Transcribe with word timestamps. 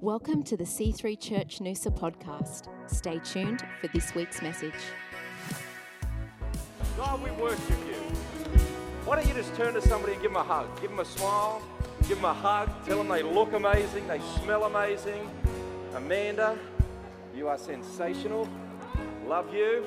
Welcome 0.00 0.44
to 0.44 0.56
the 0.56 0.62
C3 0.62 1.18
Church 1.18 1.58
Noosa 1.58 1.90
podcast. 1.90 2.68
Stay 2.88 3.18
tuned 3.18 3.64
for 3.80 3.88
this 3.88 4.14
week's 4.14 4.40
message. 4.40 4.72
God, 6.96 7.20
we 7.20 7.32
worship 7.32 7.68
you. 7.88 7.96
Why 9.04 9.16
don't 9.16 9.26
you 9.26 9.34
just 9.34 9.52
turn 9.56 9.74
to 9.74 9.82
somebody 9.82 10.12
and 10.12 10.22
give 10.22 10.30
them 10.30 10.40
a 10.40 10.44
hug? 10.44 10.80
Give 10.80 10.90
them 10.90 11.00
a 11.00 11.04
smile, 11.04 11.60
give 12.06 12.18
them 12.18 12.26
a 12.26 12.32
hug, 12.32 12.70
tell 12.86 12.98
them 12.98 13.08
they 13.08 13.24
look 13.24 13.52
amazing, 13.54 14.06
they 14.06 14.20
smell 14.40 14.66
amazing. 14.66 15.28
Amanda, 15.96 16.56
you 17.34 17.48
are 17.48 17.58
sensational. 17.58 18.48
Love 19.26 19.52
you. 19.52 19.84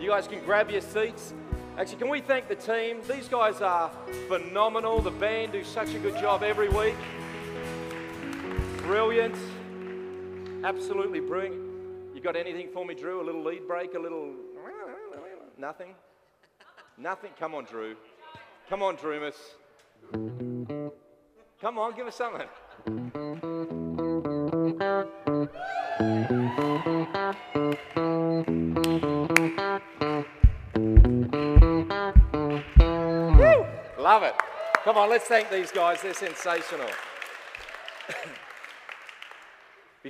You 0.00 0.08
guys 0.08 0.26
can 0.26 0.42
grab 0.42 0.70
your 0.70 0.80
seats. 0.80 1.34
Actually, 1.76 1.98
can 1.98 2.08
we 2.08 2.22
thank 2.22 2.48
the 2.48 2.54
team? 2.54 3.02
These 3.06 3.28
guys 3.28 3.60
are 3.60 3.90
phenomenal. 4.28 5.02
The 5.02 5.10
band 5.10 5.52
do 5.52 5.62
such 5.64 5.92
a 5.92 5.98
good 5.98 6.14
job 6.14 6.42
every 6.42 6.70
week. 6.70 6.96
Brilliant. 8.92 9.34
Absolutely 10.64 11.20
brilliant. 11.20 11.56
You 12.14 12.20
got 12.20 12.36
anything 12.36 12.68
for 12.74 12.84
me, 12.84 12.92
Drew? 12.94 13.22
A 13.22 13.24
little 13.24 13.42
lead 13.42 13.66
break, 13.66 13.94
a 13.94 13.98
little. 13.98 14.34
Nothing? 15.58 15.94
Nothing? 16.98 17.30
Come 17.40 17.54
on, 17.54 17.64
Drew. 17.64 17.96
Come 18.68 18.82
on, 18.82 18.96
Drewmus. 18.96 19.34
Come 21.58 21.78
on, 21.78 21.96
give 21.96 22.06
us 22.06 22.16
something. 22.16 22.46
Woo! 33.38 33.66
Love 33.98 34.22
it. 34.24 34.34
Come 34.84 34.98
on, 34.98 35.08
let's 35.08 35.24
thank 35.24 35.48
these 35.50 35.72
guys. 35.72 36.02
They're 36.02 36.12
sensational. 36.12 36.90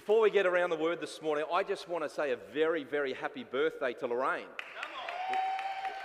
Before 0.03 0.21
we 0.21 0.31
get 0.31 0.47
around 0.47 0.71
the 0.71 0.77
word 0.77 1.01
this 1.01 1.23
morning, 1.23 1.45
I 1.53 1.63
just 1.63 1.89
want 1.89 2.03
to 2.03 2.11
say 2.11 2.33
a 2.33 2.37
very, 2.53 2.83
very 2.83 3.13
happy 3.13 3.45
birthday 3.45 3.93
to 3.93 4.09
Lorraine. 4.09 4.47
Come 4.81 4.91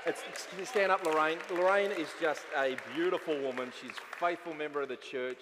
on. 0.05 0.13
It's, 0.61 0.69
stand 0.69 0.91
up, 0.91 1.03
Lorraine. 1.03 1.39
Lorraine 1.49 1.89
is 1.89 2.07
just 2.21 2.43
a 2.55 2.77
beautiful 2.93 3.35
woman. 3.41 3.73
She's 3.81 3.89
a 3.89 4.19
faithful 4.19 4.53
member 4.53 4.83
of 4.83 4.89
the 4.89 4.97
church. 4.97 5.39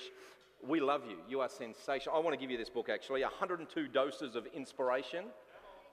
We 0.65 0.79
love 0.79 1.01
you. 1.05 1.17
You 1.27 1.41
are 1.41 1.49
sensational. 1.49 2.15
I 2.15 2.19
want 2.19 2.33
to 2.33 2.39
give 2.39 2.49
you 2.49 2.57
this 2.57 2.69
book 2.69 2.87
actually 2.87 3.23
102 3.23 3.89
Doses 3.89 4.37
of 4.37 4.45
Inspiration. 4.55 5.25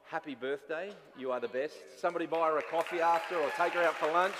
Happy 0.04 0.36
birthday. 0.36 0.92
You 1.18 1.32
are 1.32 1.40
the 1.40 1.48
best. 1.48 1.74
Somebody 1.98 2.26
buy 2.26 2.46
her 2.46 2.58
a 2.58 2.62
coffee 2.62 3.00
after 3.00 3.34
or 3.38 3.50
take 3.58 3.72
her 3.72 3.82
out 3.82 3.96
for 3.96 4.06
lunch. 4.12 4.36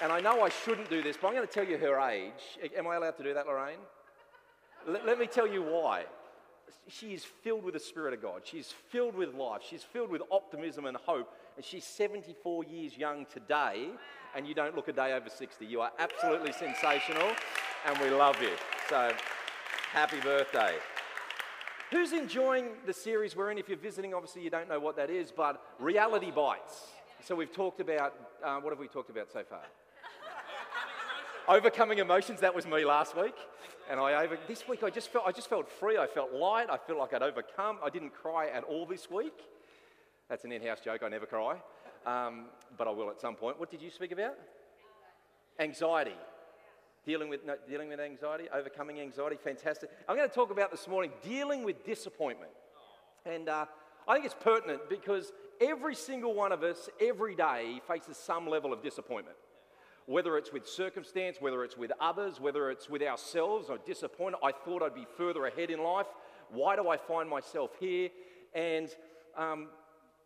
And 0.00 0.10
I 0.10 0.20
know 0.20 0.40
I 0.40 0.48
shouldn't 0.48 0.88
do 0.88 1.02
this, 1.02 1.18
but 1.20 1.28
I'm 1.28 1.34
going 1.34 1.46
to 1.46 1.52
tell 1.52 1.66
you 1.66 1.76
her 1.76 2.00
age. 2.00 2.32
Am 2.74 2.86
I 2.86 2.96
allowed 2.96 3.18
to 3.18 3.22
do 3.22 3.34
that, 3.34 3.46
Lorraine? 3.46 3.76
Let 4.86 5.18
me 5.18 5.26
tell 5.26 5.46
you 5.46 5.62
why. 5.62 6.06
She 6.88 7.14
is 7.14 7.24
filled 7.24 7.64
with 7.64 7.74
the 7.74 7.80
Spirit 7.80 8.14
of 8.14 8.22
God. 8.22 8.42
She's 8.44 8.72
filled 8.88 9.14
with 9.14 9.34
life. 9.34 9.62
She's 9.68 9.82
filled 9.82 10.10
with 10.10 10.22
optimism 10.30 10.86
and 10.86 10.96
hope. 10.96 11.34
And 11.56 11.64
she's 11.64 11.84
74 11.84 12.64
years 12.64 12.96
young 12.96 13.26
today, 13.26 13.88
and 14.34 14.46
you 14.46 14.54
don't 14.54 14.74
look 14.74 14.88
a 14.88 14.92
day 14.92 15.12
over 15.12 15.28
60. 15.28 15.66
You 15.66 15.80
are 15.80 15.92
absolutely 15.98 16.52
sensational, 16.52 17.32
and 17.86 17.98
we 17.98 18.10
love 18.10 18.40
you. 18.42 18.52
So, 18.88 19.12
happy 19.92 20.20
birthday. 20.20 20.76
Who's 21.90 22.12
enjoying 22.12 22.70
the 22.86 22.92
series 22.92 23.34
we're 23.34 23.50
in? 23.50 23.58
If 23.58 23.68
you're 23.68 23.78
visiting, 23.78 24.14
obviously 24.14 24.42
you 24.42 24.50
don't 24.50 24.68
know 24.68 24.78
what 24.78 24.96
that 24.96 25.10
is, 25.10 25.32
but 25.32 25.62
Reality 25.78 26.30
Bites. 26.30 26.88
So, 27.24 27.34
we've 27.34 27.52
talked 27.52 27.80
about, 27.80 28.14
uh, 28.44 28.58
what 28.60 28.72
have 28.72 28.78
we 28.78 28.88
talked 28.88 29.10
about 29.10 29.30
so 29.32 29.42
far? 29.42 29.62
Overcoming 31.48 31.98
emotions, 31.98 32.40
that 32.40 32.54
was 32.54 32.66
me 32.66 32.84
last 32.84 33.16
week. 33.16 33.34
And 33.90 33.98
I 33.98 34.22
over 34.22 34.36
this 34.46 34.68
week 34.68 34.82
I 34.82 34.90
just 34.90 35.08
felt 35.08 35.24
I 35.26 35.32
just 35.32 35.48
felt 35.48 35.68
free. 35.68 35.96
I 35.96 36.06
felt 36.06 36.32
light. 36.32 36.66
I 36.70 36.76
felt 36.76 36.98
like 36.98 37.14
I'd 37.14 37.22
overcome. 37.22 37.78
I 37.82 37.88
didn't 37.88 38.10
cry 38.10 38.48
at 38.48 38.62
all 38.64 38.84
this 38.84 39.10
week. 39.10 39.40
That's 40.28 40.44
an 40.44 40.52
in-house 40.52 40.80
joke. 40.84 41.02
I 41.02 41.08
never 41.08 41.24
cry, 41.24 41.56
um, 42.04 42.46
but 42.76 42.86
I 42.86 42.90
will 42.90 43.08
at 43.08 43.18
some 43.18 43.34
point. 43.34 43.58
What 43.58 43.70
did 43.70 43.80
you 43.80 43.90
speak 43.90 44.12
about? 44.12 44.34
Anxiety. 45.58 46.16
Dealing 47.06 47.30
with, 47.30 47.46
no, 47.46 47.54
dealing 47.66 47.88
with 47.88 48.00
anxiety, 48.00 48.44
overcoming 48.52 49.00
anxiety, 49.00 49.38
fantastic. 49.42 49.88
I'm 50.06 50.16
going 50.16 50.28
to 50.28 50.34
talk 50.34 50.50
about 50.50 50.70
this 50.70 50.86
morning 50.86 51.10
dealing 51.22 51.64
with 51.64 51.86
disappointment. 51.86 52.50
And 53.24 53.48
uh, 53.48 53.64
I 54.06 54.14
think 54.14 54.26
it's 54.26 54.36
pertinent 54.38 54.90
because 54.90 55.32
every 55.58 55.94
single 55.94 56.34
one 56.34 56.52
of 56.52 56.62
us, 56.62 56.90
every 57.00 57.34
day, 57.34 57.80
faces 57.88 58.18
some 58.18 58.46
level 58.46 58.74
of 58.74 58.82
disappointment 58.82 59.38
whether 60.08 60.38
it's 60.38 60.54
with 60.54 60.66
circumstance, 60.66 61.36
whether 61.38 61.62
it's 61.62 61.76
with 61.76 61.92
others, 62.00 62.40
whether 62.40 62.70
it's 62.70 62.88
with 62.88 63.02
ourselves, 63.02 63.68
or 63.68 63.76
disappointed. 63.76 64.38
I 64.42 64.52
thought 64.52 64.82
I'd 64.82 64.94
be 64.94 65.06
further 65.18 65.44
ahead 65.44 65.70
in 65.70 65.82
life. 65.82 66.06
Why 66.48 66.76
do 66.76 66.88
I 66.88 66.96
find 66.96 67.28
myself 67.28 67.72
here? 67.78 68.08
And, 68.54 68.88
um, 69.36 69.68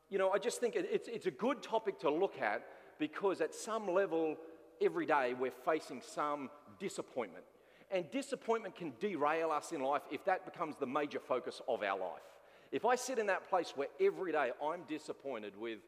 you 0.09 0.19
know, 0.19 0.31
I 0.31 0.39
just 0.39 0.61
think 0.61 0.77
it's, 0.77 1.09
it's 1.09 1.27
a 1.27 1.33
good 1.33 1.65
topic 1.65 1.99
to 2.01 2.11
look 2.11 2.41
at 2.41 2.63
because 3.01 3.41
at 3.41 3.57
some 3.57 3.91
level, 3.91 4.37
every 4.81 5.05
day, 5.05 5.35
we're 5.37 5.51
facing 5.51 6.01
some 6.01 6.49
disappointment. 6.79 7.45
And 7.91 8.09
disappointment 8.13 8.77
can 8.77 8.93
derail 9.01 9.51
us 9.51 9.73
in 9.73 9.81
life 9.83 10.03
if 10.13 10.25
that 10.27 10.45
becomes 10.45 10.77
the 10.79 10.87
major 10.87 11.19
focus 11.19 11.61
of 11.67 11.83
our 11.83 11.99
life. 11.99 12.23
If 12.71 12.85
I 12.85 12.95
sit 12.95 13.19
in 13.19 13.27
that 13.27 13.51
place 13.51 13.73
where 13.75 13.89
every 14.01 14.31
day 14.31 14.53
I'm 14.65 14.83
disappointed 14.89 15.55
with 15.59 15.81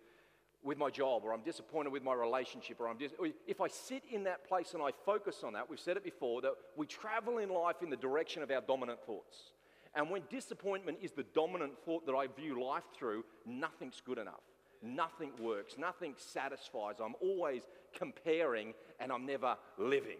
with 0.64 0.78
my 0.78 0.90
job 0.90 1.22
or 1.24 1.32
I'm 1.32 1.42
disappointed 1.42 1.92
with 1.92 2.02
my 2.02 2.14
relationship 2.14 2.80
or 2.80 2.88
I'm 2.88 2.96
dis- 2.96 3.12
if 3.46 3.60
I 3.60 3.68
sit 3.68 4.02
in 4.10 4.24
that 4.24 4.48
place 4.48 4.72
and 4.72 4.82
I 4.82 4.90
focus 5.04 5.42
on 5.44 5.52
that, 5.52 5.68
we've 5.68 5.78
said 5.78 5.96
it 5.96 6.02
before 6.02 6.40
that 6.40 6.54
we 6.74 6.86
travel 6.86 7.38
in 7.38 7.50
life 7.50 7.76
in 7.82 7.90
the 7.90 7.96
direction 7.96 8.42
of 8.42 8.50
our 8.50 8.62
dominant 8.62 8.98
thoughts. 9.04 9.52
And 9.94 10.10
when 10.10 10.22
disappointment 10.30 10.98
is 11.02 11.12
the 11.12 11.26
dominant 11.34 11.72
thought 11.84 12.06
that 12.06 12.14
I 12.14 12.26
view 12.26 12.64
life 12.64 12.82
through, 12.98 13.24
nothing's 13.46 14.02
good 14.04 14.18
enough. 14.18 14.40
Nothing 14.82 15.30
works. 15.38 15.76
Nothing 15.78 16.14
satisfies. 16.16 16.96
I'm 17.02 17.14
always 17.20 17.62
comparing 17.96 18.74
and 18.98 19.12
I'm 19.12 19.26
never 19.26 19.56
living. 19.78 20.18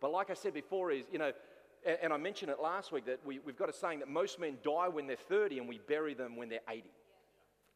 But 0.00 0.10
like 0.12 0.30
I 0.30 0.34
said 0.34 0.54
before, 0.54 0.90
is 0.90 1.04
you 1.12 1.18
know, 1.18 1.32
and, 1.86 1.98
and 2.04 2.12
I 2.12 2.16
mentioned 2.16 2.50
it 2.50 2.58
last 2.60 2.90
week 2.90 3.04
that 3.06 3.20
we, 3.24 3.38
we've 3.38 3.56
got 3.56 3.68
a 3.68 3.72
saying 3.72 4.00
that 4.00 4.08
most 4.08 4.40
men 4.40 4.56
die 4.64 4.88
when 4.88 5.06
they're 5.06 5.16
30 5.16 5.58
and 5.58 5.68
we 5.68 5.78
bury 5.86 6.14
them 6.14 6.36
when 6.36 6.48
they're 6.48 6.60
80 6.68 6.84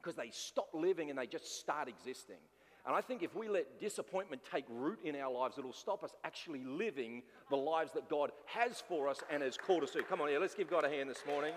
because 0.02 0.16
they 0.16 0.30
stop 0.30 0.68
living 0.72 1.10
and 1.10 1.18
they 1.18 1.26
just 1.26 1.58
start 1.58 1.88
existing. 1.88 2.36
And 2.86 2.96
I 2.96 3.00
think 3.00 3.22
if 3.22 3.34
we 3.36 3.48
let 3.48 3.78
disappointment 3.80 4.42
take 4.50 4.64
root 4.70 4.98
in 5.04 5.14
our 5.16 5.30
lives, 5.30 5.58
it'll 5.58 5.72
stop 5.72 6.02
us 6.02 6.12
actually 6.24 6.64
living 6.64 7.22
the 7.50 7.56
lives 7.56 7.92
that 7.92 8.08
God 8.08 8.30
has 8.46 8.82
for 8.88 9.08
us 9.08 9.18
and 9.30 9.42
has 9.42 9.58
called 9.58 9.82
us 9.82 9.90
to. 9.90 10.02
Come 10.02 10.20
on 10.20 10.28
here, 10.28 10.40
let's 10.40 10.54
give 10.54 10.70
God 10.70 10.84
a 10.84 10.88
hand 10.88 11.10
this 11.10 11.22
morning. 11.26 11.52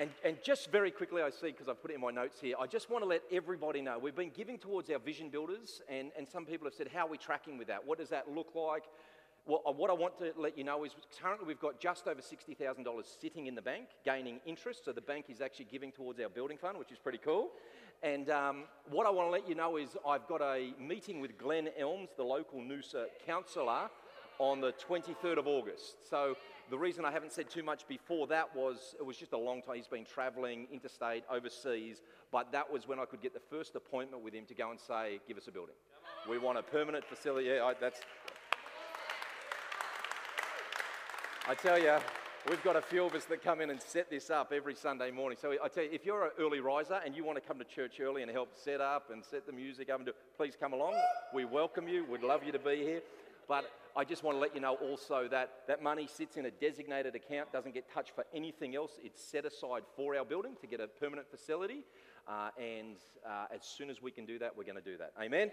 And, 0.00 0.08
and 0.24 0.38
just 0.42 0.72
very 0.72 0.90
quickly, 0.90 1.20
I 1.20 1.28
see, 1.28 1.48
because 1.48 1.68
I've 1.68 1.82
put 1.82 1.90
it 1.90 1.94
in 1.96 2.00
my 2.00 2.10
notes 2.10 2.40
here, 2.40 2.54
I 2.58 2.66
just 2.66 2.88
want 2.88 3.04
to 3.04 3.08
let 3.08 3.20
everybody 3.30 3.82
know 3.82 3.98
we've 3.98 4.16
been 4.16 4.30
giving 4.34 4.56
towards 4.56 4.88
our 4.88 4.98
vision 4.98 5.28
builders, 5.28 5.82
and, 5.90 6.10
and 6.16 6.26
some 6.26 6.46
people 6.46 6.66
have 6.66 6.72
said, 6.72 6.88
How 6.88 7.06
are 7.06 7.10
we 7.10 7.18
tracking 7.18 7.58
with 7.58 7.68
that? 7.68 7.86
What 7.86 7.98
does 7.98 8.08
that 8.08 8.30
look 8.34 8.54
like? 8.54 8.84
Well, 9.46 9.62
uh, 9.66 9.72
what 9.72 9.90
I 9.90 9.94
want 9.94 10.18
to 10.18 10.32
let 10.36 10.56
you 10.58 10.64
know 10.64 10.84
is 10.84 10.92
currently 11.20 11.46
we've 11.46 11.60
got 11.60 11.80
just 11.80 12.06
over 12.06 12.20
$60,000 12.20 13.20
sitting 13.20 13.46
in 13.46 13.54
the 13.54 13.62
bank, 13.62 13.88
gaining 14.04 14.40
interest. 14.46 14.84
So 14.84 14.92
the 14.92 15.00
bank 15.00 15.26
is 15.28 15.40
actually 15.40 15.66
giving 15.70 15.92
towards 15.92 16.20
our 16.20 16.28
building 16.28 16.58
fund, 16.58 16.78
which 16.78 16.92
is 16.92 16.98
pretty 16.98 17.18
cool. 17.18 17.50
And 18.02 18.30
um, 18.30 18.64
what 18.90 19.06
I 19.06 19.10
want 19.10 19.28
to 19.28 19.32
let 19.32 19.48
you 19.48 19.54
know 19.54 19.76
is 19.76 19.96
I've 20.06 20.26
got 20.26 20.40
a 20.40 20.72
meeting 20.78 21.20
with 21.20 21.36
Glenn 21.38 21.68
Elms, 21.78 22.10
the 22.16 22.22
local 22.22 22.60
Noosa 22.60 23.06
councillor, 23.26 23.90
on 24.38 24.60
the 24.60 24.72
23rd 24.72 25.38
of 25.38 25.46
August. 25.46 26.08
So 26.08 26.34
the 26.70 26.78
reason 26.78 27.04
I 27.04 27.10
haven't 27.10 27.32
said 27.32 27.50
too 27.50 27.62
much 27.62 27.86
before 27.86 28.26
that 28.28 28.54
was 28.56 28.94
it 28.98 29.04
was 29.04 29.18
just 29.18 29.32
a 29.32 29.38
long 29.38 29.60
time. 29.60 29.76
He's 29.76 29.86
been 29.86 30.06
travelling 30.06 30.66
interstate, 30.72 31.24
overseas, 31.30 32.00
but 32.32 32.50
that 32.52 32.70
was 32.70 32.88
when 32.88 32.98
I 32.98 33.04
could 33.04 33.20
get 33.20 33.34
the 33.34 33.40
first 33.50 33.76
appointment 33.76 34.24
with 34.24 34.32
him 34.32 34.46
to 34.46 34.54
go 34.54 34.70
and 34.70 34.80
say, 34.80 35.20
give 35.28 35.36
us 35.36 35.46
a 35.48 35.50
building. 35.50 35.74
We 36.28 36.38
want 36.38 36.58
a 36.58 36.62
permanent 36.62 37.04
facility. 37.04 37.48
Yeah, 37.48 37.64
I, 37.64 37.74
that's 37.78 38.00
I 41.48 41.54
tell 41.54 41.78
you, 41.78 41.96
we've 42.48 42.62
got 42.62 42.76
a 42.76 42.82
few 42.82 43.04
of 43.04 43.14
us 43.14 43.24
that 43.24 43.42
come 43.42 43.60
in 43.62 43.70
and 43.70 43.80
set 43.80 44.10
this 44.10 44.28
up 44.30 44.52
every 44.52 44.74
Sunday 44.74 45.10
morning. 45.10 45.38
So 45.40 45.54
I 45.64 45.68
tell 45.68 45.82
you, 45.82 45.90
if 45.90 46.04
you're 46.04 46.26
an 46.26 46.30
early 46.38 46.60
riser 46.60 47.00
and 47.04 47.16
you 47.16 47.24
want 47.24 47.36
to 47.36 47.40
come 47.40 47.58
to 47.58 47.64
church 47.64 47.98
early 47.98 48.22
and 48.22 48.30
help 48.30 48.50
set 48.54 48.80
up 48.80 49.10
and 49.10 49.24
set 49.24 49.46
the 49.46 49.52
music 49.52 49.88
up, 49.88 49.96
and 49.96 50.06
do, 50.06 50.12
please 50.36 50.54
come 50.60 50.74
along. 50.74 50.94
We 51.34 51.46
welcome 51.46 51.88
you. 51.88 52.04
We'd 52.04 52.22
love 52.22 52.44
you 52.44 52.52
to 52.52 52.58
be 52.58 52.76
here. 52.76 53.00
But 53.48 53.70
I 53.96 54.04
just 54.04 54.22
want 54.22 54.36
to 54.36 54.40
let 54.40 54.54
you 54.54 54.60
know 54.60 54.74
also 54.74 55.28
that 55.28 55.62
that 55.66 55.82
money 55.82 56.06
sits 56.06 56.36
in 56.36 56.44
a 56.44 56.50
designated 56.50 57.14
account, 57.14 57.52
doesn't 57.52 57.74
get 57.74 57.92
touched 57.92 58.14
for 58.14 58.26
anything 58.34 58.76
else. 58.76 58.92
It's 59.02 59.24
set 59.24 59.46
aside 59.46 59.82
for 59.96 60.14
our 60.16 60.24
building 60.24 60.52
to 60.60 60.66
get 60.66 60.78
a 60.78 60.86
permanent 60.86 61.28
facility. 61.30 61.80
Uh, 62.28 62.50
and 62.58 62.96
uh, 63.26 63.46
as 63.52 63.64
soon 63.64 63.88
as 63.88 64.02
we 64.02 64.10
can 64.10 64.26
do 64.26 64.38
that, 64.38 64.56
we're 64.56 64.64
going 64.64 64.76
to 64.76 64.82
do 64.82 64.98
that. 64.98 65.14
Amen? 65.20 65.50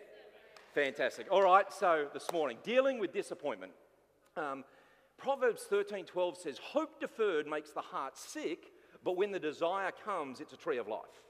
Fantastic. 0.75 1.27
All 1.31 1.41
right, 1.41 1.71
so 1.71 2.07
this 2.13 2.29
morning, 2.33 2.57
dealing 2.63 2.99
with 2.99 3.13
disappointment. 3.13 3.71
Um, 4.35 4.63
Proverbs 5.17 5.65
13:12 5.65 6.37
says, 6.37 6.59
"Hope 6.59 6.99
deferred 6.99 7.47
makes 7.47 7.71
the 7.71 7.81
heart 7.81 8.17
sick, 8.17 8.71
but 9.03 9.17
when 9.17 9.31
the 9.31 9.39
desire 9.39 9.91
comes, 9.91 10.39
it's 10.39 10.53
a 10.53 10.57
tree 10.57 10.77
of 10.77 10.87
life." 10.87 11.23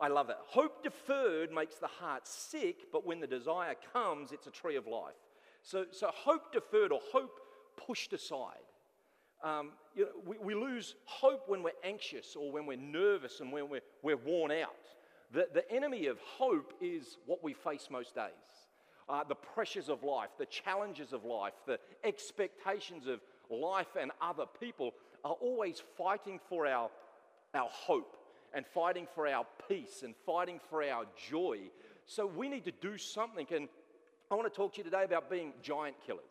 I 0.00 0.08
love 0.08 0.26
that. 0.26 0.40
Hope 0.46 0.82
deferred 0.82 1.52
makes 1.52 1.76
the 1.76 1.86
heart 1.86 2.26
sick, 2.26 2.90
but 2.90 3.06
when 3.06 3.20
the 3.20 3.26
desire 3.26 3.76
comes, 3.92 4.32
it's 4.32 4.48
a 4.48 4.50
tree 4.50 4.74
of 4.74 4.88
life. 4.88 5.14
So, 5.62 5.86
so 5.92 6.08
hope 6.08 6.52
deferred 6.52 6.90
or 6.90 7.00
hope 7.12 7.40
pushed 7.76 8.12
aside. 8.12 8.64
Um, 9.44 9.72
you 9.94 10.04
know, 10.04 10.10
we, 10.24 10.38
we 10.38 10.54
lose 10.54 10.96
hope 11.04 11.48
when 11.48 11.62
we're 11.62 11.70
anxious 11.84 12.34
or 12.34 12.50
when 12.50 12.66
we're 12.66 12.76
nervous 12.76 13.40
and 13.40 13.52
when 13.52 13.68
we're, 13.68 13.82
we're 14.02 14.16
worn 14.16 14.50
out. 14.50 14.74
The, 15.32 15.48
the 15.52 15.70
enemy 15.72 16.06
of 16.06 16.18
hope 16.20 16.74
is 16.80 17.18
what 17.26 17.42
we 17.42 17.52
face 17.52 17.88
most 17.90 18.14
days. 18.14 18.61
Uh, 19.08 19.24
the 19.24 19.34
pressures 19.34 19.88
of 19.88 20.02
life, 20.02 20.30
the 20.38 20.46
challenges 20.46 21.12
of 21.12 21.24
life, 21.24 21.52
the 21.66 21.78
expectations 22.04 23.06
of 23.06 23.20
life 23.50 23.96
and 24.00 24.10
other 24.20 24.44
people 24.60 24.92
are 25.24 25.36
always 25.40 25.82
fighting 25.98 26.40
for 26.48 26.66
our, 26.66 26.88
our 27.54 27.68
hope 27.70 28.16
and 28.54 28.66
fighting 28.66 29.06
for 29.14 29.26
our 29.26 29.46
peace 29.68 30.02
and 30.02 30.14
fighting 30.26 30.60
for 30.70 30.82
our 30.82 31.04
joy. 31.30 31.58
So 32.06 32.26
we 32.26 32.48
need 32.48 32.64
to 32.64 32.72
do 32.72 32.96
something. 32.96 33.46
And 33.54 33.68
I 34.30 34.34
want 34.34 34.52
to 34.52 34.56
talk 34.56 34.74
to 34.74 34.78
you 34.78 34.84
today 34.84 35.04
about 35.04 35.30
being 35.30 35.52
giant 35.62 35.96
killers. 36.06 36.22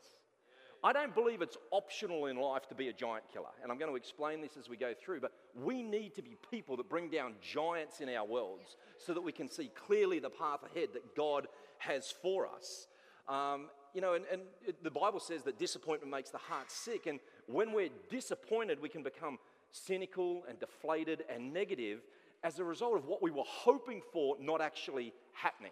I 0.83 0.93
don't 0.93 1.13
believe 1.13 1.43
it's 1.43 1.57
optional 1.69 2.25
in 2.25 2.37
life 2.37 2.67
to 2.69 2.75
be 2.75 2.87
a 2.87 2.93
giant 2.93 3.25
killer. 3.31 3.51
And 3.61 3.71
I'm 3.71 3.77
going 3.77 3.91
to 3.91 3.95
explain 3.95 4.41
this 4.41 4.57
as 4.57 4.67
we 4.67 4.77
go 4.77 4.93
through. 4.99 5.19
But 5.19 5.31
we 5.55 5.83
need 5.83 6.15
to 6.15 6.23
be 6.23 6.35
people 6.49 6.75
that 6.77 6.89
bring 6.89 7.09
down 7.09 7.33
giants 7.39 8.01
in 8.01 8.09
our 8.09 8.25
worlds 8.25 8.77
so 8.97 9.13
that 9.13 9.21
we 9.21 9.31
can 9.31 9.47
see 9.47 9.69
clearly 9.75 10.17
the 10.17 10.31
path 10.31 10.61
ahead 10.63 10.89
that 10.93 11.15
God 11.15 11.47
has 11.81 12.13
for 12.21 12.47
us. 12.47 12.87
Um, 13.27 13.69
you 13.93 14.01
know, 14.01 14.13
and, 14.13 14.25
and 14.31 14.41
it, 14.65 14.83
the 14.83 14.91
Bible 14.91 15.19
says 15.19 15.43
that 15.43 15.59
disappointment 15.59 16.11
makes 16.11 16.29
the 16.29 16.37
heart 16.37 16.71
sick. 16.71 17.07
And 17.07 17.19
when 17.47 17.73
we're 17.73 17.89
disappointed, 18.09 18.81
we 18.81 18.89
can 18.89 19.03
become 19.03 19.37
cynical 19.71 20.43
and 20.47 20.59
deflated 20.59 21.23
and 21.33 21.53
negative 21.53 21.99
as 22.43 22.59
a 22.59 22.63
result 22.63 22.95
of 22.95 23.05
what 23.05 23.21
we 23.21 23.31
were 23.31 23.43
hoping 23.45 24.01
for 24.11 24.35
not 24.39 24.61
actually 24.61 25.13
happening. 25.33 25.71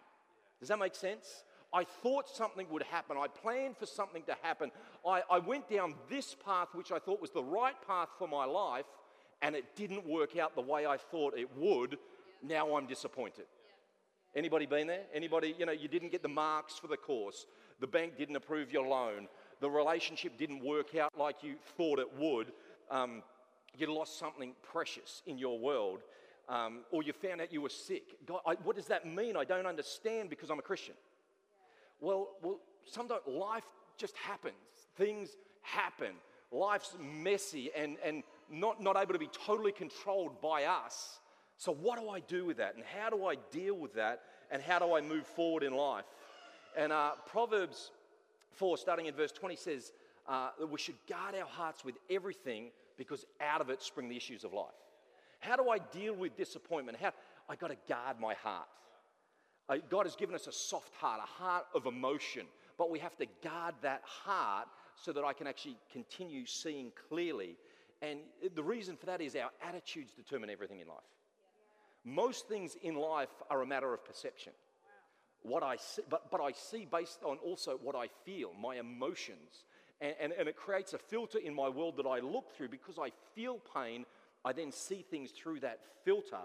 Does 0.60 0.70
that 0.70 0.80
make 0.80 0.96
sense? 0.96 1.44
I 1.74 1.84
thought 1.84 2.28
something 2.28 2.68
would 2.72 2.84
happen. 2.84 3.16
I 3.18 3.28
planned 3.28 3.78
for 3.78 3.86
something 3.86 4.24
to 4.24 4.36
happen. 4.42 4.72
I, 5.08 5.22
I 5.30 5.40
went 5.40 5.70
down 5.70 5.94
this 6.10 6.36
path, 6.46 6.70
which 6.74 6.92
I 6.92 7.00
thought 7.00 7.22
was 7.22 7.32
the 7.32 7.44
right 7.44 7.76
path 7.88 8.10
for 8.18 8.28
my 8.28 8.46
life, 8.46 8.86
and 9.42 9.56
it 9.56 9.76
didn't 9.76 10.06
work 10.06 10.38
out 10.38 10.56
the 10.56 10.62
way 10.62 10.86
I 10.86 10.98
thought 10.98 11.38
it 11.38 11.50
would. 11.56 11.98
Now 12.44 12.76
I'm 12.76 12.88
disappointed. 12.88 13.46
Anybody 14.36 14.66
been 14.66 14.88
there? 14.88 15.04
Anybody, 15.14 15.56
you 15.58 15.66
know, 15.66 15.72
you 15.72 15.88
didn't 15.88 16.12
get 16.12 16.22
the 16.22 16.30
marks 16.30 16.78
for 16.78 16.88
the 16.88 16.98
course. 16.98 17.46
The 17.80 17.88
bank 17.88 18.18
didn't 18.18 18.36
approve 18.36 18.72
your 18.72 18.88
loan. 18.88 19.28
The 19.60 19.70
relationship 19.70 20.38
didn't 20.38 20.64
work 20.64 20.96
out 20.96 21.12
like 21.18 21.44
you 21.44 21.56
thought 21.78 22.00
it 22.00 22.08
would. 22.18 22.52
Um, 22.92 23.24
you 23.78 23.92
lost 23.94 24.20
something 24.20 24.54
precious 24.62 25.22
in 25.26 25.38
your 25.38 25.58
world. 25.60 26.02
Um, 26.48 26.80
or 26.92 27.04
you 27.04 27.14
found 27.14 27.42
out 27.42 27.54
you 27.54 27.62
were 27.62 27.70
sick. 27.70 28.26
God, 28.26 28.42
I, 28.46 28.56
what 28.64 28.76
does 28.76 28.88
that 28.88 29.06
mean? 29.06 29.38
I 29.38 29.44
don't 29.44 29.68
understand 29.68 30.30
because 30.30 30.50
I'm 30.50 30.60
a 30.60 30.64
Christian. 30.64 30.96
Well, 32.00 32.30
well, 32.42 32.60
sometimes 32.86 33.22
life 33.28 33.66
just 33.98 34.16
happens. 34.18 34.56
Things 34.98 35.36
happen. 35.62 36.14
Life's 36.52 36.96
messy 37.00 37.70
and, 37.76 37.98
and 38.04 38.24
not, 38.50 38.82
not 38.82 38.98
able 38.98 39.14
to 39.14 39.20
be 39.20 39.30
totally 39.46 39.72
controlled 39.72 40.42
by 40.42 40.64
us. 40.64 41.20
So, 41.60 41.74
what 41.74 42.00
do 42.00 42.10
I 42.10 42.22
do 42.22 42.46
with 42.46 42.58
that? 42.58 42.76
And 42.76 42.84
how 42.86 43.10
do 43.10 43.26
I 43.26 43.36
deal 43.52 43.76
with 43.76 43.94
that? 43.96 44.22
And 44.50 44.62
how 44.62 44.80
do 44.80 44.96
I 44.96 45.02
move 45.02 45.28
forward 45.28 45.62
in 45.62 45.74
life? 45.74 46.06
And 46.76 46.94
uh, 46.94 47.12
Proverbs 47.28 47.92
4, 48.52 48.78
starting 48.78 49.08
in 49.08 49.14
verse 49.14 49.34
20, 49.34 49.58
says 49.58 49.92
uh, 50.26 50.52
that 50.58 50.68
we 50.68 50.80
should 50.80 50.96
guard 51.08 51.36
our 51.36 51.46
hearts 51.46 51.84
with 51.84 51.96
everything 52.10 52.70
because 52.98 53.26
out 53.42 53.60
of 53.60 53.70
it 53.70 53.84
spring 53.84 54.08
the 54.08 54.16
issues 54.16 54.46
of 54.46 54.54
life. 54.54 54.68
How 55.40 55.58
do 55.58 55.70
I 55.70 55.80
deal 55.80 56.14
with 56.14 56.38
disappointment? 56.38 56.98
How 56.98 57.12
I 57.50 57.58
got 57.58 57.72
to 57.72 57.78
guard 57.90 58.22
my 58.22 58.36
heart. 58.36 58.68
Uh, 59.68 59.78
God 59.90 60.06
has 60.06 60.16
given 60.16 60.36
us 60.36 60.48
a 60.48 60.54
soft 60.54 60.96
heart, 60.96 61.20
a 61.22 61.28
heart 61.28 61.66
of 61.76 61.88
emotion, 61.88 62.46
but 62.78 62.90
we 62.90 63.00
have 63.00 63.18
to 63.18 63.26
guard 63.44 63.76
that 63.82 64.02
heart 64.06 64.70
so 64.96 65.12
that 65.12 65.26
I 65.26 65.34
can 65.34 65.46
actually 65.46 65.76
continue 65.92 66.46
seeing 66.46 66.94
clearly. 67.10 67.58
And 68.02 68.20
the 68.56 68.64
reason 68.64 68.96
for 68.96 69.08
that 69.08 69.20
is 69.20 69.36
our 69.36 69.50
attitudes 69.62 70.14
determine 70.14 70.50
everything 70.50 70.80
in 70.80 70.88
life. 70.88 71.00
Most 72.06 72.48
things 72.48 72.76
in 72.82 72.96
life 72.96 73.30
are 73.50 73.62
a 73.62 73.66
matter 73.66 73.94
of 73.94 74.06
perception. 74.06 74.54
What 75.42 75.64
I 75.64 75.78
see, 75.78 76.02
but, 76.10 76.30
but 76.32 76.42
I 76.42 76.52
see 76.52 76.86
based 76.90 77.24
on 77.24 77.38
also 77.38 77.80
what 77.82 77.96
I 77.96 78.08
feel, 78.26 78.52
my 78.62 78.76
emotions. 78.76 79.66
And, 80.02 80.16
and, 80.20 80.34
and 80.34 80.50
it 80.50 80.56
creates 80.56 80.94
a 80.94 80.98
filter 80.98 81.40
in 81.40 81.54
my 81.54 81.70
world 81.70 81.98
that 81.98 82.06
I 82.06 82.20
look 82.20 82.56
through 82.56 82.70
because 82.70 82.98
I 83.00 83.12
feel 83.36 83.60
pain. 83.74 84.06
I 84.44 84.54
then 84.54 84.72
see 84.72 85.06
things 85.10 85.32
through 85.32 85.62
that 85.62 85.80
filter 86.04 86.38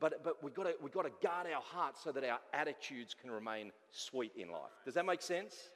but, 0.00 0.22
but 0.24 0.42
we've, 0.42 0.54
got 0.54 0.64
to, 0.64 0.74
we've 0.82 0.92
got 0.92 1.02
to 1.02 1.26
guard 1.26 1.46
our 1.46 1.62
hearts 1.62 2.02
so 2.04 2.12
that 2.12 2.24
our 2.24 2.38
attitudes 2.52 3.14
can 3.18 3.30
remain 3.30 3.72
sweet 3.90 4.32
in 4.36 4.50
life. 4.50 4.72
Does 4.84 4.94
that 4.94 5.06
make 5.06 5.22
sense? 5.22 5.70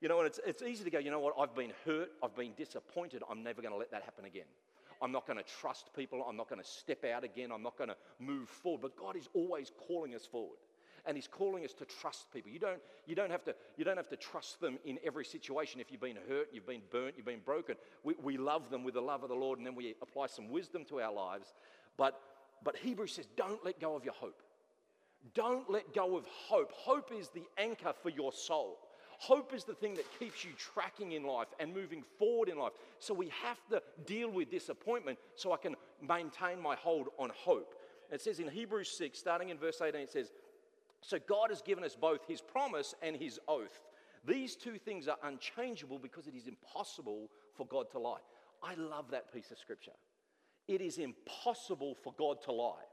You 0.00 0.08
know, 0.08 0.18
and 0.18 0.26
it's, 0.26 0.40
it's 0.46 0.62
easy 0.62 0.84
to 0.84 0.90
go, 0.90 0.98
you 0.98 1.10
know 1.10 1.18
what, 1.18 1.34
I've 1.38 1.54
been 1.54 1.72
hurt, 1.84 2.10
I've 2.22 2.36
been 2.36 2.52
disappointed, 2.56 3.22
I'm 3.28 3.42
never 3.42 3.60
going 3.60 3.72
to 3.72 3.78
let 3.78 3.90
that 3.90 4.04
happen 4.04 4.24
again. 4.24 4.46
I'm 5.00 5.12
not 5.12 5.26
going 5.26 5.38
to 5.38 5.44
trust 5.44 5.90
people, 5.94 6.24
I'm 6.28 6.36
not 6.36 6.48
going 6.48 6.60
to 6.60 6.68
step 6.68 7.04
out 7.04 7.24
again, 7.24 7.50
I'm 7.52 7.62
not 7.62 7.76
going 7.76 7.90
to 7.90 7.96
move 8.18 8.48
forward. 8.48 8.82
But 8.82 8.96
God 8.96 9.16
is 9.16 9.28
always 9.34 9.70
calling 9.86 10.14
us 10.14 10.26
forward. 10.26 10.58
And 11.06 11.16
He's 11.16 11.28
calling 11.28 11.64
us 11.64 11.72
to 11.74 11.84
trust 11.84 12.32
people. 12.32 12.50
You 12.50 12.58
don't, 12.58 12.80
you, 13.06 13.14
don't 13.14 13.30
have 13.30 13.44
to, 13.44 13.54
you 13.76 13.84
don't 13.84 13.96
have 13.96 14.10
to 14.10 14.16
trust 14.16 14.60
them 14.60 14.78
in 14.84 14.98
every 15.04 15.24
situation. 15.24 15.80
If 15.80 15.90
you've 15.90 16.00
been 16.00 16.18
hurt, 16.28 16.48
you've 16.52 16.66
been 16.66 16.82
burnt, 16.90 17.14
you've 17.16 17.24
been 17.24 17.40
broken, 17.44 17.76
we, 18.02 18.14
we 18.22 18.36
love 18.36 18.68
them 18.68 18.84
with 18.84 18.94
the 18.94 19.00
love 19.00 19.22
of 19.22 19.28
the 19.28 19.34
Lord, 19.34 19.58
and 19.58 19.66
then 19.66 19.74
we 19.74 19.94
apply 20.02 20.26
some 20.26 20.50
wisdom 20.50 20.84
to 20.86 21.00
our 21.00 21.12
lives. 21.12 21.54
But 21.96 22.20
but 22.62 22.76
Hebrews 22.76 23.14
says, 23.14 23.26
don't 23.36 23.64
let 23.64 23.80
go 23.80 23.94
of 23.94 24.04
your 24.04 24.14
hope. 24.14 24.42
Don't 25.34 25.70
let 25.70 25.94
go 25.94 26.16
of 26.16 26.24
hope. 26.26 26.72
Hope 26.72 27.10
is 27.12 27.28
the 27.28 27.44
anchor 27.56 27.92
for 28.02 28.08
your 28.08 28.32
soul. 28.32 28.78
Hope 29.18 29.52
is 29.52 29.64
the 29.64 29.74
thing 29.74 29.94
that 29.94 30.06
keeps 30.18 30.44
you 30.44 30.52
tracking 30.56 31.12
in 31.12 31.24
life 31.24 31.48
and 31.58 31.74
moving 31.74 32.04
forward 32.18 32.48
in 32.48 32.56
life. 32.56 32.72
So 33.00 33.12
we 33.12 33.30
have 33.42 33.58
to 33.70 33.82
deal 34.06 34.30
with 34.30 34.50
disappointment 34.50 35.18
so 35.34 35.52
I 35.52 35.56
can 35.56 35.74
maintain 36.00 36.60
my 36.60 36.76
hold 36.76 37.08
on 37.18 37.30
hope. 37.34 37.74
It 38.12 38.20
says 38.20 38.38
in 38.38 38.48
Hebrews 38.48 38.90
6, 38.96 39.18
starting 39.18 39.48
in 39.48 39.58
verse 39.58 39.80
18, 39.82 40.00
it 40.00 40.10
says, 40.10 40.30
So 41.00 41.18
God 41.18 41.50
has 41.50 41.62
given 41.62 41.84
us 41.84 41.96
both 41.96 42.26
his 42.26 42.40
promise 42.40 42.94
and 43.02 43.16
his 43.16 43.40
oath. 43.48 43.82
These 44.24 44.56
two 44.56 44.78
things 44.78 45.08
are 45.08 45.18
unchangeable 45.24 45.98
because 45.98 46.26
it 46.26 46.34
is 46.34 46.46
impossible 46.46 47.28
for 47.56 47.66
God 47.66 47.90
to 47.92 47.98
lie. 47.98 48.20
I 48.62 48.74
love 48.74 49.10
that 49.10 49.32
piece 49.32 49.50
of 49.50 49.58
scripture. 49.58 49.92
It 50.68 50.80
is 50.80 50.98
impossible 50.98 51.96
for 52.02 52.12
God 52.18 52.42
to 52.42 52.52
lie. 52.52 52.84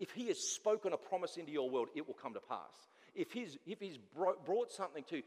If 0.00 0.10
He 0.10 0.26
has 0.26 0.38
spoken 0.38 0.92
a 0.92 0.96
promise 0.96 1.36
into 1.36 1.52
your 1.52 1.70
world, 1.70 1.88
it 1.94 2.06
will 2.06 2.14
come 2.14 2.34
to 2.34 2.40
pass. 2.40 2.90
If 3.14 3.32
He's, 3.32 3.58
if 3.66 3.80
he's 3.80 3.98
brought 4.14 4.72
something 4.72 5.04
to 5.04 5.22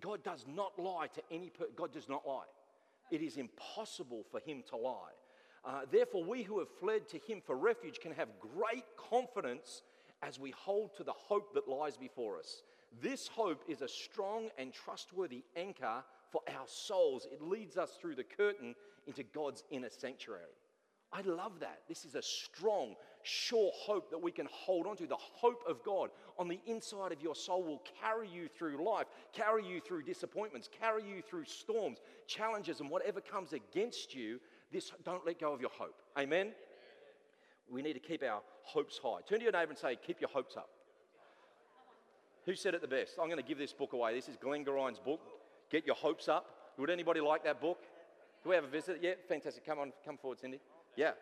God 0.00 0.22
does 0.22 0.44
not 0.48 0.78
lie 0.78 1.08
to 1.14 1.22
any 1.30 1.50
person. 1.50 1.72
God 1.76 1.92
does 1.92 2.08
not 2.08 2.26
lie. 2.26 2.44
It 3.10 3.22
is 3.22 3.36
impossible 3.36 4.24
for 4.30 4.40
Him 4.40 4.62
to 4.70 4.76
lie. 4.76 5.12
Uh, 5.64 5.80
therefore, 5.90 6.24
we 6.24 6.42
who 6.42 6.58
have 6.58 6.68
fled 6.80 7.08
to 7.08 7.18
Him 7.18 7.40
for 7.44 7.56
refuge 7.56 7.98
can 8.00 8.12
have 8.12 8.28
great 8.38 8.84
confidence 8.96 9.82
as 10.22 10.38
we 10.38 10.50
hold 10.50 10.94
to 10.96 11.04
the 11.04 11.12
hope 11.12 11.54
that 11.54 11.68
lies 11.68 11.96
before 11.96 12.38
us. 12.38 12.62
This 13.02 13.28
hope 13.28 13.62
is 13.68 13.82
a 13.82 13.88
strong 13.88 14.48
and 14.58 14.72
trustworthy 14.72 15.44
anchor 15.56 16.04
for 16.30 16.42
our 16.48 16.66
souls. 16.66 17.26
It 17.30 17.42
leads 17.42 17.76
us 17.76 17.96
through 18.00 18.14
the 18.14 18.24
curtain 18.24 18.74
into 19.06 19.22
God's 19.22 19.64
inner 19.70 19.90
sanctuary. 19.90 20.42
I 21.12 21.20
love 21.22 21.60
that. 21.60 21.80
This 21.88 22.04
is 22.04 22.14
a 22.14 22.22
strong, 22.22 22.94
sure 23.24 23.70
hope 23.74 24.10
that 24.10 24.22
we 24.22 24.30
can 24.30 24.46
hold 24.50 24.86
on 24.86 24.96
to. 24.96 25.06
The 25.06 25.16
hope 25.16 25.62
of 25.68 25.82
God 25.82 26.10
on 26.38 26.48
the 26.48 26.60
inside 26.66 27.12
of 27.12 27.20
your 27.20 27.34
soul 27.34 27.62
will 27.62 27.82
carry 28.00 28.28
you 28.28 28.48
through 28.48 28.84
life, 28.84 29.06
carry 29.32 29.66
you 29.66 29.80
through 29.80 30.02
disappointments, 30.02 30.68
carry 30.80 31.02
you 31.02 31.22
through 31.22 31.44
storms, 31.46 31.98
challenges, 32.26 32.80
and 32.80 32.90
whatever 32.90 33.20
comes 33.20 33.52
against 33.52 34.14
you. 34.14 34.40
This 34.72 34.92
don't 35.04 35.26
let 35.26 35.40
go 35.40 35.52
of 35.52 35.60
your 35.60 35.70
hope. 35.70 35.96
Amen. 36.18 36.52
We 37.70 37.82
need 37.82 37.94
to 37.94 38.00
keep 38.00 38.22
our 38.22 38.42
hopes 38.62 39.00
high. 39.02 39.20
Turn 39.28 39.38
to 39.38 39.44
your 39.44 39.52
neighbor 39.52 39.70
and 39.70 39.78
say, 39.78 39.96
Keep 40.06 40.20
your 40.20 40.30
hopes 40.30 40.56
up. 40.56 40.68
Who 42.46 42.54
said 42.54 42.74
it 42.74 42.82
the 42.82 42.88
best? 42.88 43.14
I'm 43.20 43.28
going 43.28 43.40
to 43.40 43.48
give 43.48 43.58
this 43.58 43.72
book 43.72 43.94
away. 43.94 44.14
This 44.14 44.28
is 44.28 44.36
Glenn 44.36 44.64
Gorine's 44.64 44.98
book, 44.98 45.20
Get 45.70 45.86
Your 45.86 45.96
Hopes 45.96 46.28
Up. 46.28 46.46
Would 46.76 46.90
anybody 46.90 47.20
like 47.20 47.42
that 47.44 47.60
book? 47.60 47.78
Do 48.42 48.50
we 48.50 48.54
have 48.54 48.64
a 48.64 48.68
visit? 48.68 48.98
Yeah, 49.00 49.12
fantastic. 49.26 49.64
Come 49.64 49.78
on, 49.78 49.92
come 50.04 50.18
forward, 50.18 50.40
Cindy. 50.40 50.60
Yeah. 50.96 51.12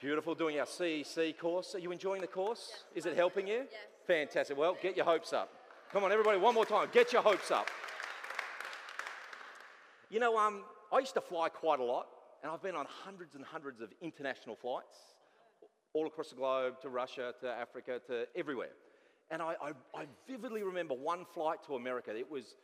Beautiful 0.00 0.36
doing 0.36 0.60
our 0.60 0.66
CEC 0.66 1.36
course. 1.38 1.74
Are 1.74 1.80
you 1.80 1.90
enjoying 1.90 2.20
the 2.20 2.28
course? 2.28 2.84
Is 2.94 3.04
it 3.04 3.16
helping 3.16 3.48
you? 3.48 3.64
Yes. 3.68 3.68
Fantastic. 4.06 4.56
Well, 4.56 4.76
get 4.80 4.96
your 4.96 5.04
hopes 5.04 5.32
up. 5.32 5.50
Come 5.92 6.04
on, 6.04 6.12
everybody, 6.12 6.38
one 6.38 6.54
more 6.54 6.64
time. 6.64 6.86
Get 6.92 7.12
your 7.12 7.20
hopes 7.20 7.50
up. 7.50 7.66
You 10.08 10.20
know, 10.20 10.38
um, 10.38 10.62
I 10.92 11.00
used 11.00 11.14
to 11.14 11.20
fly 11.20 11.48
quite 11.48 11.80
a 11.80 11.82
lot, 11.82 12.06
and 12.44 12.52
I've 12.52 12.62
been 12.62 12.76
on 12.76 12.86
hundreds 12.88 13.34
and 13.34 13.44
hundreds 13.44 13.80
of 13.80 13.88
international 14.00 14.54
flights 14.54 14.96
all 15.94 16.06
across 16.06 16.30
the 16.30 16.36
globe 16.36 16.80
to 16.82 16.88
Russia, 16.90 17.34
to 17.40 17.48
Africa, 17.50 18.00
to 18.06 18.26
everywhere. 18.36 18.70
And 19.32 19.42
I, 19.42 19.54
I, 19.60 19.72
I 19.96 20.06
vividly 20.28 20.62
remember 20.62 20.94
one 20.94 21.26
flight 21.34 21.58
to 21.66 21.74
America. 21.74 22.16
It 22.16 22.30
was 22.30 22.54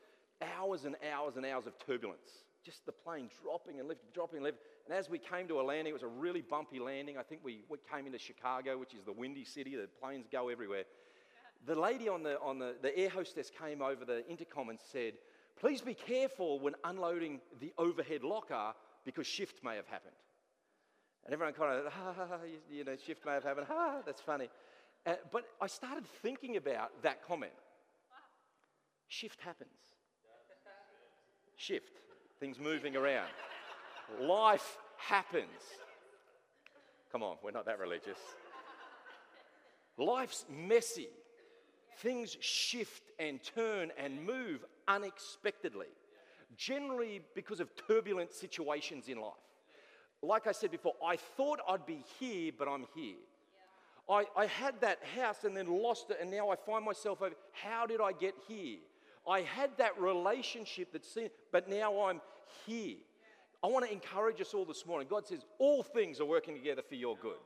hours 0.57 0.85
and 0.85 0.95
hours 1.13 1.37
and 1.37 1.45
hours 1.45 1.67
of 1.67 1.73
turbulence. 1.85 2.45
Just 2.65 2.87
the 2.87 2.93
plane 2.93 3.29
dropping 3.43 3.79
and 3.79 3.89
lifting, 3.89 4.09
dropping 4.15 4.37
and 4.39 4.45
lifting. 4.45 4.63
And 4.87 4.97
as 4.97 5.11
we 5.11 5.19
came 5.19 5.47
to 5.49 5.61
a 5.61 5.63
landing, 5.63 5.91
it 5.91 5.93
was 5.93 6.03
a 6.03 6.09
really 6.09 6.41
bumpy 6.41 6.79
landing. 6.79 7.19
I 7.19 7.23
think 7.23 7.43
we, 7.45 7.63
we 7.69 7.79
came 7.93 8.07
into 8.07 8.19
Chicago, 8.19 8.79
which 8.79 8.95
is 8.95 9.05
the 9.05 9.13
windy 9.13 9.45
city, 9.45 9.77
the 9.77 9.89
planes 10.01 10.27
go 10.31 10.49
everywhere. 10.49 10.85
The 11.67 11.75
lady 11.75 12.09
on 12.09 12.23
the, 12.23 12.41
on 12.41 12.59
the, 12.59 12.75
the 12.83 12.97
air 12.97 13.09
hostess 13.09 13.51
came 13.51 13.83
over 13.83 14.05
the 14.05 14.27
intercom 14.29 14.71
and 14.71 14.79
said, 14.93 15.15
Please 15.61 15.81
be 15.81 15.95
careful 15.95 16.59
when 16.59 16.75
unloading 16.85 17.41
the 17.61 17.73
overhead 17.79 18.25
locker 18.25 18.75
because 19.05 19.27
shift 19.27 19.63
may 19.63 19.77
have 19.77 19.87
happened. 19.87 20.17
And 21.25 21.33
everyone 21.33 21.55
kind 21.55 21.79
of, 21.79 21.93
ha, 21.93 22.13
ha, 22.17 22.27
ha, 22.29 22.39
you, 22.71 22.85
know, 22.85 22.97
shift 22.97 23.25
may 23.25 23.33
have 23.33 23.45
happened. 23.45 23.67
Ha, 23.69 24.03
that's 24.05 24.21
funny. 24.21 24.49
Uh, 25.07 25.15
but 25.31 25.45
I 25.61 25.67
started 25.67 26.07
thinking 26.23 26.57
about 26.57 27.03
that 27.03 27.27
comment. 27.27 27.53
Shift 29.09 29.41
happens. 29.41 29.71
Shift, 31.57 32.01
things 32.45 32.59
moving 32.61 32.95
around. 32.95 33.31
Life 34.21 34.77
happens. 34.99 35.49
Come 37.11 37.23
on, 37.23 37.37
we're 37.43 37.53
not 37.53 37.65
that 37.65 37.79
religious. 37.79 38.19
Life's 39.97 40.45
messy. 40.51 41.09
Things 42.01 42.37
shift 42.41 43.03
and 43.19 43.41
turn 43.43 43.93
and 43.97 44.27
move 44.27 44.63
unexpectedly, 44.87 45.87
generally 46.55 47.23
because 47.35 47.61
of 47.61 47.71
turbulent 47.89 48.35
situations 48.35 49.09
in 49.09 49.19
life. 49.23 49.33
Like 50.21 50.47
I 50.47 50.53
said 50.53 50.71
before, 50.71 50.97
I 51.03 51.17
thought 51.17 51.61
I'd 51.67 51.87
be 51.87 52.05
here, 52.21 52.53
but 52.59 52.69
I'm 52.69 52.85
here. 52.95 53.17
I, 54.07 54.25
I 54.37 54.45
had 54.45 54.83
that 54.83 54.99
house 55.19 55.45
and 55.45 55.57
then 55.57 55.67
lost 55.67 56.11
it, 56.11 56.19
and 56.21 56.31
now 56.31 56.51
I 56.51 56.57
find 56.57 56.85
myself 56.85 57.23
over. 57.23 57.33
How 57.53 57.87
did 57.87 58.03
I 58.03 58.13
get 58.13 58.35
here? 58.47 58.81
I 59.27 59.41
had 59.41 59.71
that 59.79 59.99
relationship 59.99 60.93
that's 60.93 61.17
but 61.51 61.71
now 61.71 62.03
I'm 62.03 62.21
here. 62.67 62.97
I 63.63 63.67
want 63.67 63.87
to 63.87 63.93
encourage 63.93 64.41
us 64.41 64.53
all 64.53 64.65
this 64.65 64.85
morning. 64.85 65.09
God 65.09 65.27
says 65.27 65.45
all 65.59 65.83
things 65.83 66.21
are 66.21 66.27
working 66.27 66.55
together 66.55 66.83
for 66.87 66.97
your 66.97 67.17
good. 67.17 67.39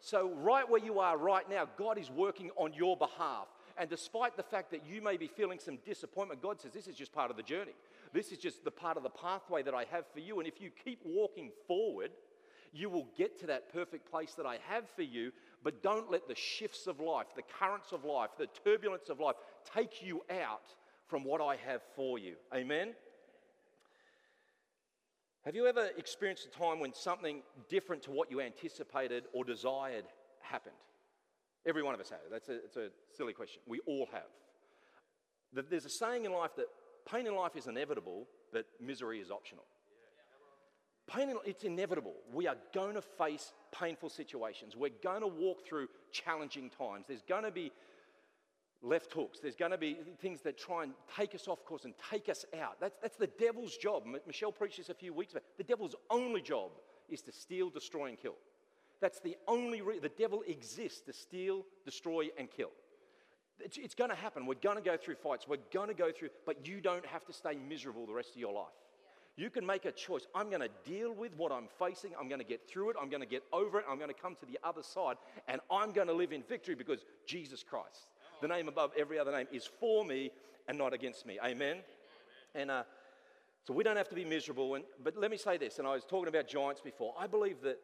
So, 0.00 0.30
right 0.36 0.68
where 0.68 0.82
you 0.82 1.00
are 1.00 1.16
right 1.16 1.48
now, 1.48 1.68
God 1.76 1.98
is 1.98 2.10
working 2.10 2.50
on 2.56 2.72
your 2.72 2.96
behalf. 2.96 3.48
And 3.78 3.90
despite 3.90 4.36
the 4.36 4.42
fact 4.42 4.70
that 4.70 4.86
you 4.86 5.02
may 5.02 5.16
be 5.16 5.26
feeling 5.26 5.58
some 5.58 5.78
disappointment, 5.84 6.40
God 6.40 6.60
says 6.60 6.72
this 6.72 6.86
is 6.86 6.96
just 6.96 7.12
part 7.12 7.30
of 7.30 7.36
the 7.36 7.42
journey. 7.42 7.74
This 8.12 8.32
is 8.32 8.38
just 8.38 8.64
the 8.64 8.70
part 8.70 8.96
of 8.96 9.02
the 9.02 9.10
pathway 9.10 9.62
that 9.62 9.74
I 9.74 9.84
have 9.90 10.04
for 10.12 10.20
you. 10.20 10.38
And 10.38 10.48
if 10.48 10.60
you 10.60 10.70
keep 10.84 11.00
walking 11.04 11.50
forward, 11.66 12.10
you 12.72 12.88
will 12.88 13.08
get 13.16 13.38
to 13.40 13.46
that 13.48 13.72
perfect 13.72 14.10
place 14.10 14.34
that 14.34 14.46
I 14.46 14.58
have 14.68 14.88
for 14.88 15.02
you. 15.02 15.32
But 15.62 15.82
don't 15.82 16.10
let 16.10 16.28
the 16.28 16.34
shifts 16.34 16.86
of 16.86 17.00
life, 17.00 17.26
the 17.34 17.42
currents 17.42 17.92
of 17.92 18.04
life, 18.04 18.30
the 18.38 18.48
turbulence 18.64 19.08
of 19.08 19.20
life 19.20 19.36
take 19.74 20.02
you 20.02 20.22
out 20.30 20.74
from 21.06 21.24
what 21.24 21.40
I 21.40 21.56
have 21.56 21.82
for 21.94 22.18
you. 22.18 22.34
Amen? 22.54 22.94
Have 25.46 25.54
you 25.54 25.68
ever 25.68 25.90
experienced 25.96 26.44
a 26.44 26.58
time 26.58 26.80
when 26.80 26.92
something 26.92 27.40
different 27.68 28.02
to 28.02 28.10
what 28.10 28.32
you 28.32 28.40
anticipated 28.40 29.26
or 29.32 29.44
desired 29.44 30.04
happened? 30.40 30.74
Every 31.64 31.84
one 31.84 31.94
of 31.94 32.00
us 32.00 32.10
has. 32.10 32.18
That's 32.28 32.48
a, 32.48 32.56
it's 32.64 32.76
a 32.76 32.88
silly 33.16 33.32
question. 33.32 33.62
We 33.64 33.78
all 33.86 34.08
have. 34.12 35.64
There's 35.70 35.84
a 35.84 35.88
saying 35.88 36.24
in 36.24 36.32
life 36.32 36.56
that 36.56 36.66
pain 37.08 37.28
in 37.28 37.36
life 37.36 37.54
is 37.54 37.68
inevitable, 37.68 38.26
but 38.52 38.66
misery 38.80 39.20
is 39.20 39.30
optional. 39.30 39.62
Pain, 41.06 41.30
in, 41.30 41.36
it's 41.44 41.62
inevitable. 41.62 42.14
We 42.32 42.48
are 42.48 42.56
going 42.74 42.94
to 42.94 43.02
face 43.02 43.52
painful 43.72 44.08
situations. 44.08 44.74
We're 44.74 44.90
going 45.00 45.20
to 45.20 45.28
walk 45.28 45.64
through 45.64 45.86
challenging 46.10 46.70
times. 46.70 47.04
There's 47.06 47.22
going 47.22 47.44
to 47.44 47.52
be 47.52 47.70
left 48.82 49.12
hooks. 49.12 49.38
There's 49.40 49.56
going 49.56 49.70
to 49.70 49.78
be 49.78 49.96
things 50.20 50.40
that 50.42 50.58
try 50.58 50.84
and 50.84 50.92
take 51.16 51.34
us 51.34 51.48
off 51.48 51.64
course 51.64 51.84
and 51.84 51.94
take 52.10 52.28
us 52.28 52.44
out. 52.60 52.80
That's, 52.80 52.96
that's 53.00 53.16
the 53.16 53.26
devil's 53.26 53.76
job. 53.76 54.04
Michelle 54.26 54.52
preached 54.52 54.78
this 54.78 54.88
a 54.88 54.94
few 54.94 55.12
weeks 55.12 55.32
ago. 55.32 55.42
The 55.58 55.64
devil's 55.64 55.94
only 56.10 56.42
job 56.42 56.70
is 57.08 57.22
to 57.22 57.32
steal, 57.32 57.70
destroy, 57.70 58.06
and 58.06 58.18
kill. 58.18 58.34
That's 59.00 59.20
the 59.20 59.36
only 59.46 59.82
reason 59.82 60.02
the 60.02 60.08
devil 60.08 60.42
exists 60.46 61.00
to 61.02 61.12
steal, 61.12 61.64
destroy, 61.84 62.28
and 62.38 62.50
kill. 62.50 62.70
It's, 63.60 63.78
it's 63.78 63.94
going 63.94 64.10
to 64.10 64.16
happen. 64.16 64.46
We're 64.46 64.54
going 64.54 64.76
to 64.76 64.82
go 64.82 64.96
through 64.96 65.16
fights. 65.16 65.46
We're 65.48 65.58
going 65.72 65.88
to 65.88 65.94
go 65.94 66.12
through, 66.12 66.30
but 66.44 66.66
you 66.66 66.80
don't 66.80 67.04
have 67.06 67.24
to 67.26 67.32
stay 67.32 67.56
miserable 67.68 68.06
the 68.06 68.12
rest 68.12 68.30
of 68.30 68.36
your 68.36 68.52
life. 68.52 68.66
You 69.38 69.50
can 69.50 69.66
make 69.66 69.84
a 69.84 69.92
choice. 69.92 70.26
I'm 70.34 70.48
going 70.48 70.62
to 70.62 70.70
deal 70.90 71.12
with 71.12 71.36
what 71.36 71.52
I'm 71.52 71.68
facing. 71.78 72.12
I'm 72.18 72.28
going 72.28 72.40
to 72.40 72.46
get 72.46 72.66
through 72.66 72.90
it. 72.90 72.96
I'm 73.00 73.10
going 73.10 73.20
to 73.20 73.28
get 73.28 73.42
over 73.52 73.78
it. 73.78 73.84
I'm 73.88 73.98
going 73.98 74.08
to 74.08 74.14
come 74.14 74.34
to 74.36 74.46
the 74.46 74.58
other 74.64 74.82
side. 74.82 75.16
And 75.46 75.60
I'm 75.70 75.92
going 75.92 76.06
to 76.06 76.14
live 76.14 76.32
in 76.32 76.42
victory 76.42 76.74
because 76.74 77.04
Jesus 77.26 77.62
Christ, 77.62 78.08
the 78.40 78.48
name 78.48 78.68
above 78.68 78.92
every 78.98 79.18
other 79.18 79.32
name, 79.32 79.46
is 79.52 79.66
for 79.66 80.04
me 80.04 80.30
and 80.68 80.76
not 80.78 80.92
against 80.92 81.26
me. 81.26 81.38
Amen? 81.44 81.78
And 82.54 82.70
uh, 82.70 82.82
so 83.66 83.74
we 83.74 83.84
don't 83.84 83.96
have 83.96 84.08
to 84.10 84.14
be 84.14 84.24
miserable. 84.24 84.74
And, 84.74 84.84
but 85.02 85.16
let 85.16 85.30
me 85.30 85.36
say 85.36 85.56
this, 85.56 85.78
and 85.78 85.88
I 85.88 85.94
was 85.94 86.04
talking 86.04 86.28
about 86.28 86.48
giants 86.48 86.80
before. 86.80 87.14
I 87.18 87.26
believe 87.26 87.62
that 87.62 87.78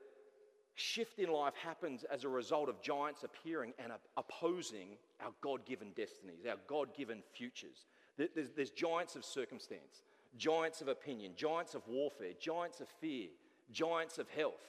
shift 0.74 1.18
in 1.18 1.30
life 1.30 1.54
happens 1.54 2.04
as 2.04 2.24
a 2.24 2.28
result 2.28 2.68
of 2.68 2.80
giants 2.80 3.24
appearing 3.24 3.72
and 3.78 3.92
opposing 4.16 4.96
our 5.20 5.32
God 5.40 5.64
given 5.66 5.90
destinies, 5.96 6.46
our 6.48 6.56
God 6.66 6.94
given 6.96 7.22
futures. 7.34 7.86
There's, 8.16 8.50
there's, 8.54 8.70
giants 8.70 9.16
of 9.16 9.24
circumstance, 9.24 10.02
giants 10.36 10.80
of 10.80 10.88
opinion, 10.88 11.32
giants 11.36 11.74
of 11.74 11.82
warfare, 11.88 12.32
giants 12.40 12.80
of 12.80 12.88
fear, 13.00 13.28
giants 13.70 14.18
of 14.18 14.28
health, 14.28 14.60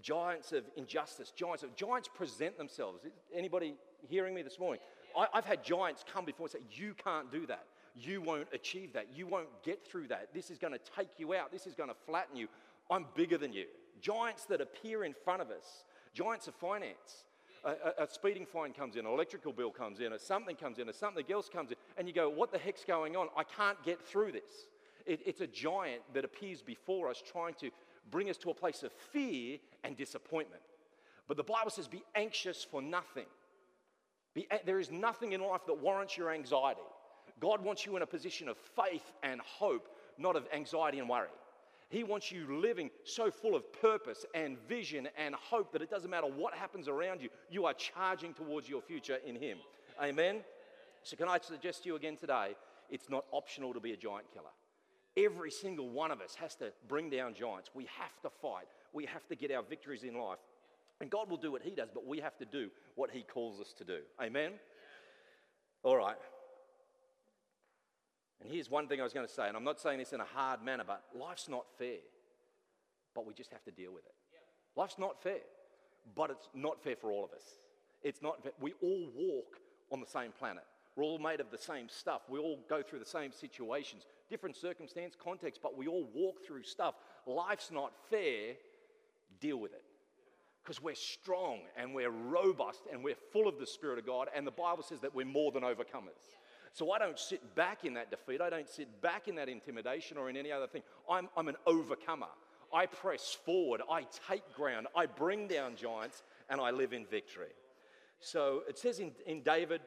giants 0.00 0.52
of 0.52 0.64
injustice, 0.76 1.32
giants 1.34 1.62
of 1.62 1.74
giants 1.74 2.08
present 2.08 2.56
themselves. 2.56 3.00
Anybody 3.34 3.74
hearing 4.08 4.34
me 4.34 4.42
this 4.42 4.58
morning? 4.58 4.80
I, 5.16 5.26
I've 5.34 5.44
had 5.44 5.64
giants 5.64 6.04
come 6.12 6.24
before 6.24 6.46
and 6.46 6.52
say, 6.52 6.58
You 6.70 6.94
can't 6.94 7.30
do 7.30 7.46
that. 7.46 7.64
You 7.94 8.22
won't 8.22 8.48
achieve 8.52 8.92
that. 8.94 9.08
You 9.14 9.26
won't 9.26 9.48
get 9.62 9.86
through 9.86 10.08
that. 10.08 10.28
This 10.32 10.50
is 10.50 10.58
going 10.58 10.72
to 10.72 10.80
take 10.96 11.18
you 11.18 11.34
out. 11.34 11.52
This 11.52 11.66
is 11.66 11.74
going 11.74 11.90
to 11.90 11.96
flatten 12.06 12.36
you. 12.36 12.48
I'm 12.90 13.06
bigger 13.14 13.38
than 13.38 13.52
you 13.52 13.66
giants 14.02 14.44
that 14.46 14.60
appear 14.60 15.04
in 15.04 15.14
front 15.14 15.40
of 15.40 15.50
us, 15.50 15.84
giants 16.12 16.48
of 16.48 16.54
finance. 16.54 17.24
A, 17.64 17.70
a, 17.70 18.04
a, 18.04 18.08
speeding 18.08 18.44
fine 18.44 18.72
comes 18.72 18.96
in, 18.96 19.06
an 19.06 19.12
electrical 19.12 19.52
bill 19.52 19.70
comes 19.70 20.00
in, 20.00 20.12
or 20.12 20.18
something 20.18 20.56
comes 20.56 20.80
in, 20.80 20.88
or 20.88 20.92
something 20.92 21.24
else 21.30 21.48
comes 21.48 21.70
in, 21.70 21.76
and 21.96 22.08
you 22.08 22.12
go, 22.12 22.28
What 22.28 22.52
the 22.52 22.58
heck's 22.58 22.84
going 22.84 23.16
on? 23.16 23.28
I 23.36 23.44
can't 23.44 23.80
get 23.84 24.02
through 24.02 24.32
this. 24.32 24.66
It, 25.06 25.20
it's 25.24 25.40
a 25.40 25.46
giant 25.46 26.02
that 26.12 26.24
appears 26.24 26.60
before 26.60 27.08
us 27.08 27.22
trying 27.24 27.54
to 27.54 27.70
bring 28.10 28.28
us 28.28 28.36
to 28.38 28.50
a 28.50 28.54
place 28.54 28.82
of 28.82 28.92
fear 28.92 29.58
and 29.84 29.96
disappointment. 29.96 30.62
But 31.28 31.36
the 31.36 31.44
Bible 31.44 31.70
says, 31.70 31.86
Be 31.86 32.02
anxious 32.16 32.64
for 32.68 32.82
nothing. 32.82 33.26
Be, 34.34 34.46
eh, 34.50 34.58
there 34.64 34.78
is 34.78 34.90
nothing 34.90 35.32
in 35.32 35.40
life 35.40 35.66
that 35.66 35.74
warrants 35.74 36.16
your 36.16 36.30
anxiety. 36.30 36.80
God 37.40 37.64
wants 37.64 37.84
you 37.84 37.96
in 37.96 38.02
a 38.02 38.06
position 38.06 38.48
of 38.48 38.56
faith 38.56 39.12
and 39.22 39.40
hope, 39.40 39.88
not 40.18 40.36
of 40.36 40.46
anxiety 40.52 40.98
and 41.00 41.08
worry. 41.08 41.28
He 41.88 42.04
wants 42.04 42.32
you 42.32 42.46
living 42.58 42.90
so 43.04 43.30
full 43.30 43.54
of 43.54 43.70
purpose 43.72 44.24
and 44.34 44.56
vision 44.66 45.08
and 45.18 45.34
hope 45.34 45.72
that 45.72 45.82
it 45.82 45.90
doesn't 45.90 46.10
matter 46.10 46.26
what 46.26 46.54
happens 46.54 46.88
around 46.88 47.20
you, 47.20 47.28
you 47.50 47.66
are 47.66 47.74
charging 47.74 48.32
towards 48.32 48.68
your 48.68 48.80
future 48.80 49.18
in 49.26 49.36
Him. 49.36 49.58
Amen? 50.02 50.40
So, 51.02 51.16
can 51.16 51.28
I 51.28 51.38
suggest 51.38 51.82
to 51.82 51.90
you 51.90 51.96
again 51.96 52.16
today, 52.16 52.54
it's 52.88 53.10
not 53.10 53.26
optional 53.30 53.74
to 53.74 53.80
be 53.80 53.92
a 53.92 53.96
giant 53.96 54.32
killer. 54.32 54.46
Every 55.16 55.50
single 55.50 55.90
one 55.90 56.10
of 56.10 56.22
us 56.22 56.34
has 56.36 56.54
to 56.56 56.72
bring 56.88 57.10
down 57.10 57.34
giants. 57.34 57.70
We 57.74 57.86
have 57.98 58.18
to 58.22 58.30
fight, 58.30 58.68
we 58.94 59.04
have 59.06 59.26
to 59.28 59.34
get 59.34 59.50
our 59.52 59.62
victories 59.62 60.02
in 60.02 60.14
life. 60.14 60.38
And 61.02 61.10
God 61.10 61.28
will 61.28 61.36
do 61.36 61.50
what 61.50 61.62
He 61.62 61.72
does, 61.72 61.90
but 61.92 62.06
we 62.06 62.20
have 62.20 62.38
to 62.38 62.44
do 62.44 62.70
what 62.94 63.10
He 63.10 63.22
calls 63.22 63.60
us 63.60 63.74
to 63.78 63.84
do. 63.84 63.98
Amen? 64.22 64.52
All 65.82 65.96
right. 65.96 66.16
And 68.40 68.50
here's 68.50 68.70
one 68.70 68.86
thing 68.86 69.00
I 69.00 69.02
was 69.02 69.12
going 69.12 69.26
to 69.26 69.32
say, 69.32 69.48
and 69.48 69.56
I'm 69.56 69.64
not 69.64 69.80
saying 69.80 69.98
this 69.98 70.12
in 70.12 70.20
a 70.20 70.24
hard 70.24 70.64
manner, 70.64 70.84
but 70.86 71.02
life's 71.12 71.48
not 71.48 71.64
fair. 71.76 71.98
But 73.16 73.26
we 73.26 73.34
just 73.34 73.50
have 73.50 73.64
to 73.64 73.72
deal 73.72 73.92
with 73.92 74.04
it. 74.04 74.14
Life's 74.76 74.96
not 74.96 75.20
fair, 75.20 75.40
but 76.14 76.30
it's 76.30 76.48
not 76.54 76.80
fair 76.82 76.94
for 76.94 77.10
all 77.10 77.24
of 77.24 77.32
us. 77.32 77.42
It's 78.04 78.22
not, 78.22 78.38
we 78.60 78.72
all 78.80 79.10
walk 79.16 79.56
on 79.90 80.00
the 80.00 80.06
same 80.06 80.30
planet. 80.30 80.62
We're 80.94 81.04
all 81.04 81.18
made 81.18 81.40
of 81.40 81.50
the 81.50 81.58
same 81.58 81.88
stuff. 81.88 82.22
We 82.28 82.38
all 82.38 82.60
go 82.68 82.80
through 82.80 83.00
the 83.00 83.04
same 83.04 83.32
situations, 83.32 84.06
different 84.30 84.54
circumstance, 84.54 85.16
context, 85.20 85.60
but 85.62 85.76
we 85.76 85.88
all 85.88 86.08
walk 86.14 86.44
through 86.46 86.62
stuff. 86.62 86.94
Life's 87.26 87.72
not 87.72 87.92
fair. 88.08 88.54
Deal 89.40 89.56
with 89.56 89.72
it. 89.72 89.82
Because 90.62 90.80
we're 90.80 90.94
strong 90.94 91.60
and 91.76 91.94
we're 91.94 92.10
robust 92.10 92.82
and 92.92 93.02
we're 93.02 93.16
full 93.32 93.48
of 93.48 93.58
the 93.58 93.66
Spirit 93.66 93.98
of 93.98 94.06
God, 94.06 94.28
and 94.34 94.46
the 94.46 94.52
Bible 94.52 94.82
says 94.82 95.00
that 95.00 95.14
we're 95.14 95.26
more 95.26 95.50
than 95.50 95.62
overcomers. 95.62 96.36
So 96.72 96.92
I 96.92 96.98
don't 96.98 97.18
sit 97.18 97.54
back 97.54 97.84
in 97.84 97.94
that 97.94 98.10
defeat. 98.10 98.40
I 98.40 98.48
don't 98.48 98.68
sit 98.68 99.02
back 99.02 99.28
in 99.28 99.34
that 99.36 99.48
intimidation 99.48 100.16
or 100.16 100.30
in 100.30 100.36
any 100.36 100.50
other 100.50 100.66
thing. 100.66 100.82
I'm, 101.10 101.28
I'm 101.36 101.48
an 101.48 101.56
overcomer. 101.66 102.28
I 102.72 102.86
press 102.86 103.36
forward. 103.44 103.82
I 103.90 104.06
take 104.28 104.42
ground. 104.54 104.86
I 104.96 105.06
bring 105.06 105.48
down 105.48 105.76
giants 105.76 106.22
and 106.48 106.60
I 106.60 106.70
live 106.70 106.92
in 106.92 107.04
victory. 107.04 107.52
So 108.20 108.62
it 108.68 108.78
says 108.78 109.00
in, 109.00 109.12
in 109.26 109.42
David, 109.42 109.82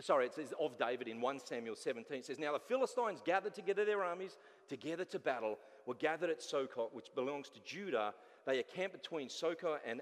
sorry, 0.00 0.26
it 0.26 0.34
says 0.34 0.52
of 0.60 0.78
David 0.78 1.08
in 1.08 1.20
1 1.20 1.40
Samuel 1.44 1.76
17, 1.76 2.18
it 2.18 2.26
says, 2.26 2.38
Now 2.38 2.52
the 2.52 2.58
Philistines 2.58 3.22
gathered 3.24 3.54
together 3.54 3.84
their 3.84 4.02
armies 4.02 4.36
together 4.68 5.04
to 5.06 5.18
battle, 5.18 5.58
were 5.86 5.94
gathered 5.94 6.30
at 6.30 6.40
Sokot, 6.40 6.92
which 6.92 7.06
belongs 7.14 7.48
to 7.50 7.60
Judah. 7.64 8.12
They 8.50 8.58
are 8.58 8.64
camped 8.64 9.00
between 9.00 9.28
Sokot 9.28 9.78
and 9.86 10.00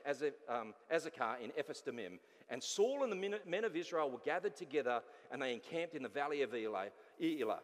um, 0.49 0.73
Azekah 0.91 1.39
in 1.45 1.53
Ephes. 1.59 1.83
And 2.49 2.63
Saul 2.63 3.03
and 3.03 3.13
the 3.13 3.39
men 3.47 3.65
of 3.65 3.77
Israel 3.77 4.11
were 4.11 4.21
gathered 4.25 4.57
together 4.57 5.03
and 5.31 5.43
they 5.43 5.53
encamped 5.53 5.95
in 5.95 6.03
the 6.03 6.09
valley 6.09 6.41
of 6.41 6.55
Elah. 6.55 7.61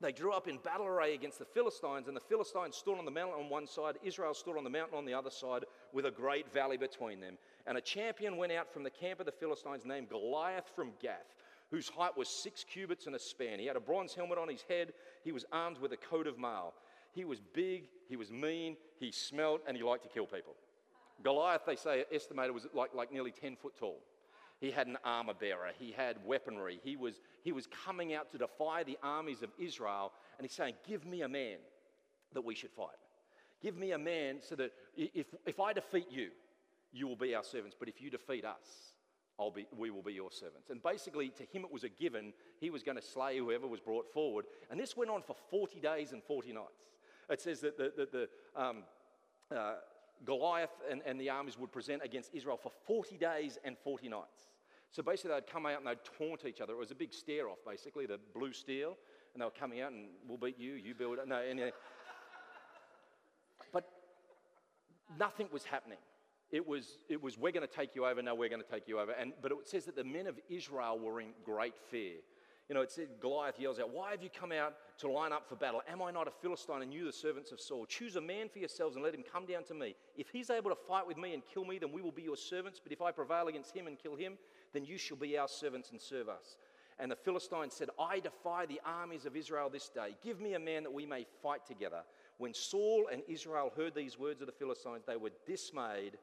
They 0.00 0.12
drew 0.12 0.32
up 0.32 0.46
in 0.46 0.58
battle 0.58 0.86
array 0.86 1.14
against 1.14 1.38
the 1.38 1.44
Philistines, 1.44 2.08
and 2.08 2.16
the 2.16 2.20
Philistines 2.20 2.76
stood 2.76 2.98
on 2.98 3.04
the 3.04 3.10
mountain 3.10 3.38
on 3.38 3.48
one 3.48 3.68
side, 3.68 3.98
Israel 4.02 4.34
stood 4.34 4.56
on 4.56 4.64
the 4.64 4.70
mountain 4.70 4.98
on 4.98 5.04
the 5.04 5.14
other 5.14 5.30
side, 5.30 5.64
with 5.92 6.06
a 6.06 6.10
great 6.10 6.52
valley 6.52 6.76
between 6.76 7.20
them. 7.20 7.38
And 7.68 7.78
a 7.78 7.80
champion 7.80 8.36
went 8.36 8.50
out 8.50 8.72
from 8.72 8.82
the 8.82 8.90
camp 8.90 9.20
of 9.20 9.26
the 9.26 9.32
Philistines 9.32 9.84
named 9.84 10.08
Goliath 10.08 10.70
from 10.74 10.90
Gath, 11.00 11.36
whose 11.70 11.88
height 11.88 12.16
was 12.16 12.28
six 12.28 12.64
cubits 12.64 13.06
and 13.06 13.14
a 13.14 13.18
span. 13.18 13.60
He 13.60 13.66
had 13.66 13.76
a 13.76 13.80
bronze 13.80 14.12
helmet 14.12 14.38
on 14.38 14.48
his 14.48 14.62
head, 14.68 14.92
he 15.24 15.30
was 15.30 15.44
armed 15.52 15.78
with 15.78 15.92
a 15.92 15.96
coat 15.96 16.26
of 16.26 16.36
mail. 16.36 16.74
He 17.12 17.24
was 17.24 17.40
big, 17.40 17.88
he 18.08 18.16
was 18.16 18.30
mean, 18.30 18.76
he 18.98 19.12
smelled, 19.12 19.60
and 19.66 19.76
he 19.76 19.82
liked 19.82 20.02
to 20.02 20.08
kill 20.08 20.26
people. 20.26 20.54
Goliath, 21.22 21.62
they 21.66 21.76
say, 21.76 22.04
estimated 22.12 22.52
was 22.52 22.66
like, 22.74 22.94
like 22.94 23.12
nearly 23.12 23.30
10 23.30 23.56
foot 23.56 23.76
tall. 23.78 24.00
He 24.60 24.70
had 24.70 24.86
an 24.86 24.96
armor 25.04 25.34
bearer, 25.34 25.70
he 25.78 25.92
had 25.92 26.16
weaponry, 26.24 26.80
he 26.84 26.96
was, 26.96 27.20
he 27.42 27.52
was 27.52 27.66
coming 27.84 28.14
out 28.14 28.30
to 28.32 28.38
defy 28.38 28.84
the 28.84 28.96
armies 29.02 29.42
of 29.42 29.50
Israel, 29.58 30.12
and 30.38 30.46
he's 30.46 30.54
saying, 30.54 30.74
Give 30.86 31.04
me 31.04 31.22
a 31.22 31.28
man 31.28 31.58
that 32.32 32.44
we 32.44 32.54
should 32.54 32.70
fight. 32.70 32.96
Give 33.60 33.76
me 33.76 33.92
a 33.92 33.98
man 33.98 34.38
so 34.40 34.54
that 34.56 34.72
if, 34.96 35.26
if 35.46 35.60
I 35.60 35.72
defeat 35.72 36.06
you, 36.10 36.30
you 36.92 37.06
will 37.06 37.16
be 37.16 37.34
our 37.34 37.44
servants, 37.44 37.76
but 37.78 37.88
if 37.88 38.00
you 38.00 38.10
defeat 38.10 38.44
us, 38.44 38.92
I'll 39.38 39.50
be, 39.50 39.66
we 39.76 39.90
will 39.90 40.02
be 40.02 40.12
your 40.12 40.30
servants. 40.30 40.70
And 40.70 40.82
basically, 40.82 41.30
to 41.30 41.44
him 41.44 41.64
it 41.64 41.72
was 41.72 41.84
a 41.84 41.88
given. 41.88 42.32
He 42.60 42.70
was 42.70 42.82
going 42.82 42.98
to 42.98 43.02
slay 43.02 43.38
whoever 43.38 43.66
was 43.66 43.80
brought 43.80 44.12
forward. 44.12 44.44
And 44.70 44.78
this 44.78 44.96
went 44.96 45.10
on 45.10 45.22
for 45.22 45.34
40 45.50 45.80
days 45.80 46.12
and 46.12 46.22
40 46.22 46.52
nights. 46.52 46.90
It 47.30 47.40
says 47.40 47.60
that 47.60 47.76
the, 47.76 47.92
the, 47.96 48.08
the 48.10 48.62
um, 48.62 48.84
uh, 49.54 49.74
Goliath 50.24 50.70
and, 50.90 51.02
and 51.06 51.20
the 51.20 51.30
armies 51.30 51.58
would 51.58 51.72
present 51.72 52.02
against 52.04 52.30
Israel 52.34 52.58
for 52.60 52.70
40 52.86 53.16
days 53.16 53.58
and 53.64 53.76
40 53.78 54.08
nights. 54.08 54.46
So 54.90 55.02
basically, 55.02 55.32
they'd 55.32 55.46
come 55.46 55.66
out 55.66 55.78
and 55.78 55.86
they'd 55.86 56.04
taunt 56.18 56.44
each 56.46 56.60
other. 56.60 56.74
It 56.74 56.78
was 56.78 56.90
a 56.90 56.94
big 56.94 57.14
stare 57.14 57.48
off, 57.48 57.58
basically, 57.66 58.06
the 58.06 58.18
blue 58.34 58.52
steel. 58.52 58.96
And 59.32 59.40
they 59.40 59.44
were 59.46 59.50
coming 59.50 59.80
out 59.80 59.92
and 59.92 60.08
we'll 60.28 60.36
beat 60.36 60.58
you, 60.58 60.74
you 60.74 60.94
build 60.94 61.18
it. 61.18 61.26
No, 61.26 61.36
anyway. 61.36 61.72
but 63.72 63.88
nothing 65.18 65.48
was 65.50 65.64
happening. 65.64 65.98
It 66.50 66.68
was, 66.68 66.98
it 67.08 67.22
was 67.22 67.38
we're 67.38 67.52
going 67.52 67.66
to 67.66 67.74
take 67.74 67.96
you 67.96 68.04
over, 68.04 68.20
no, 68.20 68.34
we're 68.34 68.50
going 68.50 68.62
to 68.62 68.70
take 68.70 68.86
you 68.86 69.00
over. 69.00 69.12
And, 69.12 69.32
but 69.40 69.50
it 69.52 69.58
says 69.64 69.86
that 69.86 69.96
the 69.96 70.04
men 70.04 70.26
of 70.26 70.38
Israel 70.50 70.98
were 70.98 71.22
in 71.22 71.28
great 71.42 71.78
fear. 71.90 72.16
You 72.68 72.74
know, 72.74 72.82
it 72.82 72.90
said 72.90 73.08
Goliath 73.20 73.58
yells 73.58 73.80
out, 73.80 73.90
Why 73.90 74.10
have 74.10 74.22
you 74.22 74.28
come 74.28 74.52
out 74.52 74.74
to 75.02 75.10
line 75.10 75.32
up 75.32 75.48
for 75.48 75.56
battle? 75.56 75.82
Am 75.88 76.00
I 76.00 76.10
not 76.10 76.26
a 76.26 76.30
Philistine 76.30 76.82
and 76.82 76.92
you 76.92 77.04
the 77.04 77.12
servants 77.12 77.52
of 77.52 77.60
Saul? 77.60 77.86
Choose 77.86 78.16
a 78.16 78.20
man 78.20 78.48
for 78.48 78.58
yourselves 78.58 78.96
and 78.96 79.04
let 79.04 79.14
him 79.14 79.22
come 79.30 79.46
down 79.46 79.64
to 79.64 79.74
me. 79.74 79.94
If 80.16 80.30
he's 80.30 80.50
able 80.50 80.70
to 80.70 80.76
fight 80.76 81.06
with 81.06 81.18
me 81.18 81.34
and 81.34 81.42
kill 81.52 81.64
me, 81.64 81.78
then 81.78 81.92
we 81.92 82.02
will 82.02 82.12
be 82.12 82.22
your 82.22 82.36
servants. 82.36 82.80
But 82.82 82.92
if 82.92 83.02
I 83.02 83.12
prevail 83.12 83.48
against 83.48 83.76
him 83.76 83.86
and 83.86 83.98
kill 83.98 84.16
him, 84.16 84.38
then 84.72 84.84
you 84.84 84.98
shall 84.98 85.16
be 85.16 85.36
our 85.36 85.48
servants 85.48 85.90
and 85.90 86.00
serve 86.00 86.28
us. 86.28 86.56
And 86.98 87.10
the 87.10 87.16
Philistines 87.16 87.74
said, 87.74 87.88
I 87.98 88.20
defy 88.20 88.66
the 88.66 88.80
armies 88.84 89.26
of 89.26 89.36
Israel 89.36 89.68
this 89.70 89.88
day. 89.88 90.16
Give 90.22 90.40
me 90.40 90.54
a 90.54 90.58
man 90.58 90.82
that 90.84 90.92
we 90.92 91.06
may 91.06 91.26
fight 91.42 91.66
together. 91.66 92.02
When 92.38 92.54
Saul 92.54 93.08
and 93.12 93.22
Israel 93.28 93.72
heard 93.76 93.94
these 93.94 94.18
words 94.18 94.40
of 94.40 94.46
the 94.46 94.52
Philistines, 94.52 95.04
they 95.06 95.16
were 95.16 95.30
dismayed 95.46 96.18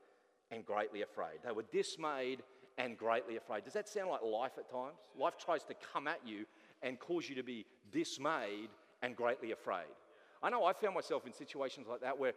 and 0.52 0.66
greatly 0.66 1.02
afraid. 1.02 1.40
They 1.46 1.52
were 1.52 1.66
dismayed 1.72 2.44
and 2.78 2.98
greatly 2.98 3.36
afraid. 3.36 3.66
Does 3.66 3.74
that 3.74 3.90
sound 3.90 4.10
like 4.10 4.22
life 4.24 4.54
at 4.58 4.72
times? 4.72 5.00
Life 5.18 5.36
tries 5.38 5.64
to 5.66 5.74
come 5.94 6.08
at 6.08 6.20
you 6.26 6.46
and 6.82 6.98
cause 7.00 7.28
you 7.28 7.36
to 7.36 7.44
be 7.44 7.66
dismayed 7.92 8.70
and 9.02 9.16
greatly 9.16 9.52
afraid. 9.52 9.88
I 10.42 10.50
know 10.50 10.66
I 10.66 10.74
found 10.74 10.96
myself 10.96 11.26
in 11.26 11.34
situations 11.34 11.88
like 11.90 12.02
that 12.02 12.18
where 12.18 12.34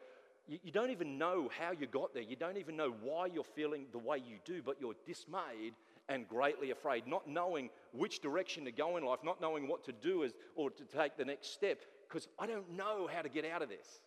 you, 0.49 0.59
you, 0.65 0.73
don't 0.73 0.91
even 0.91 1.19
know 1.19 1.49
how 1.59 1.71
you 1.73 1.87
got 1.87 2.15
there. 2.15 2.23
You 2.23 2.37
don't 2.37 2.57
even 2.57 2.77
know 2.77 2.95
why 3.03 3.27
you're 3.27 3.45
feeling 3.45 3.87
the 3.93 3.99
way 3.99 4.19
you 4.19 4.39
do, 4.45 4.61
but 4.63 4.77
you're 4.81 4.95
dismayed 5.07 5.75
and 6.09 6.29
greatly 6.29 6.73
afraid, 6.73 7.07
not 7.07 7.29
knowing 7.29 7.71
which 7.93 8.21
direction 8.21 8.65
to 8.65 8.73
go 8.73 8.97
in 8.97 9.05
life, 9.05 9.21
not 9.25 9.41
knowing 9.41 9.69
what 9.69 9.85
to 9.85 9.93
do 9.93 10.25
as, 10.25 10.33
or 10.57 10.71
to 10.71 10.85
take 10.85 11.17
the 11.17 11.25
next 11.25 11.53
step, 11.53 11.81
because 12.09 12.27
I 12.39 12.47
don't 12.47 12.71
know 12.73 13.09
how 13.13 13.23
to 13.23 13.29
get 13.29 13.45
out 13.45 13.63
of 13.63 13.69
this. 13.69 14.01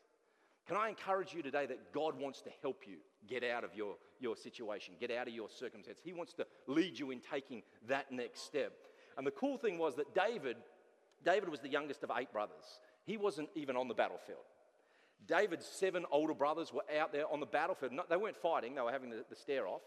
Can 0.68 0.78
I 0.78 0.90
encourage 0.90 1.34
you 1.34 1.44
today 1.44 1.66
that 1.68 1.94
God 1.94 2.20
wants 2.20 2.42
to 2.42 2.50
help 2.62 2.84
you 2.88 2.98
get 3.30 3.44
out 3.44 3.64
of 3.64 3.76
your, 3.76 3.96
your 4.20 4.36
situation, 4.36 4.96
get 5.00 5.12
out 5.12 5.28
of 5.28 5.34
your 5.34 5.50
circumstance? 5.50 6.00
He 6.04 6.12
wants 6.12 6.34
to 6.34 6.46
lead 6.68 6.98
you 6.98 7.12
in 7.12 7.20
taking 7.20 7.62
that 7.88 8.12
next 8.12 8.42
step. 8.42 8.74
And 9.18 9.26
the 9.26 9.32
cool 9.32 9.58
thing 9.58 9.78
was 9.78 9.96
that 9.96 10.14
David, 10.16 10.58
David 11.26 11.50
was 11.50 11.60
the 11.60 11.70
youngest 11.70 12.04
of 12.04 12.12
eight 12.18 12.32
brothers. 12.32 12.80
He 13.06 13.18
wasn't 13.18 13.50
even 13.56 13.76
on 13.76 13.88
the 13.88 13.94
battlefield. 13.94 14.46
David's 15.28 15.66
seven 15.66 16.06
older 16.12 16.34
brothers 16.34 16.72
were 16.72 16.84
out 17.00 17.12
there 17.12 17.26
on 17.32 17.40
the 17.40 17.46
battlefield. 17.46 17.94
they 18.10 18.18
weren't 18.18 18.38
fighting, 18.38 18.76
they 18.76 18.82
were 18.82 18.92
having 18.92 19.10
the, 19.10 19.26
the 19.30 19.36
stare 19.36 19.68
off, 19.68 19.82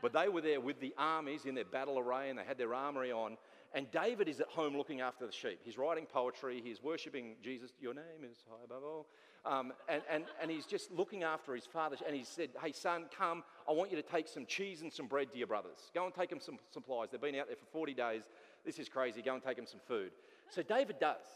but 0.00 0.12
they 0.12 0.28
were 0.28 0.40
there 0.40 0.60
with 0.60 0.80
the 0.80 0.94
armies 0.96 1.46
in 1.46 1.54
their 1.54 1.64
battle 1.64 1.98
array 1.98 2.30
and 2.30 2.38
they 2.38 2.44
had 2.44 2.58
their 2.58 2.74
armory 2.74 3.10
on. 3.10 3.36
And 3.74 3.90
David 3.90 4.28
is 4.28 4.40
at 4.40 4.46
home 4.46 4.76
looking 4.76 5.00
after 5.00 5.26
the 5.26 5.32
sheep. 5.32 5.58
He's 5.64 5.76
writing 5.76 6.06
poetry, 6.06 6.62
he's 6.64 6.80
worshiping 6.80 7.34
Jesus. 7.42 7.72
Your 7.80 7.94
name 7.94 8.22
is 8.30 8.36
high 8.48 8.64
above 8.64 8.84
all. 8.84 9.06
Um, 9.46 9.72
and, 9.88 10.00
and, 10.08 10.24
and 10.40 10.50
he's 10.50 10.64
just 10.64 10.90
looking 10.90 11.22
after 11.22 11.54
his 11.54 11.66
father. 11.66 11.96
And 12.06 12.16
he 12.16 12.24
said, 12.24 12.50
Hey, 12.62 12.72
son, 12.72 13.06
come. 13.16 13.42
I 13.68 13.72
want 13.72 13.90
you 13.90 13.96
to 13.96 14.02
take 14.02 14.26
some 14.26 14.46
cheese 14.46 14.80
and 14.80 14.92
some 14.92 15.06
bread 15.06 15.30
to 15.32 15.38
your 15.38 15.46
brothers. 15.46 15.90
Go 15.92 16.06
and 16.06 16.14
take 16.14 16.30
them 16.30 16.40
some 16.40 16.58
supplies. 16.72 17.08
They've 17.10 17.20
been 17.20 17.34
out 17.34 17.48
there 17.48 17.56
for 17.56 17.66
40 17.72 17.94
days. 17.94 18.22
This 18.64 18.78
is 18.78 18.88
crazy. 18.88 19.20
Go 19.20 19.34
and 19.34 19.42
take 19.42 19.56
them 19.56 19.66
some 19.66 19.80
food. 19.86 20.12
So 20.50 20.62
David 20.62 20.96
does. 21.00 21.26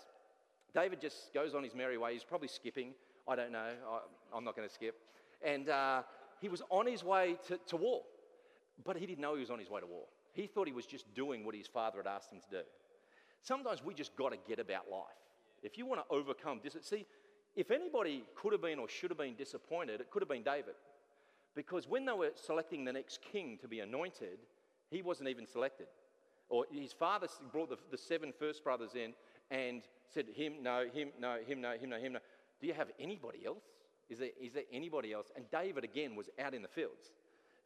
David 0.75 1.01
just 1.01 1.33
goes 1.33 1.55
on 1.55 1.65
his 1.65 1.75
merry 1.75 1.99
way. 1.99 2.13
He's 2.13 2.25
probably 2.25 2.49
skipping. 2.49 2.93
I 3.27 3.37
don't 3.37 3.53
know. 3.53 3.71
I, 4.33 4.37
am 4.37 4.45
not 4.45 4.57
going 4.57 4.69
to 4.69 4.73
skip. 4.73 4.97
And 5.43 5.69
uh, 5.69 6.03
he 6.41 6.49
was 6.49 6.63
on 6.71 6.87
his 6.87 7.03
way 7.05 7.37
to, 7.49 7.59
to 7.69 7.77
war, 7.77 8.03
but 8.85 8.97
he 8.97 9.07
didn't 9.07 9.21
know 9.21 9.35
he 9.35 9.41
was 9.41 9.51
on 9.51 9.59
his 9.59 9.71
way 9.71 9.81
to 9.81 9.87
war. 9.87 10.05
He 10.33 10.47
thought 10.47 10.67
he 10.67 10.73
was 10.73 10.87
just 10.87 11.13
doing 11.15 11.45
what 11.45 11.55
his 11.55 11.67
father 11.67 11.99
had 11.99 12.07
asked 12.07 12.33
him 12.33 12.41
to 12.41 12.59
do. 12.59 12.63
Sometimes 13.43 13.83
we 13.85 13.95
just 13.95 14.17
got 14.17 14.31
to 14.31 14.39
get 14.47 14.59
about 14.59 14.91
life. 14.91 15.03
If 15.63 15.79
you 15.79 15.87
want 15.87 16.01
to 16.01 16.15
overcome 16.15 16.61
this, 16.63 16.77
see, 16.83 17.07
if 17.57 17.71
anybody 17.71 18.25
could 18.37 18.53
have 18.53 18.63
been 18.63 18.79
or 18.79 18.89
should 18.89 19.11
have 19.11 19.19
been 19.19 19.35
disappointed, 19.35 20.01
it 20.01 20.11
could 20.11 20.23
have 20.23 20.29
been 20.29 20.43
David. 20.43 20.75
Because 21.55 21.89
when 21.89 22.05
they 22.05 22.13
were 22.13 22.31
selecting 22.35 22.85
the 22.85 22.93
next 22.93 23.21
king 23.33 23.59
to 23.61 23.69
be 23.69 23.81
anointed, 23.81 24.39
he 24.91 25.03
wasn't 25.03 25.29
even 25.29 25.47
selected. 25.47 25.87
Or 26.49 26.65
his 26.71 26.93
father 26.93 27.29
brought 27.53 27.69
the, 27.71 27.79
the 27.91 27.99
seven 27.99 28.33
first 28.39 28.65
brothers 28.65 28.95
in 28.95 29.13
and 29.51 29.83
said, 30.09 30.27
Him, 30.35 30.55
no, 30.63 30.85
him, 30.93 31.11
no, 31.21 31.37
him, 31.47 31.61
no, 31.61 31.73
him, 31.73 31.91
no, 31.91 31.99
him, 31.99 32.13
no. 32.15 32.19
Do 32.61 32.67
you 32.67 32.75
have 32.75 32.89
anybody 32.99 33.45
else? 33.47 33.65
Is 34.09 34.19
there, 34.19 34.31
is 34.41 34.55
there 34.55 34.65
anybody 34.73 35.13
else? 35.13 35.31
And 35.37 35.45
David, 35.51 35.85
again, 35.85 36.17
was 36.17 36.31
out 36.39 36.55
in 36.55 36.63
the 36.63 36.69
fields. 36.69 37.13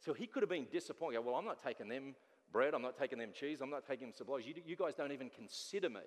So 0.05 0.13
he 0.13 0.27
could 0.27 0.43
have 0.43 0.51
been 0.51 0.67
disappointed. 0.73 1.21
Well, 1.21 1.37
I'm 1.37 1.45
not 1.45 1.63
taking 1.63 1.89
them 1.89 2.17
bread. 2.53 2.75
I'm 2.75 2.83
not 2.83 2.99
taking 2.99 3.19
them 3.19 3.31
cheese. 3.33 3.61
I'm 3.61 3.71
not 3.71 3.87
taking 3.87 4.09
them 4.09 4.15
supplies. 4.15 4.47
You, 4.47 4.55
you 4.67 4.77
guys 4.77 4.95
don't 4.97 5.13
even 5.13 5.31
consider 5.31 5.89
me. 5.89 6.01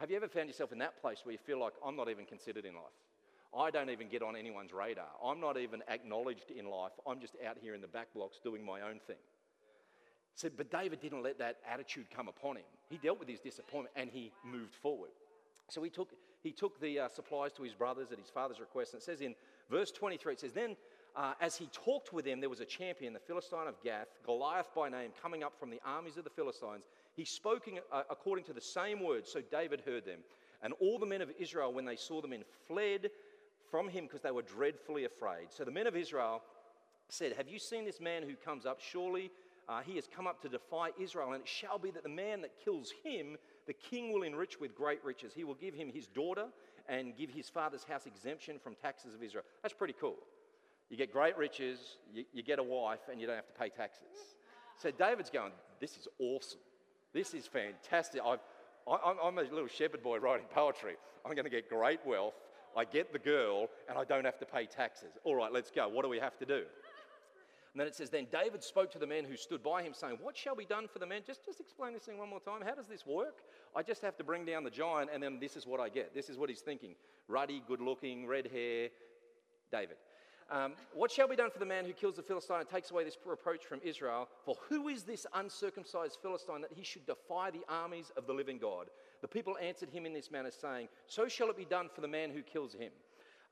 Have 0.00 0.10
you 0.10 0.16
ever 0.16 0.28
found 0.28 0.48
yourself 0.48 0.72
in 0.72 0.78
that 0.78 1.00
place 1.00 1.20
where 1.24 1.32
you 1.32 1.38
feel 1.38 1.60
like 1.60 1.74
I'm 1.84 1.96
not 1.96 2.08
even 2.08 2.24
considered 2.24 2.64
in 2.64 2.74
life? 2.74 2.96
I 3.56 3.70
don't 3.70 3.90
even 3.90 4.08
get 4.08 4.22
on 4.22 4.34
anyone's 4.34 4.72
radar. 4.72 5.08
I'm 5.22 5.38
not 5.38 5.58
even 5.58 5.82
acknowledged 5.88 6.50
in 6.50 6.66
life. 6.66 6.92
I'm 7.06 7.20
just 7.20 7.36
out 7.46 7.58
here 7.60 7.74
in 7.74 7.82
the 7.82 7.86
back 7.86 8.08
blocks 8.14 8.40
doing 8.42 8.64
my 8.64 8.80
own 8.80 8.98
thing. 9.06 9.16
So, 10.34 10.48
but 10.56 10.70
David 10.70 11.00
didn't 11.00 11.22
let 11.22 11.38
that 11.38 11.58
attitude 11.70 12.06
come 12.14 12.28
upon 12.28 12.56
him. 12.56 12.64
He 12.88 12.96
dealt 12.96 13.18
with 13.18 13.28
his 13.28 13.40
disappointment 13.40 13.94
and 13.96 14.10
he 14.10 14.32
moved 14.44 14.74
forward. 14.74 15.10
So 15.68 15.82
he 15.82 15.90
took, 15.90 16.12
he 16.42 16.52
took 16.52 16.80
the 16.80 17.00
uh, 17.00 17.08
supplies 17.08 17.52
to 17.54 17.62
his 17.62 17.74
brothers 17.74 18.12
at 18.12 18.18
his 18.18 18.30
father's 18.30 18.60
request. 18.60 18.94
And 18.94 19.00
it 19.00 19.04
says 19.04 19.20
in 19.20 19.34
verse 19.70 19.90
23, 19.90 20.34
it 20.34 20.40
says, 20.40 20.52
Then 20.52 20.76
uh, 21.14 21.34
as 21.40 21.56
he 21.56 21.66
talked 21.72 22.12
with 22.12 22.24
them, 22.24 22.40
there 22.40 22.50
was 22.50 22.60
a 22.60 22.64
champion, 22.64 23.12
the 23.12 23.18
Philistine 23.18 23.68
of 23.68 23.80
Gath, 23.82 24.08
Goliath 24.24 24.74
by 24.74 24.88
name, 24.88 25.10
coming 25.20 25.42
up 25.42 25.58
from 25.58 25.70
the 25.70 25.80
armies 25.84 26.16
of 26.16 26.24
the 26.24 26.30
Philistines. 26.30 26.84
He 27.14 27.24
spoke 27.24 27.68
uh, 27.90 28.02
according 28.10 28.44
to 28.46 28.52
the 28.52 28.60
same 28.60 29.02
words, 29.02 29.30
so 29.30 29.40
David 29.40 29.82
heard 29.84 30.06
them. 30.06 30.20
And 30.62 30.72
all 30.80 30.98
the 30.98 31.06
men 31.06 31.20
of 31.20 31.30
Israel, 31.38 31.72
when 31.72 31.84
they 31.84 31.96
saw 31.96 32.22
the 32.22 32.28
men, 32.28 32.44
fled 32.66 33.10
from 33.70 33.88
him 33.88 34.04
because 34.04 34.22
they 34.22 34.30
were 34.30 34.42
dreadfully 34.42 35.04
afraid. 35.04 35.48
So 35.50 35.64
the 35.64 35.70
men 35.70 35.86
of 35.86 35.96
Israel 35.96 36.42
said, 37.08 37.34
Have 37.36 37.48
you 37.48 37.58
seen 37.58 37.84
this 37.84 38.00
man 38.00 38.22
who 38.22 38.34
comes 38.34 38.64
up? 38.64 38.80
Surely 38.80 39.30
uh, 39.72 39.80
he 39.80 39.94
has 39.96 40.06
come 40.14 40.26
up 40.26 40.42
to 40.42 40.48
defy 40.48 40.90
Israel. 41.00 41.32
And 41.32 41.42
it 41.42 41.48
shall 41.48 41.78
be 41.78 41.90
that 41.92 42.02
the 42.02 42.08
man 42.08 42.42
that 42.42 42.50
kills 42.62 42.92
him, 43.02 43.36
the 43.66 43.72
king 43.72 44.12
will 44.12 44.22
enrich 44.22 44.60
with 44.60 44.74
great 44.74 45.02
riches. 45.04 45.32
He 45.34 45.44
will 45.44 45.54
give 45.54 45.74
him 45.74 45.88
his 45.88 46.06
daughter 46.06 46.46
and 46.88 47.16
give 47.16 47.30
his 47.30 47.48
father's 47.48 47.84
house 47.84 48.06
exemption 48.06 48.58
from 48.62 48.74
taxes 48.74 49.14
of 49.14 49.22
Israel. 49.22 49.44
That's 49.62 49.74
pretty 49.74 49.94
cool. 49.98 50.16
You 50.90 50.96
get 50.96 51.12
great 51.12 51.38
riches, 51.38 51.96
you, 52.12 52.24
you 52.34 52.42
get 52.42 52.58
a 52.58 52.62
wife, 52.62 53.00
and 53.10 53.18
you 53.20 53.26
don't 53.26 53.36
have 53.36 53.46
to 53.46 53.58
pay 53.58 53.70
taxes. 53.70 54.36
So 54.76 54.90
David's 54.90 55.30
going, 55.30 55.52
This 55.80 55.96
is 55.96 56.06
awesome. 56.18 56.60
This 57.14 57.32
is 57.32 57.46
fantastic. 57.46 58.20
i 58.24 58.36
am 58.86 59.38
a 59.38 59.42
little 59.42 59.68
shepherd 59.68 60.02
boy 60.02 60.18
writing 60.18 60.46
poetry. 60.52 60.96
I'm 61.24 61.34
going 61.34 61.44
to 61.44 61.50
get 61.50 61.68
great 61.68 62.00
wealth. 62.04 62.34
I 62.76 62.84
get 62.84 63.12
the 63.12 63.18
girl, 63.18 63.68
and 63.88 63.98
I 63.98 64.04
don't 64.04 64.24
have 64.24 64.38
to 64.38 64.46
pay 64.46 64.66
taxes. 64.66 65.12
All 65.24 65.34
right, 65.34 65.52
let's 65.52 65.70
go. 65.70 65.88
What 65.88 66.02
do 66.02 66.08
we 66.08 66.18
have 66.18 66.38
to 66.38 66.46
do? 66.46 66.62
And 67.72 67.80
then 67.80 67.86
it 67.86 67.94
says, 67.94 68.10
Then 68.10 68.26
David 68.30 68.62
spoke 68.62 68.90
to 68.92 68.98
the 68.98 69.06
men 69.06 69.24
who 69.24 69.36
stood 69.36 69.62
by 69.62 69.82
him, 69.82 69.94
saying, 69.94 70.18
What 70.20 70.36
shall 70.36 70.54
be 70.54 70.64
done 70.64 70.88
for 70.92 70.98
the 70.98 71.06
men? 71.06 71.22
Just, 71.26 71.44
just 71.44 71.60
explain 71.60 71.94
this 71.94 72.02
thing 72.02 72.18
one 72.18 72.28
more 72.28 72.40
time. 72.40 72.60
How 72.64 72.74
does 72.74 72.86
this 72.86 73.06
work? 73.06 73.38
I 73.74 73.82
just 73.82 74.02
have 74.02 74.16
to 74.18 74.24
bring 74.24 74.44
down 74.44 74.64
the 74.64 74.70
giant, 74.70 75.10
and 75.12 75.22
then 75.22 75.38
this 75.40 75.56
is 75.56 75.66
what 75.66 75.80
I 75.80 75.88
get. 75.88 76.14
This 76.14 76.28
is 76.28 76.36
what 76.36 76.50
he's 76.50 76.60
thinking 76.60 76.94
ruddy, 77.28 77.62
good 77.66 77.80
looking, 77.80 78.26
red 78.26 78.48
hair, 78.52 78.88
David. 79.70 79.96
Um, 80.50 80.74
what 80.92 81.10
shall 81.10 81.28
be 81.28 81.36
done 81.36 81.50
for 81.50 81.60
the 81.60 81.64
man 81.64 81.86
who 81.86 81.94
kills 81.94 82.16
the 82.16 82.22
Philistine 82.22 82.60
and 82.60 82.68
takes 82.68 82.90
away 82.90 83.04
this 83.04 83.16
reproach 83.24 83.64
from 83.64 83.80
Israel? 83.82 84.28
For 84.44 84.54
who 84.68 84.88
is 84.88 85.04
this 85.04 85.26
uncircumcised 85.32 86.18
Philistine 86.20 86.60
that 86.60 86.72
he 86.74 86.84
should 86.84 87.06
defy 87.06 87.50
the 87.50 87.64
armies 87.70 88.12
of 88.18 88.26
the 88.26 88.34
living 88.34 88.58
God? 88.58 88.88
The 89.22 89.28
people 89.28 89.56
answered 89.62 89.88
him 89.88 90.04
in 90.04 90.12
this 90.12 90.30
manner, 90.30 90.50
saying, 90.50 90.88
So 91.06 91.26
shall 91.26 91.48
it 91.48 91.56
be 91.56 91.64
done 91.64 91.88
for 91.94 92.02
the 92.02 92.08
man 92.08 92.30
who 92.30 92.42
kills 92.42 92.74
him. 92.74 92.92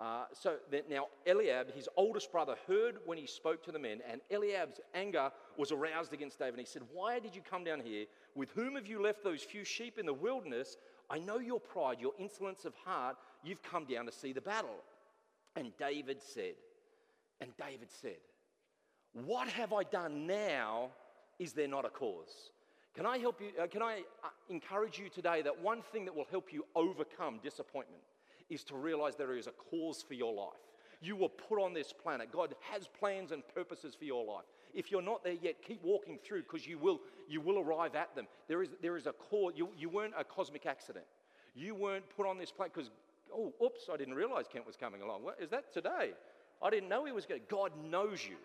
Uh, 0.01 0.25
so 0.33 0.57
that 0.71 0.89
now 0.89 1.09
Eliab, 1.27 1.75
his 1.75 1.87
oldest 1.95 2.33
brother, 2.33 2.55
heard 2.67 2.97
when 3.05 3.19
he 3.19 3.27
spoke 3.27 3.63
to 3.63 3.71
the 3.71 3.79
men, 3.79 4.01
and 4.11 4.23
Eliab's 4.31 4.81
anger 4.95 5.31
was 5.59 5.73
aroused 5.73 6.15
against 6.15 6.39
David. 6.39 6.55
And 6.55 6.61
he 6.61 6.67
said, 6.67 6.83
Why 6.91 7.19
did 7.19 7.37
you 7.37 7.43
come 7.43 7.65
down 7.65 7.81
here? 7.81 8.07
With 8.35 8.49
whom 8.53 8.77
have 8.77 8.87
you 8.87 9.03
left 9.03 9.23
those 9.23 9.43
few 9.43 9.63
sheep 9.63 9.99
in 9.99 10.07
the 10.07 10.15
wilderness? 10.15 10.79
I 11.11 11.19
know 11.19 11.39
your 11.39 11.61
pride, 11.61 11.99
your 12.01 12.13
insolence 12.19 12.65
of 12.65 12.73
heart, 12.83 13.17
you've 13.45 13.63
come 13.63 13.85
down 13.85 14.07
to 14.07 14.13
see 14.13 14.33
the 14.33 14.41
battle. 14.41 14.79
And 15.55 15.73
David 15.79 16.23
said, 16.23 16.55
and 17.43 17.51
David 17.59 17.91
said, 17.91 18.17
What 19.13 19.49
have 19.49 19.75
I 19.75 19.83
done 19.83 20.27
now? 20.27 20.93
Is 21.39 21.53
there 21.53 21.69
not 21.69 21.85
a 21.85 21.91
cause? 21.91 22.53
Can 22.95 23.05
I 23.05 23.19
help 23.19 23.39
you? 23.41 23.49
Uh, 23.63 23.67
can 23.67 23.83
I 23.83 24.03
uh, 24.25 24.29
encourage 24.49 24.99
you 24.99 25.11
today 25.11 25.43
that 25.43 25.61
one 25.61 25.83
thing 25.83 26.07
that 26.07 26.17
will 26.17 26.27
help 26.31 26.55
you 26.55 26.65
overcome 26.75 27.39
disappointment 27.43 28.03
is 28.51 28.65
to 28.65 28.77
realize 28.77 29.17
there 29.17 29.37
is 29.37 29.47
a 29.47 29.53
cause 29.53 30.05
for 30.07 30.15
your 30.15 30.35
life. 30.35 30.59
You 31.01 31.17
were 31.17 31.29
put 31.29 31.63
on 31.63 31.73
this 31.73 31.93
planet. 31.93 32.31
God 32.31 32.55
has 32.61 32.87
plans 32.87 33.33
and 33.33 33.43
purposes 33.55 33.95
for 33.95 34.05
your 34.05 34.25
life. 34.25 34.45
If 34.75 34.91
you're 34.91 35.03
not 35.03 35.25
there 35.25 35.37
yet, 35.41 35.63
keep 35.67 35.83
walking 35.83 36.19
through 36.23 36.43
because 36.43 36.67
you 36.67 36.79
will, 36.79 37.01
you 37.29 37.41
will 37.41 37.59
arrive 37.59 37.95
at 37.95 38.15
them. 38.15 38.27
There 38.49 38.63
is, 38.63 38.69
there 38.83 38.97
is 38.97 39.07
a 39.07 39.13
cause. 39.13 39.55
You, 39.57 39.71
you 39.79 39.89
weren't 39.89 40.15
a 40.19 40.25
cosmic 40.25 40.67
accident. 40.67 41.07
You 41.55 41.75
weren't 41.75 42.05
put 42.17 42.27
on 42.27 42.39
this 42.39 42.53
planet 42.53 42.75
because, 42.75 42.91
oh, 43.35 43.53
oops, 43.65 43.89
I 43.93 43.97
didn't 43.97 44.15
realize 44.15 44.45
Kent 44.53 44.67
was 44.67 44.77
coming 44.77 45.01
along. 45.01 45.25
What, 45.25 45.39
is 45.41 45.51
that 45.51 45.73
today? 45.73 46.13
I 46.63 46.71
didn't 46.71 46.91
know 46.91 47.07
he 47.07 47.13
was 47.13 47.25
going. 47.25 47.41
God 47.49 47.73
knows 47.91 48.25
you. 48.25 48.37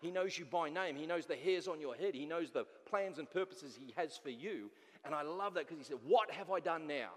He 0.00 0.10
knows 0.10 0.38
you 0.38 0.44
by 0.44 0.68
name. 0.68 0.96
He 0.96 1.06
knows 1.06 1.26
the 1.26 1.36
hairs 1.36 1.66
on 1.66 1.80
your 1.80 1.94
head. 1.94 2.14
He 2.14 2.26
knows 2.26 2.50
the 2.50 2.64
plans 2.88 3.18
and 3.18 3.28
purposes 3.30 3.78
He 3.78 3.92
has 3.96 4.16
for 4.16 4.30
you. 4.30 4.70
And 5.04 5.14
I 5.14 5.22
love 5.22 5.54
that 5.54 5.66
because 5.66 5.78
He 5.78 5.84
said, 5.84 5.98
What 6.06 6.30
have 6.30 6.50
I 6.50 6.60
done 6.60 6.86
now? 6.86 7.10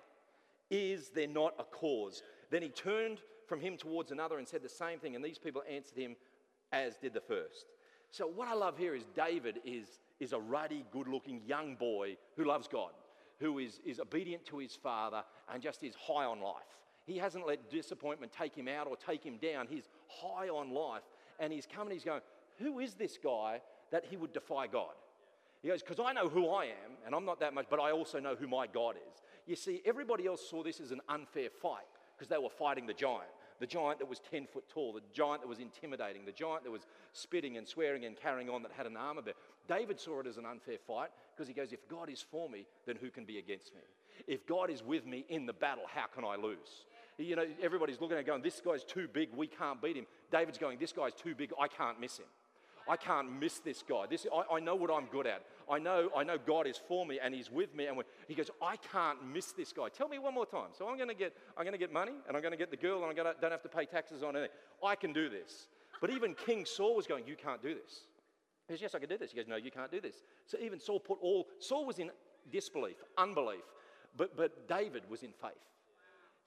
Is 0.69 1.10
there 1.10 1.27
not 1.27 1.53
a 1.60 1.63
cause? 1.63 2.23
Then 2.49 2.62
He 2.62 2.69
turned 2.69 3.19
from 3.47 3.62
him 3.62 3.77
towards 3.77 4.12
another 4.12 4.38
and 4.38 4.47
said 4.47 4.62
the 4.62 4.69
same 4.69 4.99
thing. 4.99 5.15
And 5.15 5.23
these 5.23 5.38
people 5.38 5.63
answered 5.69 5.97
him 5.97 6.15
as 6.71 6.97
did 6.97 7.13
the 7.13 7.21
first. 7.21 7.65
So, 8.12 8.27
what 8.27 8.47
I 8.47 8.53
love 8.53 8.77
here 8.77 8.95
is 8.95 9.05
David 9.15 9.60
is, 9.65 9.99
is 10.19 10.33
a 10.33 10.39
ruddy, 10.39 10.86
good 10.91 11.07
looking 11.07 11.41
young 11.45 11.75
boy 11.75 12.17
who 12.36 12.45
loves 12.45 12.67
God, 12.67 12.91
who 13.39 13.60
is, 13.60 13.79
is 13.86 13.99
obedient 13.99 14.45
to 14.47 14.60
his 14.60 14.75
father 14.75 15.23
and 15.51 15.62
just 15.62 15.83
is 15.83 15.95
high 15.95 16.25
on 16.25 16.41
life. 16.41 16.55
He 17.05 17.17
hasn't 17.17 17.47
let 17.47 17.69
disappointment 17.69 18.31
take 18.31 18.55
him 18.55 18.67
out 18.67 18.88
or 18.88 18.97
take 18.97 19.23
him 19.23 19.38
down. 19.38 19.67
He's 19.69 19.88
high 20.07 20.49
on 20.49 20.71
life. 20.71 21.03
And 21.39 21.53
he's 21.53 21.67
coming, 21.67 21.93
he's 21.93 22.03
going, 22.03 22.21
who 22.60 22.79
is 22.79 22.95
this 22.95 23.17
guy 23.21 23.62
that 23.91 24.05
he 24.10 24.17
would 24.17 24.33
defy 24.33 24.67
God? 24.67 24.93
He 25.62 25.69
goes, 25.69 25.81
Because 25.81 26.03
I 26.03 26.13
know 26.13 26.27
who 26.27 26.49
I 26.49 26.65
am, 26.65 26.97
and 27.05 27.15
I'm 27.15 27.25
not 27.25 27.39
that 27.39 27.53
much, 27.53 27.67
but 27.69 27.79
I 27.79 27.91
also 27.91 28.19
know 28.19 28.36
who 28.36 28.47
my 28.47 28.67
God 28.67 28.95
is. 28.95 29.21
You 29.45 29.55
see, 29.55 29.81
everybody 29.86 30.27
else 30.27 30.47
saw 30.49 30.63
this 30.63 30.79
as 30.79 30.91
an 30.91 31.01
unfair 31.07 31.49
fight 31.49 31.86
because 32.17 32.30
they 32.30 32.38
were 32.38 32.49
fighting 32.49 32.88
the 32.88 32.93
giant. 32.93 33.30
The 33.60 33.67
giant 33.67 33.99
that 33.99 34.08
was 34.08 34.19
10 34.32 34.45
foot 34.45 34.65
tall, 34.69 34.93
the 34.93 35.01
giant 35.13 35.41
that 35.41 35.47
was 35.47 35.60
intimidating, 35.60 36.25
the 36.25 36.32
giant 36.32 36.63
that 36.63 36.71
was 36.71 36.86
spitting 37.13 37.58
and 37.58 37.67
swearing 37.67 38.06
and 38.06 38.15
carrying 38.15 38.49
on 38.49 38.62
that 38.63 38.71
had 38.71 38.86
an 38.86 38.95
armor 38.95 39.21
bearer. 39.21 39.36
David 39.67 39.99
saw 39.99 40.19
it 40.19 40.27
as 40.27 40.38
an 40.38 40.45
unfair 40.45 40.77
fight 40.86 41.10
because 41.36 41.47
he 41.47 41.53
goes, 41.53 41.73
If 41.73 41.88
God 41.89 42.10
is 42.10 42.21
for 42.21 42.49
me, 42.49 42.67
then 42.86 42.97
who 43.01 43.10
can 43.10 43.25
be 43.25 43.39
against 43.39 43.73
me? 43.73 43.82
If 44.27 44.45
God 44.45 44.69
is 44.69 44.84
with 44.84 45.06
me 45.06 45.25
in 45.30 45.45
the 45.45 45.53
battle, 45.53 45.84
how 45.91 46.06
can 46.06 46.23
I 46.23 46.36
lose? 46.36 46.86
You 47.17 47.36
know, 47.36 47.45
everybody's 47.62 47.99
looking 47.99 48.17
at 48.17 48.21
it 48.21 48.27
going, 48.27 48.43
This 48.43 48.62
guy's 48.63 48.84
too 48.84 49.08
big, 49.12 49.30
we 49.36 49.47
can't 49.47 49.82
beat 49.82 49.95
him. 49.95 50.06
David's 50.32 50.60
going, 50.60 50.77
This 50.77 50.91
guy's 50.91 51.13
too 51.13 51.34
big, 51.34 51.51
I 51.60 51.67
can't 51.67 51.99
miss 51.99 52.19
him. 52.19 52.25
I 52.88 52.95
can't 52.95 53.39
miss 53.39 53.60
this 53.60 53.84
guy. 53.88 54.06
This, 54.10 54.25
I, 54.34 54.56
I 54.56 54.60
know 54.60 54.75
what 54.75 54.91
I'm 54.91 55.08
good 55.08 55.27
at. 55.27 55.43
I 55.69 55.80
know, 55.80 56.10
I 56.15 56.23
know 56.23 56.38
God 56.38 56.65
is 56.65 56.77
for 56.77 57.06
me 57.06 57.19
and 57.21 57.34
He's 57.34 57.51
with 57.51 57.75
me. 57.75 57.88
And 57.88 58.01
he 58.27 58.36
goes, 58.36 58.49
I 58.62 58.77
can't 58.77 59.25
miss 59.34 59.51
this 59.51 59.73
guy. 59.73 59.89
Tell 59.89 60.08
me 60.08 60.17
one 60.17 60.34
more 60.34 60.45
time. 60.45 60.69
So 60.77 60.88
I'm 60.88 60.95
going 60.95 61.10
to 61.10 61.15
get, 61.15 61.34
I'm 61.58 61.63
going 61.63 61.73
to 61.73 61.80
get 61.80 61.91
money 61.91 62.13
and 62.27 62.38
I'm 62.38 62.41
going 62.41 62.53
to 62.53 62.58
get 62.58 62.71
the 62.71 62.77
girl 62.77 62.97
and 63.03 63.06
I'm 63.06 63.15
going 63.15 63.34
to 63.34 63.39
don't 63.41 63.51
have 63.51 63.63
to 63.63 63.69
pay 63.69 63.86
taxes 63.86 64.23
on 64.23 64.36
anything. 64.36 64.56
I 64.84 64.95
can 64.95 65.13
do 65.13 65.30
this. 65.30 65.67
But 65.99 66.10
even 66.12 66.36
King 66.36 66.65
Saul 66.65 66.95
was 66.95 67.08
going, 67.08 67.27
You 67.27 67.36
can't 67.36 67.62
do 67.62 67.73
this. 67.73 68.06
He 68.67 68.73
goes, 68.73 68.82
Yes, 68.82 68.95
I 68.95 68.99
can 68.99 69.10
do 69.10 69.17
this. 69.17 69.32
He 69.32 69.38
goes, 69.38 69.47
No, 69.47 69.56
you 69.56 69.71
can't 69.71 69.91
do 69.91 69.99
this. 69.99 70.15
So 70.45 70.58
even 70.62 70.80
Saul 70.80 70.99
put 70.99 71.19
all, 71.21 71.47
Saul 71.60 71.86
was 71.86 71.99
in 71.99 72.12
disbelief, 72.51 72.97
unbelief, 73.17 73.63
but, 74.15 74.38
but 74.38 74.67
David 74.67 75.03
was 75.10 75.23
in 75.23 75.32
faith. 75.32 75.51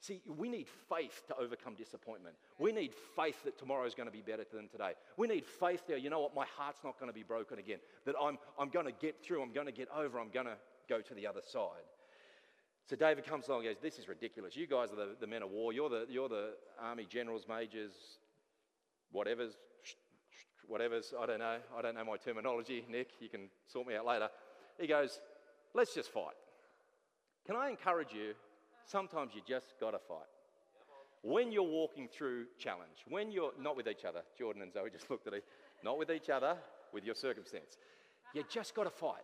See, 0.01 0.19
we 0.35 0.49
need 0.49 0.65
faith 0.89 1.21
to 1.27 1.35
overcome 1.37 1.75
disappointment. 1.75 2.35
We 2.57 2.71
need 2.71 2.91
faith 3.15 3.43
that 3.43 3.59
tomorrow 3.59 3.85
is 3.85 3.93
going 3.93 4.07
to 4.07 4.11
be 4.11 4.23
better 4.23 4.43
than 4.51 4.67
today. 4.67 4.93
We 5.15 5.27
need 5.27 5.45
faith 5.45 5.83
there, 5.87 5.97
you 5.97 6.09
know 6.09 6.19
what, 6.19 6.33
my 6.35 6.45
heart's 6.57 6.79
not 6.83 6.99
going 6.99 7.09
to 7.09 7.13
be 7.13 7.21
broken 7.21 7.59
again, 7.59 7.77
that 8.05 8.15
I'm, 8.19 8.39
I'm 8.59 8.69
going 8.69 8.87
to 8.87 8.91
get 8.91 9.23
through, 9.23 9.43
I'm 9.43 9.53
going 9.53 9.67
to 9.67 9.71
get 9.71 9.89
over, 9.95 10.19
I'm 10.19 10.31
going 10.31 10.47
to 10.47 10.57
go 10.89 11.01
to 11.01 11.13
the 11.13 11.27
other 11.27 11.41
side. 11.47 11.85
So 12.89 12.95
David 12.95 13.27
comes 13.27 13.47
along 13.47 13.67
and 13.67 13.75
goes, 13.75 13.81
This 13.81 13.99
is 13.99 14.09
ridiculous. 14.09 14.55
You 14.55 14.65
guys 14.65 14.91
are 14.91 14.95
the, 14.95 15.09
the 15.19 15.27
men 15.27 15.43
of 15.43 15.51
war. 15.51 15.71
You're 15.71 15.87
the, 15.87 16.07
you're 16.09 16.27
the 16.27 16.55
army 16.81 17.05
generals, 17.07 17.45
majors, 17.47 17.93
whatever's, 19.11 19.53
whatever's. 20.67 21.13
I 21.17 21.27
don't 21.27 21.39
know. 21.39 21.57
I 21.77 21.81
don't 21.83 21.93
know 21.93 22.03
my 22.03 22.17
terminology. 22.17 22.83
Nick, 22.89 23.11
you 23.19 23.29
can 23.29 23.49
sort 23.67 23.87
me 23.87 23.95
out 23.95 24.07
later. 24.07 24.29
He 24.79 24.87
goes, 24.87 25.19
Let's 25.75 25.93
just 25.93 26.11
fight. 26.11 26.33
Can 27.45 27.55
I 27.55 27.69
encourage 27.69 28.13
you 28.13 28.33
sometimes 28.91 29.31
you 29.33 29.41
just 29.47 29.73
got 29.79 29.91
to 29.91 29.99
fight. 29.99 30.27
When 31.23 31.51
you're 31.51 31.63
walking 31.63 32.07
through 32.07 32.45
challenge, 32.57 33.05
when 33.07 33.31
you're 33.31 33.51
not 33.59 33.77
with 33.77 33.87
each 33.87 34.05
other, 34.05 34.21
Jordan 34.37 34.61
and 34.63 34.73
Zoe 34.73 34.89
just 34.91 35.09
looked 35.09 35.27
at 35.27 35.33
it, 35.33 35.45
not 35.83 35.97
with 35.97 36.11
each 36.11 36.29
other, 36.29 36.57
with 36.93 37.05
your 37.05 37.15
circumstance, 37.15 37.77
you 38.33 38.43
just 38.49 38.75
got 38.75 38.83
to 38.83 38.89
fight. 38.89 39.23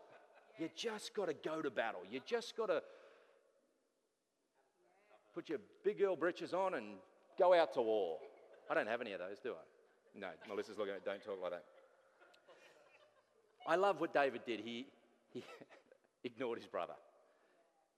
You 0.60 0.70
just 0.76 1.14
got 1.14 1.28
to 1.28 1.34
go 1.34 1.62
to 1.62 1.70
battle. 1.70 2.02
You 2.10 2.20
just 2.26 2.56
got 2.56 2.68
to 2.68 2.82
put 5.36 5.50
your 5.50 5.60
big 5.84 6.00
girl 6.00 6.16
breeches 6.16 6.54
on 6.54 6.76
and 6.76 6.86
go 7.38 7.54
out 7.54 7.74
to 7.74 7.82
war. 7.82 8.18
I 8.70 8.74
don't 8.74 8.88
have 8.88 9.02
any 9.02 9.14
of 9.14 9.20
those, 9.20 9.40
do 9.40 9.52
I? 9.52 10.20
No, 10.20 10.28
Melissa's 10.48 10.78
looking 10.78 10.96
at 10.96 11.06
don't 11.06 11.24
talk 11.24 11.38
like 11.42 11.52
that. 11.52 11.64
I 13.68 13.76
love 13.76 14.00
what 14.00 14.14
David 14.14 14.42
did. 14.46 14.62
He, 14.62 14.88
he 15.34 15.44
ignored 16.24 16.58
his 16.58 16.68
brother. 16.68 16.94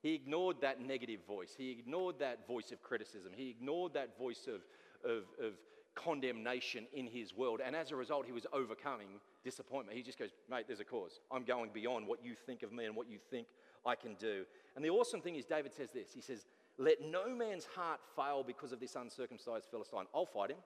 He 0.02 0.14
ignored 0.14 0.58
that 0.62 0.82
negative 0.82 1.20
voice. 1.28 1.54
He 1.58 1.72
ignored 1.72 2.16
that 2.20 2.48
voice 2.48 2.72
of 2.72 2.82
criticism. 2.82 3.32
He 3.36 3.50
ignored 3.50 3.94
that 3.94 4.18
voice 4.18 4.48
of, 4.48 4.62
of, 5.10 5.24
of 5.44 5.54
condemnation 5.96 6.86
in 6.94 7.06
his 7.06 7.36
world. 7.36 7.60
And 7.64 7.76
as 7.76 7.92
a 7.92 7.96
result, 7.96 8.26
he 8.26 8.32
was 8.32 8.46
overcoming 8.54 9.08
disappointment. 9.44 9.98
He 9.98 10.04
just 10.04 10.18
goes, 10.18 10.30
Mate, 10.50 10.66
there's 10.68 10.80
a 10.80 10.86
cause. 10.86 11.20
I'm 11.32 11.44
going 11.44 11.72
beyond 11.74 12.08
what 12.08 12.24
you 12.24 12.34
think 12.34 12.64
of 12.64 12.72
me 12.72 12.86
and 12.86 12.96
what 12.96 13.10
you 13.10 13.18
think 13.30 13.48
I 13.86 13.96
can 13.96 14.16
do. 14.16 14.46
And 14.76 14.86
the 14.86 14.90
awesome 14.90 15.22
thing 15.22 15.36
is, 15.36 15.46
David 15.46 15.74
says 15.74 15.90
this 15.92 16.14
He 16.14 16.22
says, 16.22 16.46
Let 16.78 17.02
no 17.02 17.36
man's 17.36 17.66
heart 17.66 18.00
fail 18.16 18.44
because 18.46 18.72
of 18.72 18.80
this 18.80 18.96
uncircumcised 18.96 19.68
Philistine. 19.70 20.06
I'll 20.16 20.26
fight 20.26 20.52
him. 20.52 20.58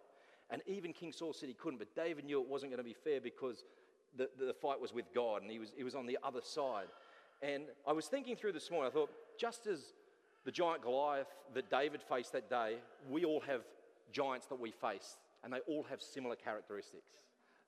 And 0.50 0.62
even 0.68 0.94
King 0.94 1.12
Saul 1.12 1.34
said 1.34 1.50
he 1.50 1.56
couldn't, 1.56 1.80
but 1.80 1.96
David 1.96 2.26
knew 2.26 2.40
it 2.40 2.48
wasn't 2.48 2.72
going 2.72 2.84
to 2.84 2.84
be 2.84 2.94
fair 2.94 3.20
because 3.20 3.64
the, 4.16 4.30
the 4.38 4.54
fight 4.54 4.80
was 4.80 4.94
with 4.94 5.06
God 5.16 5.42
and 5.42 5.50
he 5.50 5.58
was, 5.58 5.72
he 5.76 5.84
was 5.84 5.96
on 5.96 6.06
the 6.06 6.20
other 6.24 6.42
side. 6.44 6.88
And 7.42 7.64
I 7.88 7.92
was 7.92 8.08
thinking 8.08 8.36
through 8.36 8.52
this 8.52 8.70
morning, 8.70 8.92
I 8.92 8.94
thought, 8.94 9.10
just 9.38 9.68
as 9.68 9.94
the 10.46 10.52
giant 10.52 10.82
Goliath 10.82 11.28
that 11.54 11.70
David 11.70 12.02
faced 12.02 12.34
that 12.34 12.50
day, 12.50 12.78
we 13.10 13.26
all 13.26 13.42
have 13.42 13.62
giants 14.12 14.48
that 14.48 14.60
we 14.60 14.72
face, 14.72 15.18
and 15.44 15.52
they 15.52 15.60
all 15.68 15.84
have 15.90 16.02
similar 16.02 16.36
characteristics. 16.36 17.12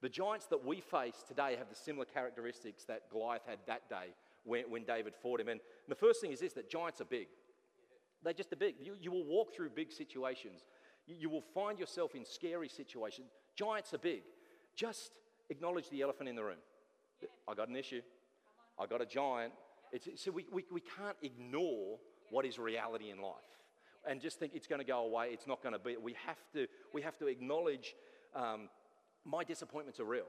The 0.02 0.10
giants 0.10 0.46
that 0.48 0.64
we 0.64 0.82
face 0.82 1.24
today 1.28 1.56
have 1.58 1.70
the 1.70 1.76
similar 1.76 2.06
characteristics 2.06 2.84
that 2.86 3.10
Goliath 3.10 3.44
had 3.48 3.60
that 3.68 3.90
day 3.90 4.14
when, 4.44 4.70
when 4.70 4.84
David 4.84 5.14
fought 5.16 5.40
him. 5.40 5.48
And 5.48 5.60
the 5.88 5.96
first 5.96 6.22
thing 6.22 6.32
is 6.32 6.40
this 6.40 6.54
that 6.54 6.70
giants 6.70 7.02
are 7.02 7.06
big. 7.06 7.28
They're 8.24 8.34
just 8.34 8.54
a 8.54 8.56
big. 8.56 8.76
You, 8.82 8.96
you 9.00 9.12
will 9.12 9.26
walk 9.26 9.54
through 9.54 9.70
big 9.70 9.92
situations. 9.92 10.66
You, 11.08 11.16
you 11.22 11.30
will 11.30 11.44
find 11.54 11.80
yourself 11.80 12.16
in 12.16 12.26
scary 12.26 12.70
situations. 12.70 13.30
Giants 13.56 13.94
are 13.94 14.00
big. 14.00 14.22
Just 14.76 15.12
acknowledge 15.50 15.90
the 15.90 16.02
elephant 16.02 16.30
in 16.30 16.36
the 16.36 16.44
room. 16.44 16.58
I 17.48 17.54
got 17.54 17.70
an 17.70 17.76
issue. 17.76 18.02
I 18.80 18.86
got 18.86 19.02
a 19.02 19.06
giant. 19.06 19.54
It's, 19.92 20.08
so 20.22 20.32
we, 20.32 20.46
we, 20.52 20.66
we 20.72 20.82
can't 20.82 21.18
ignore 21.22 21.98
what 22.30 22.46
is 22.46 22.58
reality 22.58 23.10
in 23.12 23.22
life 23.22 23.34
and 24.08 24.22
just 24.22 24.40
think 24.40 24.54
it's 24.54 24.68
going 24.68 24.80
to 24.80 24.86
go 24.86 25.00
away, 25.06 25.30
it's 25.32 25.48
not 25.48 25.62
going 25.62 25.74
to 25.74 25.80
be. 25.80 25.96
We 25.98 26.16
have 26.26 26.38
to, 26.54 26.68
we 26.94 27.02
have 27.02 27.18
to 27.18 27.28
acknowledge 27.28 27.96
um, 28.36 28.70
my 29.26 29.44
disappointments 29.44 30.00
are 30.00 30.06
real 30.06 30.28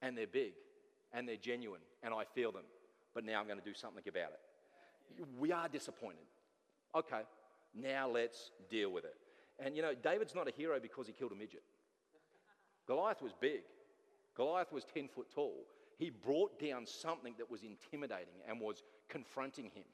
and 0.00 0.16
they're 0.16 0.26
big 0.26 0.52
and 1.12 1.28
they're 1.28 1.36
genuine 1.36 1.80
and 2.02 2.14
I 2.14 2.24
feel 2.34 2.52
them, 2.52 2.64
but 3.14 3.24
now 3.24 3.40
I'm 3.40 3.46
going 3.46 3.58
to 3.58 3.64
do 3.64 3.74
something 3.74 4.04
about 4.08 4.30
it. 4.32 5.26
We 5.38 5.52
are 5.52 5.68
disappointed. 5.68 6.24
Okay, 6.94 7.22
now 7.74 8.08
let's 8.08 8.50
deal 8.70 8.90
with 8.90 9.04
it. 9.04 9.14
And 9.58 9.76
you 9.76 9.82
know, 9.82 9.94
David's 9.94 10.34
not 10.34 10.48
a 10.48 10.52
hero 10.52 10.78
because 10.80 11.06
he 11.06 11.12
killed 11.12 11.32
a 11.32 11.36
midget. 11.36 11.62
Goliath 12.86 13.22
was 13.22 13.32
big, 13.38 13.62
Goliath 14.36 14.72
was 14.72 14.84
10 14.84 15.08
foot 15.08 15.26
tall. 15.34 15.64
He 16.02 16.10
brought 16.10 16.58
down 16.58 16.84
something 16.84 17.32
that 17.38 17.48
was 17.48 17.62
intimidating 17.62 18.34
and 18.48 18.60
was 18.60 18.82
confronting 19.08 19.66
him. 19.66 19.84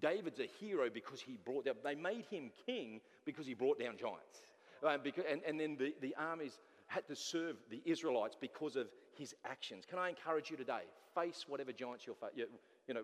David's 0.00 0.38
a 0.38 0.46
hero 0.60 0.88
because 0.88 1.20
he 1.20 1.40
brought 1.44 1.64
down, 1.64 1.74
they 1.82 1.96
made 1.96 2.24
him 2.30 2.52
king 2.64 3.00
because 3.24 3.48
he 3.48 3.54
brought 3.54 3.76
down 3.76 3.96
giants. 3.98 4.42
Uh, 4.86 4.96
because, 4.96 5.24
and, 5.28 5.40
and 5.44 5.58
then 5.58 5.76
the, 5.76 5.92
the 6.00 6.14
armies 6.16 6.60
had 6.86 7.04
to 7.08 7.16
serve 7.16 7.56
the 7.68 7.82
Israelites 7.84 8.36
because 8.40 8.76
of 8.76 8.86
his 9.18 9.34
actions. 9.44 9.84
Can 9.90 9.98
I 9.98 10.08
encourage 10.08 10.52
you 10.52 10.56
today? 10.56 10.82
Face 11.16 11.46
whatever 11.48 11.72
giants 11.72 12.06
you're 12.06 12.14
facing. 12.14 12.46
You, 12.86 12.94
know, 12.94 13.02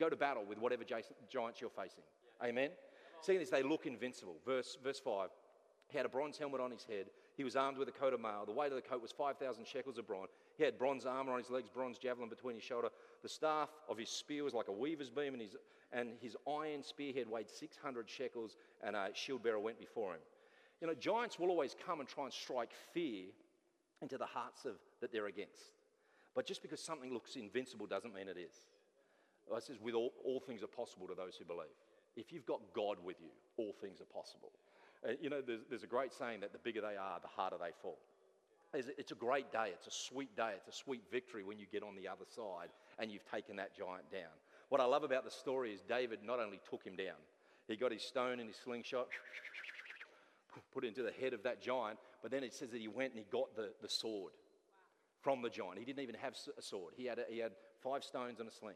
go 0.00 0.08
to 0.08 0.16
battle 0.16 0.46
with 0.48 0.56
whatever 0.56 0.84
giants 0.84 1.60
you're 1.60 1.68
facing. 1.68 2.04
Amen? 2.42 2.70
Seeing 3.20 3.38
this, 3.38 3.50
they 3.50 3.62
look 3.62 3.84
invincible. 3.84 4.36
Verse, 4.46 4.78
verse 4.82 4.98
5. 4.98 5.28
He 5.88 5.98
had 5.98 6.06
a 6.06 6.08
bronze 6.08 6.38
helmet 6.38 6.62
on 6.62 6.70
his 6.70 6.84
head. 6.84 7.10
He 7.38 7.44
was 7.44 7.54
armed 7.54 7.78
with 7.78 7.88
a 7.88 7.92
coat 7.92 8.12
of 8.12 8.20
mail. 8.20 8.42
The 8.44 8.52
weight 8.52 8.72
of 8.72 8.74
the 8.74 8.82
coat 8.82 9.00
was 9.00 9.12
5,000 9.12 9.64
shekels 9.64 9.96
of 9.96 10.08
bronze. 10.08 10.30
He 10.56 10.64
had 10.64 10.76
bronze 10.76 11.06
armor 11.06 11.30
on 11.30 11.38
his 11.38 11.50
legs, 11.50 11.68
bronze 11.72 11.96
javelin 11.96 12.28
between 12.28 12.56
his 12.56 12.64
shoulder. 12.64 12.88
The 13.22 13.28
staff 13.28 13.68
of 13.88 13.96
his 13.96 14.08
spear 14.08 14.42
was 14.42 14.54
like 14.54 14.66
a 14.66 14.72
weaver's 14.72 15.08
beam, 15.08 15.34
and 15.34 15.40
his, 15.40 15.54
and 15.92 16.10
his 16.20 16.36
iron 16.48 16.82
spearhead 16.82 17.30
weighed 17.30 17.48
600 17.48 18.10
shekels, 18.10 18.56
and 18.82 18.96
a 18.96 19.10
shield 19.14 19.44
bearer 19.44 19.60
went 19.60 19.78
before 19.78 20.14
him. 20.14 20.20
You 20.80 20.88
know, 20.88 20.94
giants 20.94 21.38
will 21.38 21.50
always 21.50 21.76
come 21.86 22.00
and 22.00 22.08
try 22.08 22.24
and 22.24 22.32
strike 22.32 22.72
fear 22.92 23.26
into 24.02 24.18
the 24.18 24.26
hearts 24.26 24.64
of 24.64 24.74
that 25.00 25.12
they're 25.12 25.26
against. 25.26 25.62
But 26.34 26.44
just 26.44 26.60
because 26.60 26.80
something 26.80 27.14
looks 27.14 27.36
invincible 27.36 27.86
doesn't 27.86 28.12
mean 28.12 28.26
it 28.26 28.36
is. 28.36 28.54
It 29.56 29.62
says, 29.62 29.76
with 29.80 29.94
all, 29.94 30.12
all 30.24 30.40
things 30.40 30.64
are 30.64 30.66
possible 30.66 31.06
to 31.06 31.14
those 31.14 31.36
who 31.36 31.44
believe. 31.44 31.70
If 32.16 32.32
you've 32.32 32.46
got 32.46 32.60
God 32.74 32.96
with 33.04 33.20
you, 33.20 33.30
all 33.56 33.72
things 33.80 34.00
are 34.00 34.12
possible. 34.12 34.50
Uh, 35.06 35.12
you 35.20 35.30
know, 35.30 35.40
there's, 35.40 35.60
there's, 35.68 35.82
a 35.84 35.88
great 35.88 36.12
saying 36.12 36.40
that 36.40 36.52
the 36.52 36.58
bigger 36.58 36.80
they 36.80 36.96
are, 36.96 37.20
the 37.20 37.28
harder 37.28 37.56
they 37.58 37.70
fall. 37.82 37.98
It's, 38.74 38.88
it's 38.98 39.12
a 39.12 39.16
great 39.16 39.52
day. 39.52 39.70
It's 39.72 39.86
a 39.86 39.90
sweet 39.90 40.34
day. 40.36 40.52
It's 40.56 40.68
a 40.68 40.76
sweet 40.76 41.02
victory 41.10 41.44
when 41.44 41.58
you 41.58 41.66
get 41.70 41.82
on 41.82 41.94
the 41.94 42.08
other 42.08 42.24
side 42.34 42.68
and 42.98 43.10
you've 43.10 43.28
taken 43.30 43.56
that 43.56 43.76
giant 43.76 44.10
down. 44.10 44.34
What 44.68 44.80
I 44.80 44.84
love 44.84 45.04
about 45.04 45.24
the 45.24 45.30
story 45.30 45.72
is 45.72 45.80
David 45.82 46.20
not 46.24 46.40
only 46.40 46.60
took 46.68 46.84
him 46.84 46.96
down, 46.96 47.16
he 47.68 47.76
got 47.76 47.92
his 47.92 48.02
stone 48.02 48.40
and 48.40 48.48
his 48.48 48.56
slingshot, 48.56 49.08
put 50.74 50.84
it 50.84 50.88
into 50.88 51.02
the 51.02 51.12
head 51.12 51.32
of 51.32 51.42
that 51.44 51.62
giant, 51.62 51.98
but 52.22 52.30
then 52.30 52.42
it 52.42 52.52
says 52.52 52.70
that 52.70 52.80
he 52.80 52.88
went 52.88 53.12
and 53.12 53.18
he 53.18 53.26
got 53.30 53.54
the, 53.56 53.70
the 53.80 53.88
sword 53.88 54.32
from 55.22 55.42
the 55.42 55.50
giant. 55.50 55.78
He 55.78 55.84
didn't 55.84 56.02
even 56.02 56.16
have 56.16 56.34
a 56.56 56.62
sword, 56.62 56.94
he 56.96 57.06
had, 57.06 57.18
a, 57.18 57.24
he 57.30 57.38
had 57.38 57.52
five 57.82 58.04
stones 58.04 58.40
and 58.40 58.48
a 58.48 58.52
sling. 58.52 58.74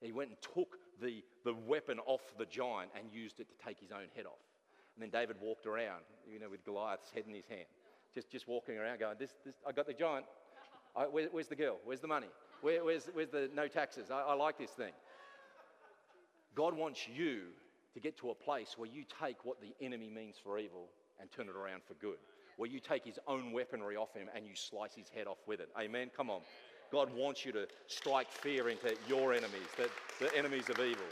He 0.00 0.12
went 0.12 0.30
and 0.30 0.38
took 0.42 0.78
the, 1.00 1.22
the 1.44 1.54
weapon 1.54 2.00
off 2.06 2.22
the 2.36 2.46
giant 2.46 2.90
and 2.98 3.12
used 3.12 3.38
it 3.38 3.46
to 3.48 3.64
take 3.64 3.78
his 3.78 3.92
own 3.92 4.08
head 4.16 4.26
off. 4.26 4.42
And 4.94 5.02
then 5.02 5.10
David 5.10 5.36
walked 5.40 5.66
around, 5.66 6.02
you 6.30 6.38
know, 6.38 6.48
with 6.50 6.64
Goliath's 6.64 7.10
head 7.10 7.24
in 7.26 7.34
his 7.34 7.46
hand, 7.46 7.64
just, 8.14 8.30
just 8.30 8.46
walking 8.46 8.76
around 8.76 8.98
going, 8.98 9.16
this, 9.18 9.30
this, 9.44 9.54
I 9.66 9.72
got 9.72 9.86
the 9.86 9.94
giant. 9.94 10.26
I, 10.94 11.04
where, 11.04 11.28
where's 11.32 11.48
the 11.48 11.56
girl? 11.56 11.78
Where's 11.84 12.00
the 12.00 12.08
money? 12.08 12.28
Where, 12.60 12.84
where's, 12.84 13.08
where's 13.12 13.30
the 13.30 13.48
no 13.54 13.68
taxes? 13.68 14.10
I, 14.10 14.20
I 14.20 14.34
like 14.34 14.58
this 14.58 14.70
thing. 14.70 14.92
God 16.54 16.76
wants 16.76 17.08
you 17.08 17.44
to 17.94 18.00
get 18.00 18.16
to 18.18 18.30
a 18.30 18.34
place 18.34 18.74
where 18.76 18.88
you 18.88 19.04
take 19.22 19.44
what 19.44 19.58
the 19.60 19.74
enemy 19.84 20.10
means 20.10 20.36
for 20.42 20.58
evil 20.58 20.88
and 21.20 21.30
turn 21.30 21.48
it 21.48 21.56
around 21.56 21.82
for 21.86 21.94
good. 21.94 22.16
Where 22.56 22.68
you 22.68 22.80
take 22.80 23.04
his 23.04 23.18
own 23.26 23.52
weaponry 23.52 23.96
off 23.96 24.14
him 24.14 24.28
and 24.34 24.46
you 24.46 24.54
slice 24.54 24.94
his 24.94 25.08
head 25.08 25.26
off 25.26 25.38
with 25.46 25.60
it. 25.60 25.70
Amen? 25.80 26.10
Come 26.14 26.28
on. 26.28 26.40
God 26.90 27.08
wants 27.14 27.46
you 27.46 27.52
to 27.52 27.66
strike 27.86 28.30
fear 28.30 28.68
into 28.68 28.94
your 29.08 29.32
enemies, 29.32 29.66
the, 29.78 29.88
the 30.20 30.36
enemies 30.36 30.68
of 30.68 30.78
evil. 30.78 31.04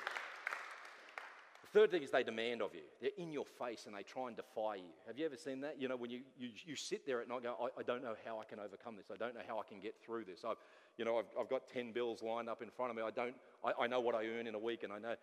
Third 1.72 1.92
thing 1.92 2.02
is 2.02 2.10
they 2.10 2.24
demand 2.24 2.62
of 2.62 2.74
you. 2.74 2.82
They're 3.00 3.10
in 3.16 3.30
your 3.30 3.44
face 3.44 3.86
and 3.86 3.94
they 3.94 4.02
try 4.02 4.26
and 4.26 4.36
defy 4.36 4.76
you. 4.76 4.90
Have 5.06 5.16
you 5.16 5.24
ever 5.24 5.36
seen 5.36 5.60
that? 5.60 5.80
You 5.80 5.86
know, 5.86 5.96
when 5.96 6.10
you, 6.10 6.22
you, 6.36 6.48
you 6.66 6.74
sit 6.74 7.06
there 7.06 7.20
at 7.20 7.28
night 7.28 7.44
going, 7.44 7.54
I, 7.60 7.80
I 7.80 7.82
don't 7.84 8.02
know 8.02 8.14
how 8.24 8.40
I 8.40 8.44
can 8.44 8.58
overcome 8.58 8.96
this. 8.96 9.06
I 9.12 9.16
don't 9.16 9.34
know 9.34 9.42
how 9.46 9.60
I 9.60 9.62
can 9.62 9.78
get 9.78 9.94
through 10.04 10.24
this. 10.24 10.44
I've, 10.44 10.56
you 10.98 11.04
know, 11.04 11.18
I've, 11.18 11.26
I've 11.38 11.48
got 11.48 11.68
10 11.72 11.92
bills 11.92 12.24
lined 12.24 12.48
up 12.48 12.60
in 12.60 12.70
front 12.70 12.90
of 12.90 12.96
me. 12.96 13.02
I 13.04 13.12
don't, 13.12 13.36
I, 13.64 13.84
I 13.84 13.86
know 13.86 14.00
what 14.00 14.16
I 14.16 14.26
earn 14.26 14.48
in 14.48 14.56
a 14.56 14.58
week 14.58 14.82
and 14.82 14.92
I 14.92 14.98
know. 14.98 15.14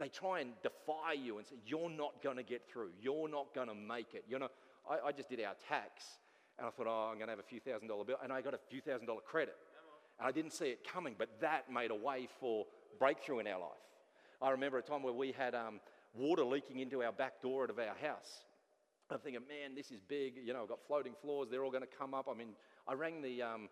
They 0.00 0.08
try 0.08 0.40
and 0.40 0.50
defy 0.64 1.12
you 1.12 1.38
and 1.38 1.46
say, 1.46 1.54
You're 1.64 1.90
not 1.90 2.20
going 2.20 2.36
to 2.36 2.42
get 2.42 2.62
through. 2.68 2.90
You're 3.00 3.28
not 3.28 3.54
going 3.54 3.68
to 3.68 3.74
make 3.74 4.14
it. 4.14 4.24
You 4.28 4.40
know, 4.40 4.48
I, 4.90 5.08
I 5.08 5.12
just 5.12 5.30
did 5.30 5.40
our 5.44 5.54
tax 5.68 6.02
and 6.58 6.66
I 6.66 6.70
thought, 6.70 6.88
Oh, 6.88 7.10
I'm 7.12 7.18
going 7.18 7.28
to 7.28 7.32
have 7.32 7.38
a 7.38 7.44
few 7.44 7.60
thousand 7.60 7.86
dollar 7.86 8.04
bill. 8.04 8.16
And 8.24 8.32
I 8.32 8.40
got 8.40 8.54
a 8.54 8.60
few 8.68 8.80
thousand 8.80 9.06
dollar 9.06 9.20
credit. 9.20 9.54
And 10.18 10.26
I 10.26 10.32
didn't 10.32 10.52
see 10.52 10.66
it 10.66 10.80
coming, 10.82 11.14
but 11.16 11.28
that 11.40 11.70
made 11.72 11.92
a 11.92 11.94
way 11.94 12.26
for 12.40 12.66
breakthrough 12.98 13.38
in 13.38 13.46
our 13.46 13.60
life. 13.60 13.86
I 14.42 14.50
remember 14.50 14.78
a 14.78 14.82
time 14.82 15.02
where 15.02 15.12
we 15.12 15.32
had 15.32 15.54
um, 15.54 15.80
water 16.14 16.44
leaking 16.44 16.80
into 16.80 17.02
our 17.02 17.12
back 17.12 17.40
door 17.42 17.64
out 17.64 17.70
of 17.70 17.78
our 17.78 17.96
house. 18.00 18.44
I'm 19.10 19.18
thinking, 19.18 19.42
man, 19.48 19.74
this 19.74 19.90
is 19.90 20.00
big. 20.00 20.34
You 20.44 20.52
know, 20.52 20.62
I've 20.62 20.68
got 20.68 20.80
floating 20.86 21.14
floors. 21.20 21.48
They're 21.50 21.64
all 21.64 21.70
going 21.70 21.84
to 21.84 21.98
come 21.98 22.12
up. 22.12 22.28
I 22.30 22.36
mean, 22.36 22.50
I 22.88 22.94
rang 22.94 23.22
the, 23.22 23.40
um, 23.42 23.68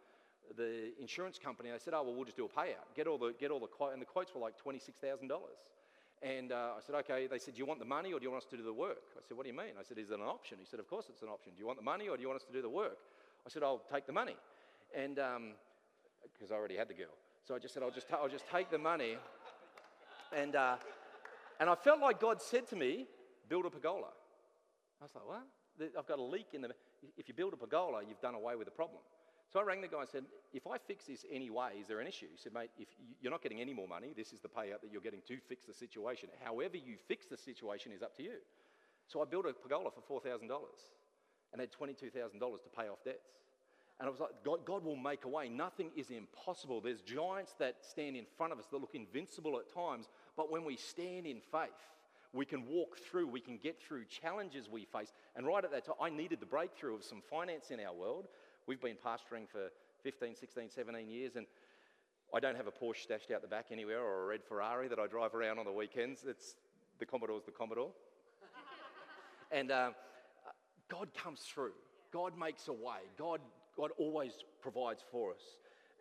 the 0.57 0.93
insurance 1.01 1.39
company. 1.39 1.71
They 1.71 1.79
said, 1.79 1.93
oh, 1.95 2.03
well, 2.05 2.15
we'll 2.15 2.25
just 2.25 2.37
do 2.37 2.45
a 2.45 2.49
payout. 2.49 2.95
Get 2.95 3.07
all 3.07 3.19
the, 3.19 3.35
get 3.39 3.51
all 3.51 3.59
the 3.59 3.67
quote. 3.67 3.93
And 3.93 4.01
the 4.01 4.07
quotes 4.07 4.33
were 4.35 4.41
like 4.41 4.55
$26,000. 4.63 5.29
And 6.23 6.53
uh, 6.53 6.79
I 6.79 6.81
said, 6.87 6.95
okay. 7.01 7.27
They 7.27 7.39
said, 7.39 7.55
do 7.55 7.59
you 7.59 7.67
want 7.67 7.81
the 7.81 7.87
money 7.87 8.13
or 8.13 8.21
do 8.21 8.25
you 8.25 8.31
want 8.31 8.45
us 8.45 8.51
to 8.51 8.57
do 8.57 8.63
the 8.63 8.73
work? 8.73 9.03
I 9.19 9.21
said, 9.27 9.37
what 9.37 9.45
do 9.45 9.51
you 9.51 9.57
mean? 9.57 9.75
I 9.79 9.83
said, 9.83 9.99
is 9.99 10.11
it 10.11 10.15
an 10.15 10.25
option? 10.25 10.59
He 10.61 10.67
said, 10.67 10.79
of 10.79 10.89
course 10.89 11.07
it's 11.11 11.23
an 11.23 11.29
option. 11.29 11.53
Do 11.55 11.61
you 11.61 11.67
want 11.67 11.79
the 11.79 11.85
money 11.85 12.09
or 12.09 12.17
do 12.17 12.23
you 12.23 12.29
want 12.29 12.41
us 12.41 12.47
to 12.47 12.53
do 12.53 12.63
the 12.63 12.71
work? 12.71 12.99
I 13.45 13.51
said, 13.51 13.63
I'll 13.63 13.83
take 13.93 14.07
the 14.07 14.13
money. 14.13 14.37
And 14.97 15.19
um, 15.19 15.53
because 16.33 16.53
I 16.53 16.55
already 16.55 16.77
had 16.77 16.89
the 16.89 16.95
girl. 16.95 17.13
So 17.47 17.55
I 17.55 17.59
just 17.59 17.75
said, 17.75 17.83
I'll 17.83 17.91
just, 17.91 18.07
I'll 18.13 18.29
just 18.29 18.49
take 18.51 18.71
the 18.71 18.79
money. 18.79 19.19
And, 20.33 20.57
uh, 20.57 20.77
and 21.61 21.69
I 21.69 21.75
felt 21.75 22.01
like 22.01 22.21
God 22.21 22.41
said 22.41 22.69
to 22.69 22.77
me, 22.77 23.07
build 23.49 23.67
a 23.67 23.71
pergola. 23.71 24.09
I 25.01 25.05
was 25.05 25.11
like, 25.15 25.27
what? 25.27 25.47
I've 25.99 26.07
got 26.07 26.19
a 26.19 26.23
leak 26.23 26.49
in 26.53 26.63
the. 26.63 26.71
If 27.17 27.29
you 27.29 27.35
build 27.35 27.53
a 27.53 27.57
pergola, 27.57 28.03
you've 28.07 28.21
done 28.21 28.35
away 28.35 28.57
with 28.57 28.67
the 28.67 28.73
problem. 28.73 29.01
So 29.53 29.61
I 29.61 29.63
rang 29.63 29.81
the 29.81 29.89
guy 29.89 30.01
and 30.01 30.09
said, 30.09 30.25
if 30.53 30.67
I 30.67 30.79
fix 30.79 31.05
this 31.07 31.25
anyway, 31.31 31.79
is 31.81 31.87
there 31.87 32.01
an 32.01 32.07
issue? 32.07 32.27
He 32.33 32.39
said, 32.39 32.53
mate, 32.53 32.71
if 32.79 32.89
you're 33.21 33.31
not 33.31 33.43
getting 33.43 33.61
any 33.61 33.75
more 33.75 33.87
money, 33.87 34.13
this 34.17 34.33
is 34.33 34.41
the 34.41 34.49
payout 34.49 34.81
that 34.83 34.91
you're 34.91 35.03
getting 35.03 35.21
to 35.29 35.39
fix 35.49 35.67
the 35.67 35.75
situation. 35.75 36.29
However 36.43 36.77
you 36.77 36.97
fix 37.07 37.27
the 37.27 37.37
situation 37.37 37.93
is 37.93 38.03
up 38.03 38.17
to 38.17 38.23
you. 38.23 38.39
So 39.07 39.21
I 39.21 39.27
built 39.27 39.47
a 39.47 39.53
pergola 39.53 39.91
for 39.91 40.21
$4,000 40.21 40.49
and 41.53 41.61
had 41.61 41.71
$22,000 41.71 42.11
to 42.11 42.71
pay 42.77 42.89
off 42.89 43.05
debts. 43.05 43.44
And 44.01 44.09
I 44.09 44.11
was 44.11 44.21
like, 44.21 44.31
God, 44.45 44.65
God, 44.65 44.85
will 44.85 44.97
make 44.97 45.25
a 45.25 45.29
way. 45.29 45.49
Nothing 45.49 45.91
is 45.97 46.11
impossible. 46.11 46.81
There's 46.81 47.01
giants 47.01 47.55
that 47.61 47.77
stand 47.81 48.17
in 48.17 48.25
front 48.37 48.53
of 48.53 48.59
us 48.59 48.67
that 48.71 48.79
look 48.79 48.95
invincible 48.95 49.59
at 49.59 49.73
times, 49.73 50.09
but 50.37 50.51
when 50.51 50.65
we 50.65 50.77
stand 50.77 51.27
in 51.27 51.41
faith, 51.41 51.71
we 52.33 52.45
can 52.45 52.67
walk 52.67 52.99
through, 52.99 53.29
we 53.29 53.41
can 53.41 53.59
get 53.59 53.81
through 53.81 54.05
challenges 54.07 54.69
we 54.69 54.85
face. 54.85 55.13
And 55.37 55.47
right 55.47 55.65
at 55.65 55.71
that 55.71 55.87
time, 55.87 55.95
I 56.01 56.11
needed 56.11 56.41
the 56.41 56.47
breakthrough 56.47 56.97
of 56.97 57.05
some 57.05 57.23
finance 57.31 57.71
in 57.71 57.79
our 57.79 57.95
world. 57.95 58.27
We've 58.67 58.81
been 58.81 58.97
pastoring 58.97 59.49
for 59.49 59.71
15, 60.03 60.35
16, 60.35 60.71
17 60.71 61.09
years, 61.09 61.37
and 61.37 61.47
I 62.35 62.41
don't 62.41 62.57
have 62.57 62.67
a 62.67 62.73
Porsche 62.73 63.03
stashed 63.03 63.31
out 63.31 63.43
the 63.43 63.49
back 63.49 63.67
anywhere 63.71 64.01
or 64.01 64.25
a 64.25 64.27
red 64.27 64.43
Ferrari 64.43 64.89
that 64.89 64.99
I 64.99 65.07
drive 65.07 65.37
around 65.37 65.61
on 65.61 65.65
the 65.65 65.73
weekends. 65.73 66.25
It's 66.27 66.57
the 66.99 67.07
Commodore's 67.07 67.45
the 67.45 67.53
Commodore. 67.53 67.91
and 69.53 69.71
uh, 69.71 69.91
God 70.89 71.11
comes 71.15 71.41
through. 71.41 71.73
God 72.13 72.37
makes 72.37 72.67
a 72.67 72.73
way. 72.73 73.01
God 73.17 73.41
God 73.77 73.91
always 73.99 74.33
provides 74.61 75.03
for 75.11 75.33
us. 75.33 75.43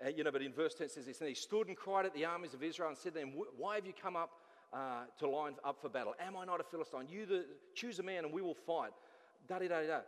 Uh, 0.04 0.10
you 0.10 0.24
know, 0.24 0.32
but 0.32 0.42
in 0.42 0.54
verse 0.54 0.74
10 0.76 0.86
it 0.86 0.92
says 0.92 1.06
this, 1.06 1.20
and 1.20 1.30
he 1.30 1.36
stood 1.36 1.68
and 1.68 1.78
cried 1.78 2.06
at 2.06 2.14
the 2.14 2.26
armies 2.26 2.54
of 2.54 2.64
Israel 2.64 2.90
and 2.90 2.98
said 2.98 3.14
to 3.14 3.20
them, 3.20 3.34
Why 3.58 3.76
have 3.76 3.86
you 3.86 3.94
come 4.00 4.16
up 4.16 4.32
uh, 4.74 5.04
to 5.20 5.30
line 5.30 5.54
up 5.64 5.82
for 5.82 5.90
battle? 5.90 6.14
Am 6.20 6.36
I 6.36 6.46
not 6.46 6.60
a 6.60 6.64
Philistine? 6.64 7.08
You 7.10 7.26
the, 7.26 7.46
choose 7.76 8.00
a 8.00 8.04
man 8.04 8.26
and 8.26 8.34
we 8.34 8.42
will 8.42 8.56
fight. 8.56 8.92
Da 9.48 9.60
da 9.60 9.68
da 9.68 9.86
da. 9.86 10.00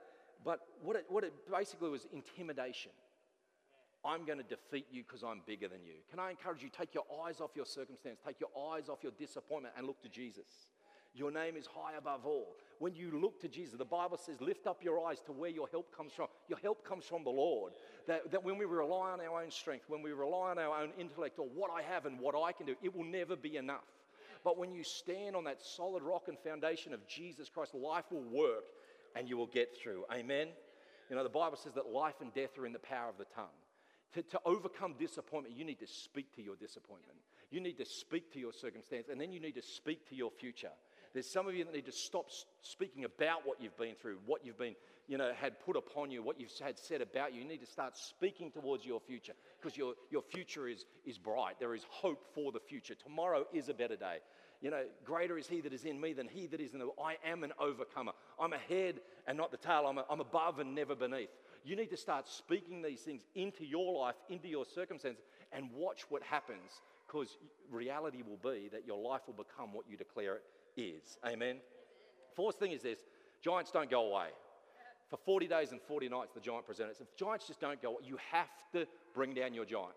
But 0.43 0.60
what 0.82 0.95
it, 0.95 1.06
what 1.10 1.23
it 1.23 1.34
basically 1.51 1.89
was 1.89 2.08
intimidation. 2.12 2.91
I'm 4.04 4.23
going 4.23 4.38
to 4.38 4.43
defeat 4.43 4.86
you 4.91 5.04
because 5.04 5.23
I'm 5.23 5.41
bigger 5.47 5.67
than 5.67 5.84
you. 5.84 5.95
Can 6.12 6.19
I 6.19 6.30
encourage 6.30 6.62
you? 6.62 6.69
Take 6.69 6.93
your 6.93 7.06
eyes 7.25 7.41
off 7.41 7.51
your 7.56 7.65
circumstance, 7.65 8.19
take 8.23 8.39
your 8.39 8.51
eyes 8.71 8.88
off 8.88 8.99
your 9.01 9.13
disappointment, 9.17 9.73
and 9.75 9.88
look 9.88 9.99
to 10.04 10.10
Jesus. 10.10 10.67
Your 11.15 11.32
name 11.32 11.56
is 11.56 11.65
high 11.65 11.97
above 11.97 12.25
all. 12.25 12.56
When 12.80 12.93
you 12.93 13.19
look 13.21 13.39
to 13.41 13.47
Jesus, 13.47 13.78
the 13.78 13.86
Bible 13.86 14.17
says, 14.17 14.41
lift 14.41 14.67
up 14.67 14.84
your 14.84 15.08
eyes 15.08 15.21
to 15.28 15.32
where 15.32 15.49
your 15.49 15.69
help 15.71 15.95
comes 15.95 16.12
from. 16.12 16.28
Your 16.49 16.60
help 16.60 16.86
comes 16.86 17.06
from 17.06 17.23
the 17.23 17.30
Lord. 17.30 17.71
That, 18.08 18.32
that 18.32 18.43
when 18.43 18.58
we 18.58 18.65
rely 18.65 19.12
on 19.12 19.21
our 19.21 19.41
own 19.41 19.49
strength, 19.49 19.86
when 19.88 20.01
we 20.01 20.12
rely 20.12 20.51
on 20.51 20.60
our 20.60 20.82
own 20.82 20.91
intellect 20.99 21.39
or 21.39 21.47
what 21.47 21.71
I 21.71 21.82
have 21.84 22.06
and 22.06 22.19
what 22.19 22.36
I 22.36 22.51
can 22.51 22.65
do, 22.65 22.75
it 22.82 22.93
will 22.93 23.06
never 23.06 23.38
be 23.38 23.56
enough. 23.56 23.86
But 24.43 24.58
when 24.58 24.73
you 24.73 24.84
stand 24.84 25.38
on 25.38 25.45
that 25.45 25.62
solid 25.62 26.04
rock 26.04 26.28
and 26.28 26.38
foundation 26.38 26.93
of 26.93 27.08
Jesus 27.08 27.49
Christ, 27.49 27.73
life 27.73 28.06
will 28.12 28.23
work 28.23 28.65
and 29.15 29.30
you 29.30 29.38
will 29.38 29.47
get 29.47 29.75
through. 29.82 30.04
Amen? 30.13 30.49
You 31.10 31.15
know, 31.15 31.23
the 31.23 31.30
Bible 31.30 31.58
says 31.58 31.73
that 31.75 31.88
life 31.88 32.15
and 32.19 32.34
death 32.34 32.58
are 32.58 32.65
in 32.65 32.73
the 32.73 32.80
power 32.80 33.10
of 33.10 33.17
the 33.17 33.25
tongue. 33.34 33.56
To, 34.15 34.21
to 34.21 34.39
overcome 34.45 34.95
disappointment, 34.99 35.58
you 35.58 35.65
need 35.65 35.80
to 35.80 35.88
speak 35.88 36.36
to 36.36 36.41
your 36.41 36.56
disappointment. 36.56 37.17
You 37.51 37.60
need 37.60 37.78
to 37.78 37.86
speak 37.86 38.34
to 38.34 38.39
your 38.39 38.54
circumstance, 38.54 39.08
and 39.10 39.19
then 39.19 39.32
you 39.32 39.39
need 39.39 39.56
to 39.56 39.62
speak 39.62 40.08
to 40.10 40.15
your 40.15 40.32
future. 40.32 40.71
There's 41.15 41.32
some 41.32 41.47
of 41.47 41.56
you 41.56 41.63
that 41.63 41.73
need 41.73 41.86
to 41.86 41.93
stop 41.93 42.30
speaking 42.62 43.06
about 43.06 43.45
what 43.45 43.62
you've 43.62 43.78
been 43.78 43.95
through, 43.95 44.17
what 44.25 44.45
you've 44.45 44.58
been, 44.58 44.75
you 45.08 45.17
know, 45.17 45.32
had 45.34 45.58
put 45.65 45.78
upon 45.78 46.12
you, 46.12 46.21
what 46.21 46.38
you've 46.41 46.51
had 46.62 46.78
said 46.78 47.01
about 47.01 47.34
you. 47.34 47.39
You 47.39 47.47
need 47.47 47.62
to 47.62 47.65
start 47.65 47.95
speaking 47.95 48.51
towards 48.51 48.86
your 48.86 48.99
future 48.99 49.32
because 49.58 49.78
your, 49.78 49.93
your 50.12 50.21
future 50.21 50.67
is, 50.67 50.84
is 51.06 51.17
bright. 51.17 51.56
There 51.58 51.73
is 51.73 51.86
hope 51.89 52.25
for 52.36 52.51
the 52.51 52.60
future. 52.60 52.95
Tomorrow 52.95 53.45
is 53.54 53.69
a 53.69 53.73
better 53.73 53.95
day. 53.95 54.17
You 54.62 54.71
know, 54.71 54.84
greater 55.06 55.38
is 55.38 55.47
he 55.47 55.62
that 55.62 55.71
is 55.71 55.86
in 55.86 56.01
me 56.01 56.12
than 56.12 56.28
he 56.28 56.47
that 56.47 56.60
is 56.60 56.73
in 56.73 56.80
the 56.80 56.89
I 57.01 57.15
am 57.25 57.45
an 57.45 57.54
overcomer. 57.62 58.12
I'm 58.38 58.51
ahead 58.51 58.99
and 59.25 59.38
not 59.38 59.51
the 59.51 59.58
tail. 59.58 59.86
I'm, 59.88 59.99
a, 59.99 60.06
I'm 60.10 60.19
above 60.19 60.60
and 60.60 60.75
never 60.75 60.95
beneath. 60.95 61.30
You 61.63 61.78
need 61.78 61.91
to 61.91 61.97
start 61.97 62.28
speaking 62.28 62.82
these 62.82 62.99
things 62.99 63.21
into 63.36 63.63
your 63.63 64.01
life, 64.01 64.15
into 64.30 64.49
your 64.49 64.65
circumstances, 64.65 65.23
and 65.54 65.71
watch 65.71 66.01
what 66.10 66.23
happens 66.23 66.82
because 67.08 67.38
reality 67.71 68.21
will 68.21 68.51
be 68.51 68.67
that 68.73 68.86
your 68.86 68.97
life 68.97 69.21
will 69.28 69.45
become 69.45 69.71
what 69.71 69.86
you 69.89 69.95
declare 69.95 70.36
it 70.36 70.43
is. 70.78 71.18
Amen. 71.26 71.58
Fourth 72.36 72.58
thing 72.58 72.72
is 72.72 72.82
this 72.82 73.00
giants 73.44 73.72
don't 73.72 73.90
go 73.90 74.12
away. 74.12 74.28
For 75.10 75.18
40 75.18 75.48
days 75.48 75.72
and 75.72 75.82
40 75.82 76.10
nights, 76.10 76.34
the 76.34 76.40
giant 76.40 76.66
presented. 76.66 76.96
If 77.00 77.16
giants 77.16 77.48
just 77.48 77.62
don't 77.62 77.82
go, 77.82 78.00
you 78.04 78.18
have 78.32 78.50
to 78.74 78.88
bring 79.14 79.34
down 79.34 79.54
your 79.54 79.66
giant. 79.66 79.94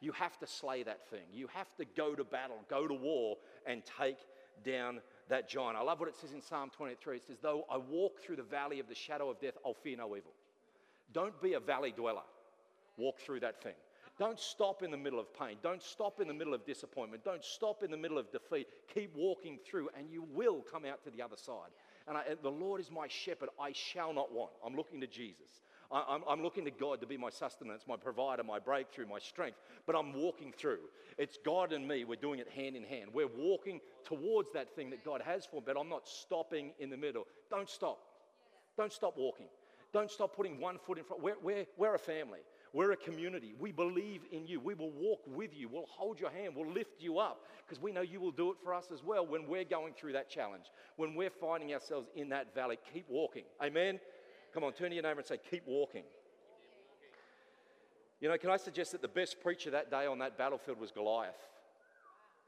You 0.00 0.12
have 0.12 0.38
to 0.40 0.46
slay 0.46 0.82
that 0.82 1.08
thing. 1.08 1.24
You 1.32 1.48
have 1.54 1.74
to 1.76 1.86
go 1.96 2.14
to 2.14 2.24
battle, 2.24 2.58
go 2.68 2.86
to 2.86 2.92
war, 2.92 3.36
and 3.66 3.82
take 3.98 4.18
down 4.62 5.00
that 5.28 5.48
giant. 5.48 5.78
I 5.78 5.82
love 5.82 5.98
what 5.98 6.10
it 6.10 6.16
says 6.16 6.32
in 6.32 6.42
Psalm 6.42 6.70
23. 6.76 7.16
It 7.16 7.22
says, 7.26 7.38
Though 7.40 7.64
I 7.70 7.78
walk 7.78 8.20
through 8.20 8.36
the 8.36 8.42
valley 8.42 8.80
of 8.80 8.88
the 8.88 8.94
shadow 8.94 9.30
of 9.30 9.40
death, 9.40 9.54
I'll 9.64 9.74
fear 9.74 9.96
no 9.96 10.14
evil. 10.14 10.32
Don't 11.12 11.40
be 11.40 11.54
a 11.54 11.60
valley 11.60 11.92
dweller. 11.96 12.22
Walk 12.98 13.18
through 13.18 13.40
that 13.40 13.62
thing. 13.62 13.74
Don't 14.18 14.38
stop 14.38 14.82
in 14.82 14.90
the 14.92 14.96
middle 14.96 15.18
of 15.18 15.32
pain. 15.36 15.56
Don't 15.62 15.82
stop 15.82 16.20
in 16.20 16.28
the 16.28 16.34
middle 16.34 16.54
of 16.54 16.64
disappointment. 16.64 17.24
Don't 17.24 17.44
stop 17.44 17.82
in 17.82 17.90
the 17.90 17.96
middle 17.96 18.16
of 18.16 18.30
defeat. 18.30 18.68
Keep 18.94 19.16
walking 19.16 19.58
through, 19.64 19.88
and 19.98 20.08
you 20.08 20.24
will 20.32 20.60
come 20.60 20.84
out 20.84 21.02
to 21.04 21.10
the 21.10 21.20
other 21.20 21.36
side. 21.36 21.70
And, 22.06 22.16
I, 22.16 22.22
and 22.30 22.38
the 22.42 22.50
Lord 22.50 22.80
is 22.80 22.90
my 22.92 23.08
shepherd. 23.08 23.48
I 23.60 23.72
shall 23.72 24.12
not 24.12 24.32
want. 24.32 24.52
I'm 24.64 24.76
looking 24.76 25.00
to 25.00 25.08
Jesus. 25.08 25.60
I, 25.90 26.18
am 26.28 26.42
looking 26.42 26.64
to 26.64 26.70
God 26.70 27.00
to 27.00 27.06
be 27.06 27.16
my 27.16 27.30
sustenance, 27.30 27.84
my 27.88 27.96
provider, 27.96 28.42
my 28.42 28.58
breakthrough, 28.58 29.06
my 29.06 29.18
strength. 29.18 29.58
But 29.86 29.96
I'm 29.96 30.12
walking 30.12 30.52
through. 30.56 30.80
It's 31.18 31.38
God 31.44 31.72
and 31.72 31.86
me. 31.86 32.04
We're 32.04 32.16
doing 32.16 32.40
it 32.40 32.48
hand 32.48 32.76
in 32.76 32.84
hand. 32.84 33.10
We're 33.12 33.28
walking 33.28 33.80
towards 34.04 34.50
that 34.54 34.74
thing 34.74 34.90
that 34.90 35.04
God 35.04 35.22
has 35.24 35.44
for 35.44 35.56
me, 35.56 35.62
but 35.66 35.78
I'm 35.78 35.88
not 35.88 36.08
stopping 36.08 36.72
in 36.78 36.90
the 36.90 36.96
middle. 36.96 37.24
Don't 37.50 37.68
stop. 37.68 37.98
Don't 38.76 38.92
stop 38.92 39.16
walking. 39.16 39.46
Don't 39.92 40.10
stop 40.10 40.34
putting 40.34 40.58
one 40.58 40.78
foot 40.78 40.98
in 40.98 41.04
front. 41.04 41.22
We're, 41.22 41.36
we're, 41.42 41.66
we're 41.76 41.94
a 41.94 41.98
family. 41.98 42.40
We're 42.74 42.90
a 42.90 42.96
community. 42.96 43.54
We 43.56 43.70
believe 43.70 44.22
in 44.32 44.48
you. 44.48 44.58
We 44.58 44.74
will 44.74 44.90
walk 44.90 45.20
with 45.28 45.54
you. 45.54 45.68
We'll 45.68 45.86
hold 45.86 46.18
your 46.18 46.30
hand. 46.30 46.54
We'll 46.56 46.72
lift 46.72 47.00
you 47.00 47.20
up 47.20 47.46
because 47.64 47.80
we 47.80 47.92
know 47.92 48.00
you 48.00 48.20
will 48.20 48.32
do 48.32 48.50
it 48.50 48.56
for 48.64 48.74
us 48.74 48.88
as 48.92 49.04
well 49.04 49.24
when 49.24 49.46
we're 49.46 49.62
going 49.62 49.94
through 49.94 50.14
that 50.14 50.28
challenge, 50.28 50.64
when 50.96 51.14
we're 51.14 51.30
finding 51.30 51.72
ourselves 51.72 52.08
in 52.16 52.30
that 52.30 52.52
valley. 52.52 52.76
Keep 52.92 53.08
walking. 53.08 53.44
Amen. 53.62 54.00
Come 54.52 54.64
on, 54.64 54.72
turn 54.72 54.88
to 54.88 54.96
your 54.96 55.04
neighbor 55.04 55.20
and 55.20 55.26
say, 55.26 55.38
Keep 55.48 55.68
walking. 55.68 56.02
You 58.20 58.28
know, 58.28 58.36
can 58.38 58.50
I 58.50 58.56
suggest 58.56 58.90
that 58.90 59.02
the 59.02 59.08
best 59.08 59.40
preacher 59.40 59.70
that 59.70 59.88
day 59.88 60.06
on 60.06 60.18
that 60.18 60.36
battlefield 60.36 60.80
was 60.80 60.90
Goliath? 60.90 61.34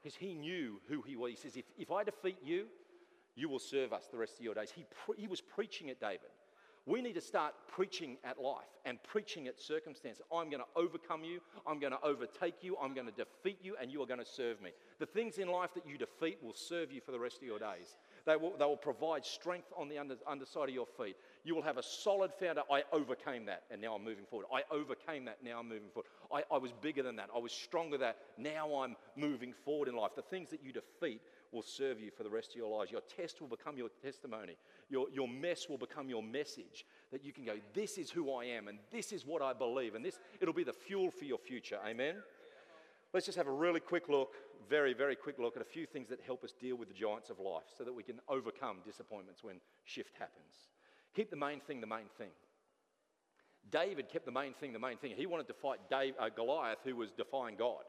Because 0.03 0.17
he 0.17 0.33
knew 0.33 0.81
who 0.89 1.01
he 1.03 1.15
was. 1.15 1.31
He 1.31 1.37
says, 1.37 1.55
If, 1.55 1.65
if 1.77 1.89
I 1.89 2.03
defeat 2.03 2.39
you, 2.43 2.65
you 3.35 3.47
will 3.47 3.59
serve 3.59 3.93
us 3.93 4.07
the 4.11 4.17
rest 4.17 4.39
of 4.39 4.43
your 4.43 4.55
days. 4.55 4.71
He, 4.75 4.83
pre- 5.05 5.17
he 5.17 5.27
was 5.27 5.39
preaching 5.39 5.89
at 5.89 6.01
David. 6.01 6.31
We 6.87 7.01
need 7.01 7.15
to 7.15 7.21
start 7.21 7.53
preaching 7.67 8.15
at 8.23 8.41
life 8.41 8.63
and 8.85 8.97
preaching 9.03 9.49
at 9.49 9.59
circumstance. 9.59 10.21
I'm 10.31 10.49
going 10.49 10.63
to 10.63 10.81
overcome 10.81 11.25
you. 11.25 11.41
I'm 11.67 11.79
going 11.79 11.91
to 11.91 12.01
overtake 12.01 12.63
you. 12.63 12.77
I'm 12.81 12.93
going 12.93 13.07
to 13.07 13.11
defeat 13.11 13.59
you, 13.61 13.75
and 13.81 13.91
you 13.91 14.01
are 14.01 14.05
going 14.05 14.21
to 14.21 14.25
serve 14.25 14.61
me. 14.61 14.69
The 14.99 15.05
things 15.05 15.37
in 15.37 15.49
life 15.49 15.71
that 15.73 15.85
you 15.85 15.97
defeat 15.97 16.37
will 16.41 16.53
serve 16.53 16.89
you 16.89 17.01
for 17.01 17.11
the 17.11 17.19
rest 17.19 17.39
of 17.39 17.43
your 17.43 17.59
days. 17.59 17.97
They 18.25 18.37
will, 18.37 18.53
they 18.57 18.63
will 18.63 18.77
provide 18.77 19.25
strength 19.25 19.67
on 19.77 19.89
the 19.89 19.97
under, 19.97 20.15
underside 20.25 20.69
of 20.69 20.75
your 20.75 20.85
feet. 20.85 21.17
You 21.43 21.55
will 21.55 21.61
have 21.61 21.77
a 21.77 21.83
solid 21.83 22.31
founder. 22.39 22.61
I 22.71 22.83
overcame 22.93 23.45
that, 23.47 23.63
and 23.69 23.81
now 23.81 23.95
I'm 23.95 24.05
moving 24.05 24.25
forward. 24.25 24.47
I 24.53 24.63
overcame 24.73 25.25
that, 25.25 25.39
now 25.43 25.59
I'm 25.59 25.67
moving 25.67 25.89
forward. 25.93 26.07
I, 26.33 26.43
I 26.51 26.57
was 26.57 26.71
bigger 26.71 27.03
than 27.03 27.15
that. 27.17 27.29
I 27.35 27.39
was 27.39 27.51
stronger 27.51 27.97
than 27.97 28.07
that. 28.07 28.17
Now 28.37 28.81
I'm 28.81 28.95
moving 29.15 29.53
forward 29.65 29.87
in 29.87 29.95
life. 29.95 30.11
The 30.15 30.21
things 30.21 30.49
that 30.49 30.63
you 30.63 30.71
defeat 30.71 31.21
will 31.51 31.61
serve 31.61 31.99
you 31.99 32.11
for 32.11 32.23
the 32.23 32.29
rest 32.29 32.51
of 32.51 32.55
your 32.57 32.77
lives. 32.77 32.91
Your 32.91 33.01
test 33.01 33.41
will 33.41 33.47
become 33.47 33.77
your 33.77 33.89
testimony. 34.03 34.57
Your, 34.89 35.07
your 35.13 35.27
mess 35.27 35.69
will 35.69 35.77
become 35.77 36.09
your 36.09 36.23
message 36.23 36.85
that 37.11 37.23
you 37.23 37.31
can 37.31 37.45
go, 37.45 37.55
this 37.73 37.97
is 37.97 38.09
who 38.09 38.33
I 38.33 38.45
am 38.45 38.67
and 38.67 38.79
this 38.91 39.11
is 39.11 39.25
what 39.25 39.41
I 39.41 39.53
believe. 39.53 39.95
And 39.95 40.03
this, 40.03 40.19
it'll 40.41 40.53
be 40.53 40.63
the 40.63 40.73
fuel 40.73 41.11
for 41.11 41.25
your 41.25 41.37
future. 41.37 41.79
Amen? 41.85 42.15
Let's 43.13 43.25
just 43.25 43.37
have 43.37 43.47
a 43.47 43.51
really 43.51 43.79
quick 43.79 44.09
look, 44.09 44.33
very, 44.69 44.93
very 44.93 45.15
quick 45.15 45.39
look 45.39 45.55
at 45.55 45.61
a 45.61 45.65
few 45.65 45.85
things 45.85 46.09
that 46.09 46.19
help 46.25 46.43
us 46.43 46.53
deal 46.59 46.75
with 46.75 46.89
the 46.89 46.93
giants 46.93 47.29
of 47.29 47.39
life 47.39 47.63
so 47.77 47.83
that 47.83 47.93
we 47.93 48.03
can 48.03 48.19
overcome 48.27 48.77
disappointments 48.85 49.43
when 49.43 49.55
shift 49.85 50.13
happens. 50.19 50.69
Keep 51.15 51.29
the 51.29 51.37
main 51.37 51.61
thing 51.61 51.79
the 51.81 51.87
main 51.87 52.09
thing. 52.17 52.29
David 53.71 54.09
kept 54.09 54.25
the 54.25 54.31
main 54.31 54.53
thing 54.53 54.73
the 54.73 54.79
main 54.79 54.97
thing. 54.97 55.13
He 55.15 55.25
wanted 55.25 55.47
to 55.47 55.53
fight 55.53 55.79
Dave, 55.89 56.13
uh, 56.19 56.29
Goliath, 56.29 56.79
who 56.83 56.95
was 56.95 57.11
defying 57.11 57.55
God. 57.55 57.83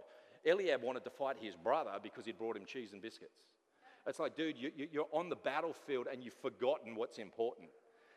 Eliab 0.46 0.82
wanted 0.82 1.04
to 1.04 1.10
fight 1.10 1.36
his 1.40 1.54
brother 1.56 1.92
because 2.02 2.24
he'd 2.24 2.38
brought 2.38 2.56
him 2.56 2.64
cheese 2.64 2.92
and 2.92 3.02
biscuits. 3.02 3.40
It's 4.06 4.18
like, 4.18 4.36
dude, 4.36 4.56
you, 4.56 4.70
you, 4.76 4.88
you're 4.90 5.08
on 5.12 5.28
the 5.28 5.36
battlefield 5.36 6.06
and 6.10 6.22
you've 6.24 6.34
forgotten 6.40 6.94
what's 6.94 7.18
important. 7.18 7.68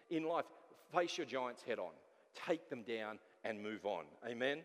In 0.10 0.24
life, 0.24 0.46
face 0.94 1.18
your 1.18 1.26
giants 1.26 1.64
head 1.64 1.80
on, 1.80 1.92
take 2.48 2.70
them 2.70 2.84
down, 2.84 3.20
and 3.44 3.62
move 3.62 3.86
on. 3.86 4.06
Amen? 4.28 4.62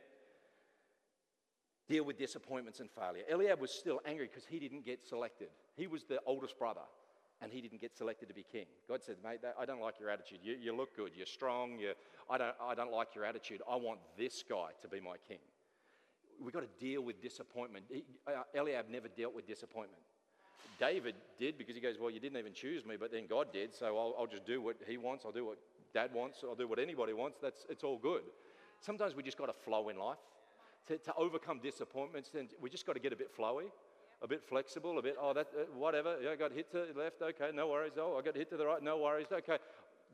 Deal 1.88 2.04
with 2.04 2.18
disappointments 2.18 2.80
and 2.80 2.90
failure. 2.90 3.22
Eliab 3.30 3.60
was 3.60 3.70
still 3.70 4.00
angry 4.06 4.26
because 4.26 4.44
he 4.46 4.58
didn't 4.58 4.84
get 4.84 5.06
selected. 5.06 5.48
He 5.76 5.86
was 5.86 6.04
the 6.04 6.20
oldest 6.26 6.58
brother 6.58 6.82
and 7.42 7.52
he 7.52 7.60
didn't 7.60 7.80
get 7.80 7.96
selected 7.96 8.28
to 8.28 8.34
be 8.34 8.44
king. 8.50 8.66
God 8.88 9.02
said, 9.02 9.16
Mate, 9.22 9.40
I 9.58 9.64
don't 9.64 9.80
like 9.80 10.00
your 10.00 10.10
attitude. 10.10 10.38
You, 10.42 10.56
you 10.60 10.74
look 10.74 10.96
good, 10.96 11.12
you're 11.16 11.26
strong, 11.26 11.78
you, 11.78 11.92
I, 12.30 12.38
don't, 12.38 12.54
I 12.60 12.74
don't 12.74 12.92
like 12.92 13.14
your 13.14 13.24
attitude. 13.24 13.60
I 13.70 13.76
want 13.76 14.00
this 14.16 14.42
guy 14.48 14.68
to 14.82 14.88
be 14.88 15.00
my 15.00 15.16
king. 15.28 15.38
We've 16.42 16.52
got 16.52 16.60
to 16.60 16.84
deal 16.84 17.02
with 17.02 17.22
disappointment. 17.22 17.86
Uh, 18.26 18.42
Eliab 18.54 18.86
never 18.90 19.08
dealt 19.08 19.34
with 19.34 19.46
disappointment. 19.46 20.02
David 20.78 21.14
did 21.38 21.56
because 21.56 21.74
he 21.74 21.80
goes, 21.80 21.96
Well, 22.00 22.10
you 22.10 22.20
didn't 22.20 22.38
even 22.38 22.52
choose 22.52 22.84
me, 22.84 22.96
but 22.98 23.12
then 23.12 23.26
God 23.28 23.52
did, 23.52 23.74
so 23.74 23.96
I'll, 23.96 24.14
I'll, 24.18 24.26
just 24.26 24.46
do 24.46 24.60
what 24.60 24.76
he 24.86 24.96
wants. 24.96 25.24
I'll 25.24 25.32
do 25.32 25.46
what 25.46 25.58
dad 25.94 26.10
wants. 26.12 26.40
I'll 26.44 26.54
do 26.54 26.68
what 26.68 26.78
anybody 26.78 27.12
wants. 27.12 27.38
That's, 27.40 27.66
it's 27.70 27.84
all 27.84 27.98
good. 27.98 28.22
Sometimes 28.80 29.14
we 29.14 29.22
just 29.22 29.38
got 29.38 29.46
to 29.46 29.54
flow 29.64 29.88
in 29.88 29.98
life. 29.98 30.18
To, 30.88 30.98
to 30.98 31.14
overcome 31.16 31.58
disappointments, 31.60 32.30
then 32.32 32.48
we 32.60 32.70
just 32.70 32.86
got 32.86 32.92
to 32.92 33.00
get 33.00 33.12
a 33.12 33.16
bit 33.16 33.36
flowy, 33.36 33.64
a 34.22 34.28
bit 34.28 34.42
flexible, 34.42 34.98
a 34.98 35.02
bit, 35.02 35.16
oh, 35.20 35.32
that, 35.34 35.48
uh, 35.54 35.64
whatever. 35.76 36.16
Yeah, 36.22 36.30
I 36.30 36.36
got 36.36 36.52
hit 36.52 36.70
to 36.72 36.86
the 36.92 36.98
left. 36.98 37.20
Okay, 37.22 37.50
no 37.54 37.68
worries. 37.68 37.92
Oh, 37.98 38.16
I 38.18 38.22
got 38.22 38.36
hit 38.36 38.50
to 38.50 38.56
the 38.56 38.66
right. 38.66 38.82
No 38.82 38.98
worries. 38.98 39.26
Okay. 39.30 39.58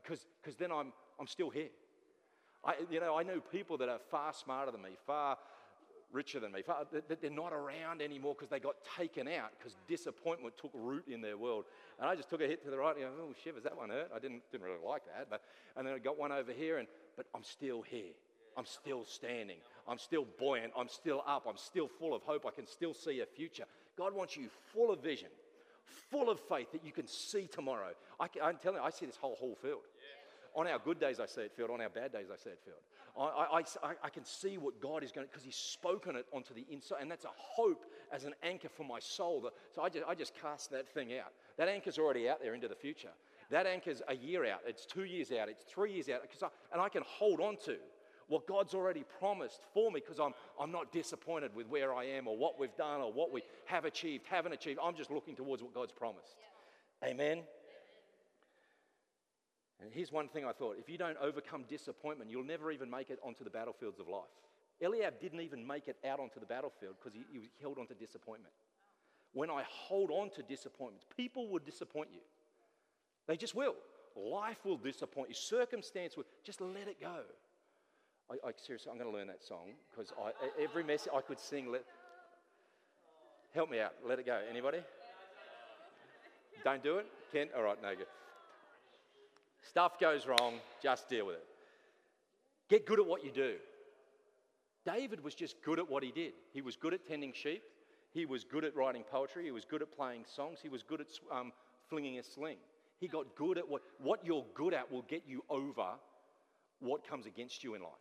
Because 0.01 0.55
then 0.57 0.71
I'm, 0.71 0.91
I'm 1.19 1.27
still 1.27 1.49
here. 1.49 1.69
I, 2.65 2.75
you 2.89 2.99
know, 2.99 3.17
I 3.17 3.23
know 3.23 3.39
people 3.39 3.77
that 3.77 3.89
are 3.89 3.99
far 4.11 4.33
smarter 4.33 4.71
than 4.71 4.81
me, 4.81 4.91
far 5.05 5.37
richer 6.11 6.39
than 6.39 6.51
me. 6.51 6.61
far, 6.61 6.85
That 6.91 7.21
they're 7.21 7.31
not 7.31 7.53
around 7.53 8.01
anymore 8.01 8.35
because 8.35 8.49
they 8.49 8.59
got 8.59 8.75
taken 8.97 9.27
out 9.27 9.51
because 9.57 9.75
disappointment 9.87 10.55
took 10.57 10.71
root 10.73 11.05
in 11.07 11.21
their 11.21 11.37
world. 11.37 11.65
And 11.99 12.07
I 12.07 12.15
just 12.15 12.29
took 12.29 12.41
a 12.41 12.47
hit 12.47 12.63
to 12.65 12.69
the 12.69 12.77
right 12.77 12.95
and 12.95 13.05
go, 13.05 13.11
oh, 13.21 13.33
shivers, 13.43 13.63
that 13.63 13.75
one 13.75 13.89
hurt. 13.89 14.11
I 14.15 14.19
didn't, 14.19 14.43
didn't 14.51 14.65
really 14.65 14.85
like 14.85 15.03
that. 15.05 15.27
But, 15.29 15.41
and 15.75 15.87
then 15.87 15.93
I 15.93 15.97
got 15.97 16.17
one 16.17 16.31
over 16.31 16.51
here, 16.51 16.77
and, 16.77 16.87
but 17.17 17.25
I'm 17.35 17.43
still 17.43 17.81
here. 17.81 18.13
I'm 18.55 18.65
still 18.65 19.03
standing. 19.05 19.57
I'm 19.87 19.97
still 19.97 20.27
buoyant. 20.37 20.73
I'm 20.77 20.87
still 20.87 21.23
up. 21.25 21.45
I'm 21.49 21.57
still 21.57 21.87
full 21.87 22.13
of 22.13 22.21
hope. 22.21 22.45
I 22.45 22.51
can 22.51 22.67
still 22.67 22.93
see 22.93 23.21
a 23.21 23.25
future. 23.25 23.65
God 23.97 24.13
wants 24.13 24.35
you 24.35 24.47
full 24.73 24.91
of 24.91 25.01
vision, 25.01 25.29
full 26.11 26.29
of 26.29 26.39
faith 26.39 26.71
that 26.71 26.83
you 26.83 26.91
can 26.91 27.07
see 27.07 27.47
tomorrow. 27.47 27.91
I 28.19 28.27
am 28.41 28.57
telling 28.61 28.79
you, 28.79 28.83
I 28.83 28.89
see 28.89 29.05
this 29.05 29.17
whole 29.17 29.35
whole 29.35 29.55
field. 29.55 29.81
On 30.55 30.67
our 30.67 30.77
good 30.77 30.99
days, 30.99 31.19
I 31.19 31.25
see 31.25 31.41
it 31.41 31.51
filled. 31.55 31.71
On 31.71 31.81
our 31.81 31.89
bad 31.89 32.11
days, 32.11 32.27
I 32.31 32.37
see 32.37 32.51
it 32.51 32.59
filled. 32.63 32.77
I, 33.17 33.59
I, 33.83 33.93
I, 34.03 34.09
can 34.09 34.25
see 34.25 34.57
what 34.57 34.79
God 34.81 35.03
is 35.03 35.11
going 35.11 35.25
to, 35.25 35.31
because 35.31 35.43
He's 35.43 35.55
spoken 35.55 36.15
it 36.15 36.25
onto 36.33 36.53
the 36.53 36.65
inside, 36.71 36.97
and 37.01 37.09
that's 37.09 37.25
a 37.25 37.31
hope 37.35 37.85
as 38.11 38.23
an 38.23 38.33
anchor 38.41 38.69
for 38.69 38.83
my 38.83 38.99
soul. 38.99 39.49
So 39.75 39.83
I 39.83 39.89
just, 39.89 40.05
I 40.07 40.15
just 40.15 40.33
cast 40.39 40.71
that 40.71 40.87
thing 40.87 41.17
out. 41.17 41.31
That 41.57 41.69
anchor's 41.69 41.99
already 41.99 42.27
out 42.27 42.41
there 42.41 42.55
into 42.55 42.67
the 42.67 42.75
future. 42.75 43.11
That 43.51 43.67
anchor's 43.67 44.01
a 44.07 44.15
year 44.15 44.45
out, 44.45 44.61
it's 44.65 44.85
two 44.85 45.03
years 45.03 45.31
out, 45.31 45.49
it's 45.49 45.63
three 45.63 45.93
years 45.93 46.09
out, 46.09 46.21
I, 46.41 46.47
and 46.71 46.81
I 46.81 46.89
can 46.89 47.03
hold 47.05 47.39
on 47.39 47.57
to 47.65 47.77
what 48.27 48.47
God's 48.47 48.73
already 48.73 49.03
promised 49.19 49.61
for 49.73 49.91
me 49.91 49.99
because 49.99 50.19
I'm, 50.19 50.33
I'm 50.59 50.71
not 50.71 50.91
disappointed 50.91 51.55
with 51.55 51.67
where 51.67 51.93
I 51.93 52.05
am 52.05 52.27
or 52.27 52.37
what 52.37 52.59
we've 52.59 52.75
done 52.75 53.01
or 53.01 53.11
what 53.11 53.31
we 53.31 53.41
have 53.65 53.85
achieved, 53.85 54.25
haven't 54.29 54.53
achieved. 54.53 54.79
I'm 54.83 54.95
just 54.95 55.11
looking 55.11 55.35
towards 55.35 55.61
what 55.61 55.73
God's 55.73 55.91
promised. 55.91 56.35
Amen. 57.03 57.41
And 59.81 59.91
here's 59.91 60.11
one 60.11 60.29
thing 60.29 60.45
I 60.45 60.53
thought 60.53 60.77
if 60.79 60.89
you 60.89 60.97
don't 60.97 61.17
overcome 61.21 61.65
disappointment, 61.67 62.29
you'll 62.31 62.43
never 62.43 62.71
even 62.71 62.89
make 62.89 63.09
it 63.09 63.19
onto 63.23 63.43
the 63.43 63.49
battlefields 63.49 63.99
of 63.99 64.07
life. 64.07 64.23
Eliab 64.81 65.19
didn't 65.19 65.41
even 65.41 65.65
make 65.65 65.87
it 65.87 65.97
out 66.07 66.19
onto 66.19 66.39
the 66.39 66.45
battlefield 66.45 66.95
because 66.99 67.13
he, 67.13 67.23
he 67.31 67.49
held 67.61 67.77
on 67.77 67.87
to 67.87 67.93
disappointment. 67.93 68.53
When 69.33 69.49
I 69.49 69.63
hold 69.67 70.11
on 70.11 70.29
to 70.31 70.43
disappointments, 70.43 71.05
people 71.17 71.47
will 71.49 71.59
disappoint 71.59 72.09
you. 72.13 72.21
They 73.27 73.35
just 73.35 73.55
will. 73.55 73.75
Life 74.15 74.63
will 74.63 74.77
disappoint 74.77 75.29
you. 75.29 75.35
Circumstance 75.35 76.15
will. 76.15 76.25
Just 76.43 76.61
let 76.61 76.87
it 76.87 77.01
go. 77.01 77.21
I, 78.33 78.47
I 78.47 78.51
seriously, 78.57 78.91
I'm 78.91 78.97
going 78.97 79.09
to 79.09 79.15
learn 79.15 79.27
that 79.27 79.43
song 79.43 79.73
because 79.91 80.11
every 80.59 80.83
message 80.83 81.11
I 81.15 81.21
could 81.21 81.39
sing. 81.39 81.71
Let, 81.71 81.83
help 83.53 83.69
me 83.69 83.79
out. 83.79 83.93
Let 84.07 84.19
it 84.19 84.25
go. 84.25 84.39
Anybody? 84.49 84.79
Don't 86.63 86.81
do 86.81 86.97
it? 86.97 87.05
Kent? 87.31 87.51
All 87.55 87.63
right, 87.63 87.81
no 87.81 87.95
good. 87.95 88.07
Stuff 89.69 89.99
goes 89.99 90.25
wrong, 90.27 90.55
just 90.81 91.09
deal 91.09 91.27
with 91.27 91.35
it. 91.35 91.45
Get 92.69 92.85
good 92.85 92.99
at 92.99 93.05
what 93.05 93.23
you 93.23 93.31
do. 93.31 93.55
David 94.85 95.23
was 95.23 95.35
just 95.35 95.61
good 95.63 95.79
at 95.79 95.89
what 95.89 96.03
he 96.03 96.11
did. 96.11 96.33
He 96.53 96.61
was 96.61 96.75
good 96.75 96.93
at 96.93 97.07
tending 97.07 97.33
sheep. 97.33 97.63
He 98.13 98.25
was 98.25 98.43
good 98.43 98.63
at 98.63 98.75
writing 98.75 99.03
poetry. 99.09 99.43
He 99.45 99.51
was 99.51 99.65
good 99.65 99.81
at 99.81 99.95
playing 99.95 100.25
songs. 100.27 100.59
He 100.61 100.69
was 100.69 100.83
good 100.83 101.01
at 101.01 101.07
um, 101.31 101.51
flinging 101.89 102.19
a 102.19 102.23
sling. 102.23 102.57
He 102.99 103.07
got 103.07 103.35
good 103.35 103.57
at 103.57 103.67
what, 103.67 103.81
what 104.01 104.25
you're 104.25 104.45
good 104.53 104.73
at 104.73 104.91
will 104.91 105.03
get 105.03 105.23
you 105.27 105.43
over 105.49 105.93
what 106.79 107.07
comes 107.07 107.25
against 107.25 107.63
you 107.63 107.75
in 107.75 107.81
life. 107.81 107.91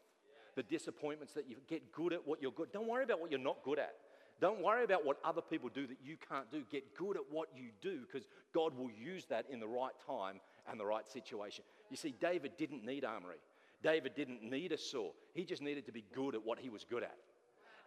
The 0.57 0.63
disappointments 0.63 1.33
that 1.35 1.49
you 1.49 1.57
get 1.69 1.93
good 1.93 2.13
at 2.13 2.27
what 2.27 2.43
you're 2.43 2.53
good. 2.53 2.73
Don't 2.73 2.89
worry 2.89 3.05
about 3.05 3.21
what 3.21 3.31
you're 3.31 3.41
not 3.41 3.63
good 3.65 3.79
at. 3.79 3.95
Don't 4.41 4.61
worry 4.61 4.85
about 4.85 5.07
what 5.07 5.19
other 5.25 5.41
people 5.41 5.71
do 5.73 5.87
that 5.87 5.99
you 6.05 6.17
can't 6.29 6.51
do. 6.51 6.63
Get 6.71 6.97
good 6.97 7.17
at 7.17 7.23
what 7.31 7.49
you 7.55 7.71
do 7.81 8.01
because 8.01 8.27
God 8.53 8.77
will 8.77 8.91
use 8.91 9.25
that 9.27 9.47
in 9.51 9.61
the 9.61 9.69
right 9.69 9.93
time 10.07 10.41
and 10.69 10.79
the 10.81 10.85
right 10.85 11.07
situation. 11.07 11.65
You 11.91 11.97
see, 11.97 12.15
David 12.21 12.53
didn't 12.57 12.85
need 12.85 13.05
armory. 13.05 13.37
David 13.83 14.15
didn't 14.15 14.43
need 14.43 14.73
a 14.73 14.79
sword. 14.79 15.15
He 15.35 15.45
just 15.45 15.63
needed 15.63 15.87
to 15.87 15.93
be 15.93 16.05
good 16.15 16.35
at 16.35 16.45
what 16.45 16.59
he 16.59 16.71
was 16.71 16.85
good 16.85 17.03
at 17.03 17.17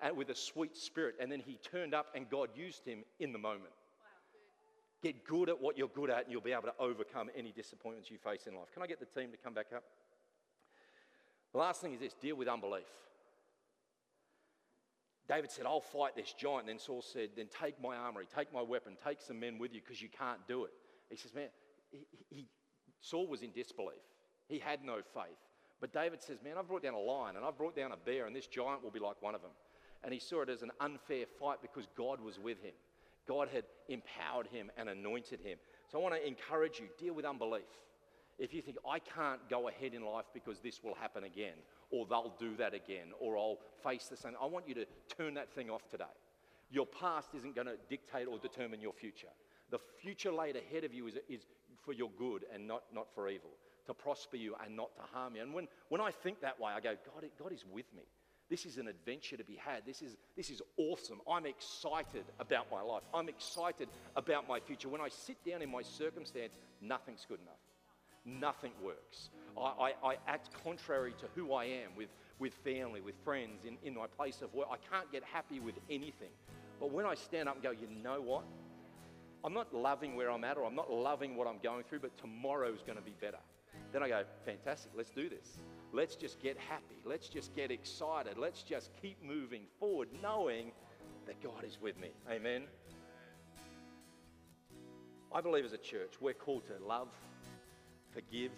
and 0.01 0.15
with 0.15 0.29
a 0.29 0.35
sweet 0.35 0.75
spirit. 0.75 1.15
And 1.19 1.31
then 1.31 1.39
he 1.39 1.57
turned 1.57 1.93
up 1.93 2.07
and 2.15 2.29
God 2.29 2.49
used 2.55 2.85
him 2.85 3.03
in 3.19 3.31
the 3.31 3.39
moment. 3.39 3.73
Get 5.03 5.25
good 5.25 5.49
at 5.49 5.61
what 5.61 5.77
you're 5.77 5.89
good 5.89 6.09
at, 6.09 6.23
and 6.23 6.31
you'll 6.31 6.41
be 6.41 6.51
able 6.51 6.63
to 6.63 6.73
overcome 6.79 7.29
any 7.37 7.51
disappointments 7.51 8.09
you 8.09 8.17
face 8.17 8.47
in 8.47 8.55
life. 8.55 8.71
Can 8.73 8.81
I 8.81 8.87
get 8.87 8.99
the 8.99 9.05
team 9.05 9.29
to 9.31 9.37
come 9.37 9.53
back 9.53 9.67
up? 9.75 9.83
The 11.55 11.61
last 11.61 11.79
thing 11.79 11.93
is 11.93 12.01
this 12.01 12.13
deal 12.13 12.35
with 12.35 12.49
unbelief. 12.49 12.83
David 15.29 15.49
said, 15.49 15.65
I'll 15.65 15.79
fight 15.79 16.13
this 16.13 16.33
giant. 16.33 16.63
And 16.63 16.69
Then 16.69 16.79
Saul 16.79 17.01
said, 17.01 17.29
Then 17.37 17.47
take 17.47 17.81
my 17.81 17.95
armory, 17.95 18.27
take 18.35 18.53
my 18.53 18.61
weapon, 18.61 18.97
take 19.01 19.21
some 19.21 19.39
men 19.39 19.57
with 19.57 19.73
you 19.73 19.79
because 19.79 20.01
you 20.01 20.09
can't 20.09 20.45
do 20.49 20.65
it. 20.65 20.71
He 21.09 21.15
says, 21.15 21.33
Man, 21.33 21.47
he, 21.91 22.07
he, 22.29 22.47
Saul 22.99 23.25
was 23.27 23.41
in 23.41 23.51
disbelief. 23.53 24.03
He 24.49 24.59
had 24.59 24.83
no 24.83 24.97
faith. 25.13 25.39
But 25.79 25.93
David 25.93 26.21
says, 26.21 26.39
Man, 26.43 26.55
I've 26.59 26.67
brought 26.67 26.83
down 26.83 26.93
a 26.93 26.99
lion 26.99 27.37
and 27.37 27.45
I've 27.45 27.57
brought 27.57 27.73
down 27.73 27.93
a 27.93 27.97
bear, 28.05 28.25
and 28.25 28.35
this 28.35 28.47
giant 28.47 28.83
will 28.83 28.91
be 28.91 28.99
like 28.99 29.21
one 29.21 29.33
of 29.33 29.41
them. 29.41 29.51
And 30.03 30.13
he 30.13 30.19
saw 30.19 30.41
it 30.41 30.49
as 30.49 30.61
an 30.61 30.71
unfair 30.81 31.23
fight 31.39 31.59
because 31.61 31.87
God 31.97 32.19
was 32.19 32.37
with 32.37 32.61
him. 32.61 32.73
God 33.29 33.47
had 33.47 33.63
empowered 33.87 34.47
him 34.47 34.71
and 34.75 34.89
anointed 34.89 35.39
him. 35.39 35.57
So 35.89 35.99
I 35.99 36.01
want 36.01 36.15
to 36.15 36.27
encourage 36.27 36.81
you 36.81 36.87
deal 36.99 37.13
with 37.13 37.23
unbelief. 37.23 37.63
If 38.37 38.53
you 38.53 38.61
think, 38.61 38.77
I 38.89 38.99
can't 38.99 39.39
go 39.49 39.69
ahead 39.69 39.93
in 39.93 40.03
life 40.03 40.25
because 40.33 40.59
this 40.59 40.83
will 40.83 40.95
happen 40.95 41.23
again, 41.23 41.53
or 41.89 42.05
they'll 42.05 42.35
do 42.37 42.55
that 42.57 42.73
again, 42.73 43.13
or 43.19 43.37
I'll 43.37 43.59
face 43.83 44.07
the 44.07 44.17
same, 44.17 44.33
I 44.41 44.45
want 44.45 44.67
you 44.67 44.75
to 44.75 44.85
turn 45.15 45.35
that 45.35 45.53
thing 45.53 45.69
off 45.69 45.87
today. 45.89 46.03
Your 46.69 46.85
past 46.85 47.29
isn't 47.35 47.55
going 47.55 47.67
to 47.67 47.77
dictate 47.89 48.27
or 48.27 48.37
determine 48.37 48.81
your 48.81 48.91
future. 48.91 49.27
The 49.71 49.79
future 50.01 50.31
laid 50.31 50.55
ahead 50.57 50.83
of 50.83 50.93
you 50.93 51.07
is, 51.07 51.15
is 51.29 51.45
for 51.83 51.93
your 51.93 52.09
good 52.17 52.45
and 52.53 52.67
not, 52.67 52.83
not 52.93 53.07
for 53.13 53.29
evil, 53.29 53.51
to 53.85 53.93
prosper 53.93 54.35
you 54.35 54.55
and 54.65 54.75
not 54.75 54.95
to 54.95 55.03
harm 55.13 55.35
you. 55.35 55.41
And 55.41 55.53
when, 55.53 55.67
when 55.89 56.01
I 56.01 56.11
think 56.11 56.41
that 56.41 56.59
way, 56.59 56.73
I 56.75 56.81
go, 56.81 56.95
God, 57.05 57.23
God 57.39 57.53
is 57.53 57.63
with 57.71 57.85
me. 57.95 58.03
This 58.49 58.65
is 58.65 58.77
an 58.77 58.87
adventure 58.87 59.37
to 59.37 59.43
be 59.43 59.55
had. 59.55 59.85
This 59.85 60.01
is, 60.01 60.17
this 60.37 60.49
is 60.51 60.61
awesome. 60.77 61.19
I'm 61.29 61.47
excited 61.47 62.25
about 62.39 62.67
my 62.71 62.81
life. 62.81 63.01
I'm 63.13 63.27
excited 63.27 63.89
about 64.15 64.47
my 64.47 64.59
future. 64.59 64.87
When 64.87 65.01
I 65.01 65.09
sit 65.09 65.37
down 65.43 65.63
in 65.63 65.71
my 65.71 65.81
circumstance, 65.81 66.53
nothing's 66.81 67.25
good 67.27 67.39
enough. 67.41 67.57
Nothing 68.25 68.71
works. 68.83 69.29
I, 69.57 69.61
I, 70.03 70.09
I 70.11 70.15
act 70.27 70.49
contrary 70.63 71.13
to 71.19 71.25
who 71.35 71.53
I 71.53 71.65
am 71.65 71.95
with, 71.95 72.09
with 72.39 72.53
family, 72.53 73.01
with 73.01 73.15
friends, 73.23 73.65
in, 73.65 73.77
in 73.83 73.95
my 73.95 74.07
place 74.07 74.41
of 74.41 74.53
work. 74.53 74.67
I 74.71 74.77
can't 74.91 75.11
get 75.11 75.23
happy 75.23 75.59
with 75.59 75.75
anything. 75.89 76.31
But 76.79 76.91
when 76.91 77.05
I 77.05 77.15
stand 77.15 77.47
up 77.47 77.55
and 77.55 77.63
go, 77.63 77.71
you 77.71 77.87
know 78.03 78.21
what? 78.21 78.43
I'm 79.43 79.53
not 79.53 79.73
loving 79.73 80.15
where 80.15 80.31
I'm 80.31 80.43
at 80.43 80.57
or 80.57 80.65
I'm 80.65 80.75
not 80.75 80.91
loving 80.91 81.35
what 81.35 81.47
I'm 81.47 81.59
going 81.61 81.83
through, 81.83 81.99
but 81.99 82.17
tomorrow's 82.17 82.81
going 82.81 82.97
to 82.97 83.03
be 83.03 83.13
better. 83.21 83.37
Then 83.93 84.01
I 84.01 84.09
go, 84.09 84.23
fantastic, 84.43 84.91
let's 84.95 85.11
do 85.11 85.29
this. 85.29 85.57
Let's 85.93 86.15
just 86.15 86.41
get 86.41 86.57
happy. 86.57 86.97
Let's 87.05 87.29
just 87.29 87.55
get 87.55 87.71
excited. 87.71 88.37
Let's 88.37 88.63
just 88.63 88.89
keep 89.01 89.23
moving 89.23 89.61
forward, 89.79 90.09
knowing 90.21 90.71
that 91.27 91.41
God 91.41 91.63
is 91.63 91.79
with 91.79 91.97
me. 91.99 92.09
Amen. 92.29 92.63
I 95.31 95.41
believe 95.41 95.65
as 95.65 95.73
a 95.73 95.77
church, 95.77 96.15
we're 96.19 96.33
called 96.33 96.63
to 96.65 96.85
love, 96.85 97.09
forgive, 98.15 98.51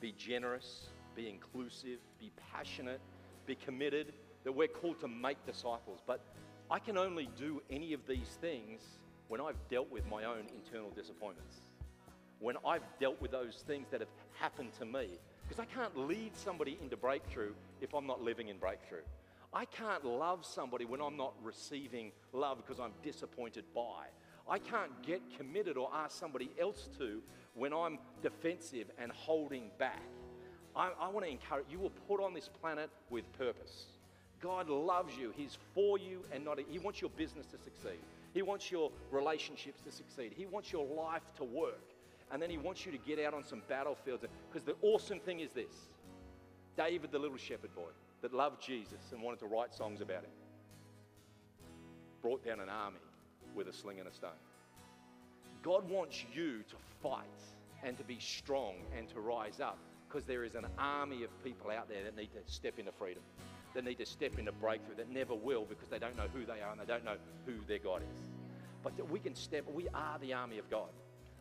be 0.00 0.12
generous, 0.18 0.88
be 1.14 1.28
inclusive, 1.28 1.98
be 2.18 2.32
passionate, 2.52 3.00
be 3.46 3.54
committed, 3.54 4.12
that 4.44 4.52
we're 4.52 4.66
called 4.66 4.98
to 5.00 5.08
make 5.08 5.44
disciples. 5.46 6.00
But 6.04 6.20
I 6.68 6.80
can 6.80 6.98
only 6.98 7.28
do 7.38 7.62
any 7.70 7.92
of 7.92 8.06
these 8.08 8.36
things 8.40 8.80
when 9.28 9.40
I've 9.40 9.56
dealt 9.70 9.90
with 9.90 10.04
my 10.10 10.24
own 10.24 10.46
internal 10.54 10.90
disappointments, 10.90 11.58
when 12.40 12.56
I've 12.66 12.82
dealt 12.98 13.22
with 13.22 13.30
those 13.30 13.62
things 13.66 13.86
that 13.92 14.00
have 14.00 14.10
happened 14.34 14.72
to 14.80 14.84
me 14.84 15.20
because 15.48 15.60
I 15.60 15.64
can't 15.66 15.96
lead 15.96 16.36
somebody 16.36 16.78
into 16.82 16.96
breakthrough 16.96 17.52
if 17.80 17.94
I'm 17.94 18.06
not 18.06 18.22
living 18.22 18.48
in 18.48 18.58
breakthrough. 18.58 19.02
I 19.52 19.66
can't 19.66 20.04
love 20.04 20.46
somebody 20.46 20.86
when 20.86 21.00
I'm 21.00 21.16
not 21.16 21.34
receiving 21.42 22.10
love 22.32 22.58
because 22.58 22.80
I'm 22.80 22.92
disappointed 23.02 23.64
by. 23.74 24.06
I 24.52 24.58
can't 24.58 24.90
get 25.02 25.22
committed 25.38 25.78
or 25.78 25.88
ask 25.94 26.18
somebody 26.18 26.50
else 26.60 26.90
to 26.98 27.22
when 27.54 27.72
I'm 27.72 27.98
defensive 28.20 28.90
and 28.98 29.10
holding 29.10 29.70
back. 29.78 30.02
I, 30.76 30.90
I 31.00 31.08
want 31.08 31.24
to 31.24 31.32
encourage 31.32 31.64
you 31.70 31.78
were 31.78 31.88
put 32.06 32.22
on 32.22 32.34
this 32.34 32.50
planet 32.60 32.90
with 33.08 33.24
purpose. 33.38 33.86
God 34.42 34.68
loves 34.68 35.16
you. 35.16 35.32
He's 35.34 35.56
for 35.74 35.96
you 35.96 36.22
and 36.34 36.44
not, 36.44 36.58
He 36.68 36.78
wants 36.78 37.00
your 37.00 37.08
business 37.16 37.46
to 37.46 37.56
succeed. 37.56 38.02
He 38.34 38.42
wants 38.42 38.70
your 38.70 38.90
relationships 39.10 39.80
to 39.86 39.90
succeed. 39.90 40.34
He 40.36 40.44
wants 40.44 40.70
your 40.70 40.84
life 40.84 41.22
to 41.38 41.44
work 41.44 41.88
and 42.30 42.42
then 42.42 42.50
he 42.50 42.58
wants 42.58 42.84
you 42.84 42.92
to 42.92 42.98
get 42.98 43.18
out 43.24 43.32
on 43.32 43.44
some 43.44 43.62
battlefields. 43.68 44.24
Because 44.50 44.66
the 44.66 44.76
awesome 44.82 45.20
thing 45.20 45.40
is 45.40 45.50
this 45.52 45.74
David, 46.76 47.10
the 47.10 47.18
little 47.18 47.38
shepherd 47.38 47.74
boy 47.74 47.90
that 48.20 48.34
loved 48.34 48.62
Jesus 48.62 49.12
and 49.12 49.22
wanted 49.22 49.40
to 49.40 49.46
write 49.46 49.74
songs 49.74 50.02
about 50.02 50.24
him, 50.24 50.30
brought 52.20 52.44
down 52.44 52.60
an 52.60 52.68
army 52.68 52.98
with 53.54 53.68
a 53.68 53.72
sling 53.72 53.98
and 53.98 54.08
a 54.08 54.12
stone. 54.12 54.30
God 55.62 55.88
wants 55.88 56.24
you 56.34 56.58
to 56.68 56.76
fight 57.02 57.26
and 57.82 57.96
to 57.98 58.04
be 58.04 58.18
strong 58.18 58.74
and 58.96 59.08
to 59.10 59.20
rise 59.20 59.60
up 59.60 59.78
because 60.08 60.26
there 60.26 60.44
is 60.44 60.54
an 60.54 60.66
army 60.78 61.24
of 61.24 61.44
people 61.44 61.70
out 61.70 61.88
there 61.88 62.04
that 62.04 62.16
need 62.16 62.30
to 62.32 62.52
step 62.52 62.78
into 62.78 62.92
freedom, 62.92 63.22
that 63.74 63.84
need 63.84 63.98
to 63.98 64.06
step 64.06 64.38
into 64.38 64.52
breakthrough, 64.52 64.96
that 64.96 65.10
never 65.10 65.34
will 65.34 65.64
because 65.64 65.88
they 65.88 65.98
don't 65.98 66.16
know 66.16 66.26
who 66.34 66.44
they 66.44 66.60
are 66.60 66.72
and 66.72 66.80
they 66.80 66.84
don't 66.84 67.04
know 67.04 67.16
who 67.46 67.54
their 67.66 67.78
God 67.78 68.02
is. 68.02 68.20
But 68.82 69.10
we 69.10 69.20
can 69.20 69.34
step, 69.34 69.64
we 69.72 69.88
are 69.94 70.18
the 70.20 70.34
army 70.34 70.58
of 70.58 70.68
God. 70.68 70.88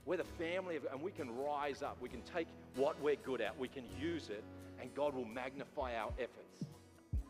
We're 0.06 0.18
the 0.18 0.24
family 0.24 0.78
of, 0.78 0.86
and 0.92 1.02
we 1.02 1.12
can 1.12 1.36
rise 1.36 1.84
up. 1.84 1.98
We 2.02 2.10
can 2.10 2.22
take 2.22 2.48
what 2.76 3.00
we're 3.02 3.16
good 3.16 3.42
at, 3.42 3.58
we 3.58 3.68
can 3.68 3.84
use 4.00 4.30
it, 4.30 4.44
and 4.80 4.94
God 4.96 5.14
will 5.14 5.26
magnify 5.26 5.96
our 5.96 6.12
efforts 6.20 6.66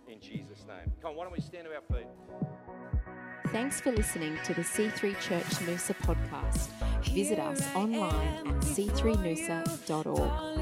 in 0.07 0.19
Jesus' 0.19 0.65
name. 0.67 0.91
Come 1.01 1.11
on, 1.11 1.17
why 1.17 1.23
don't 1.23 1.33
we 1.33 1.41
stand 1.41 1.67
to 1.67 1.73
our 1.73 1.81
feet? 1.81 3.30
Thanks 3.51 3.81
for 3.81 3.91
listening 3.91 4.37
to 4.45 4.53
the 4.53 4.61
C3 4.61 5.19
Church 5.19 5.43
Noosa 5.65 5.93
podcast. 6.05 6.69
Visit 7.13 7.39
us 7.39 7.61
online 7.75 8.47
at 8.47 8.55
c3noosa.org. 8.61 10.60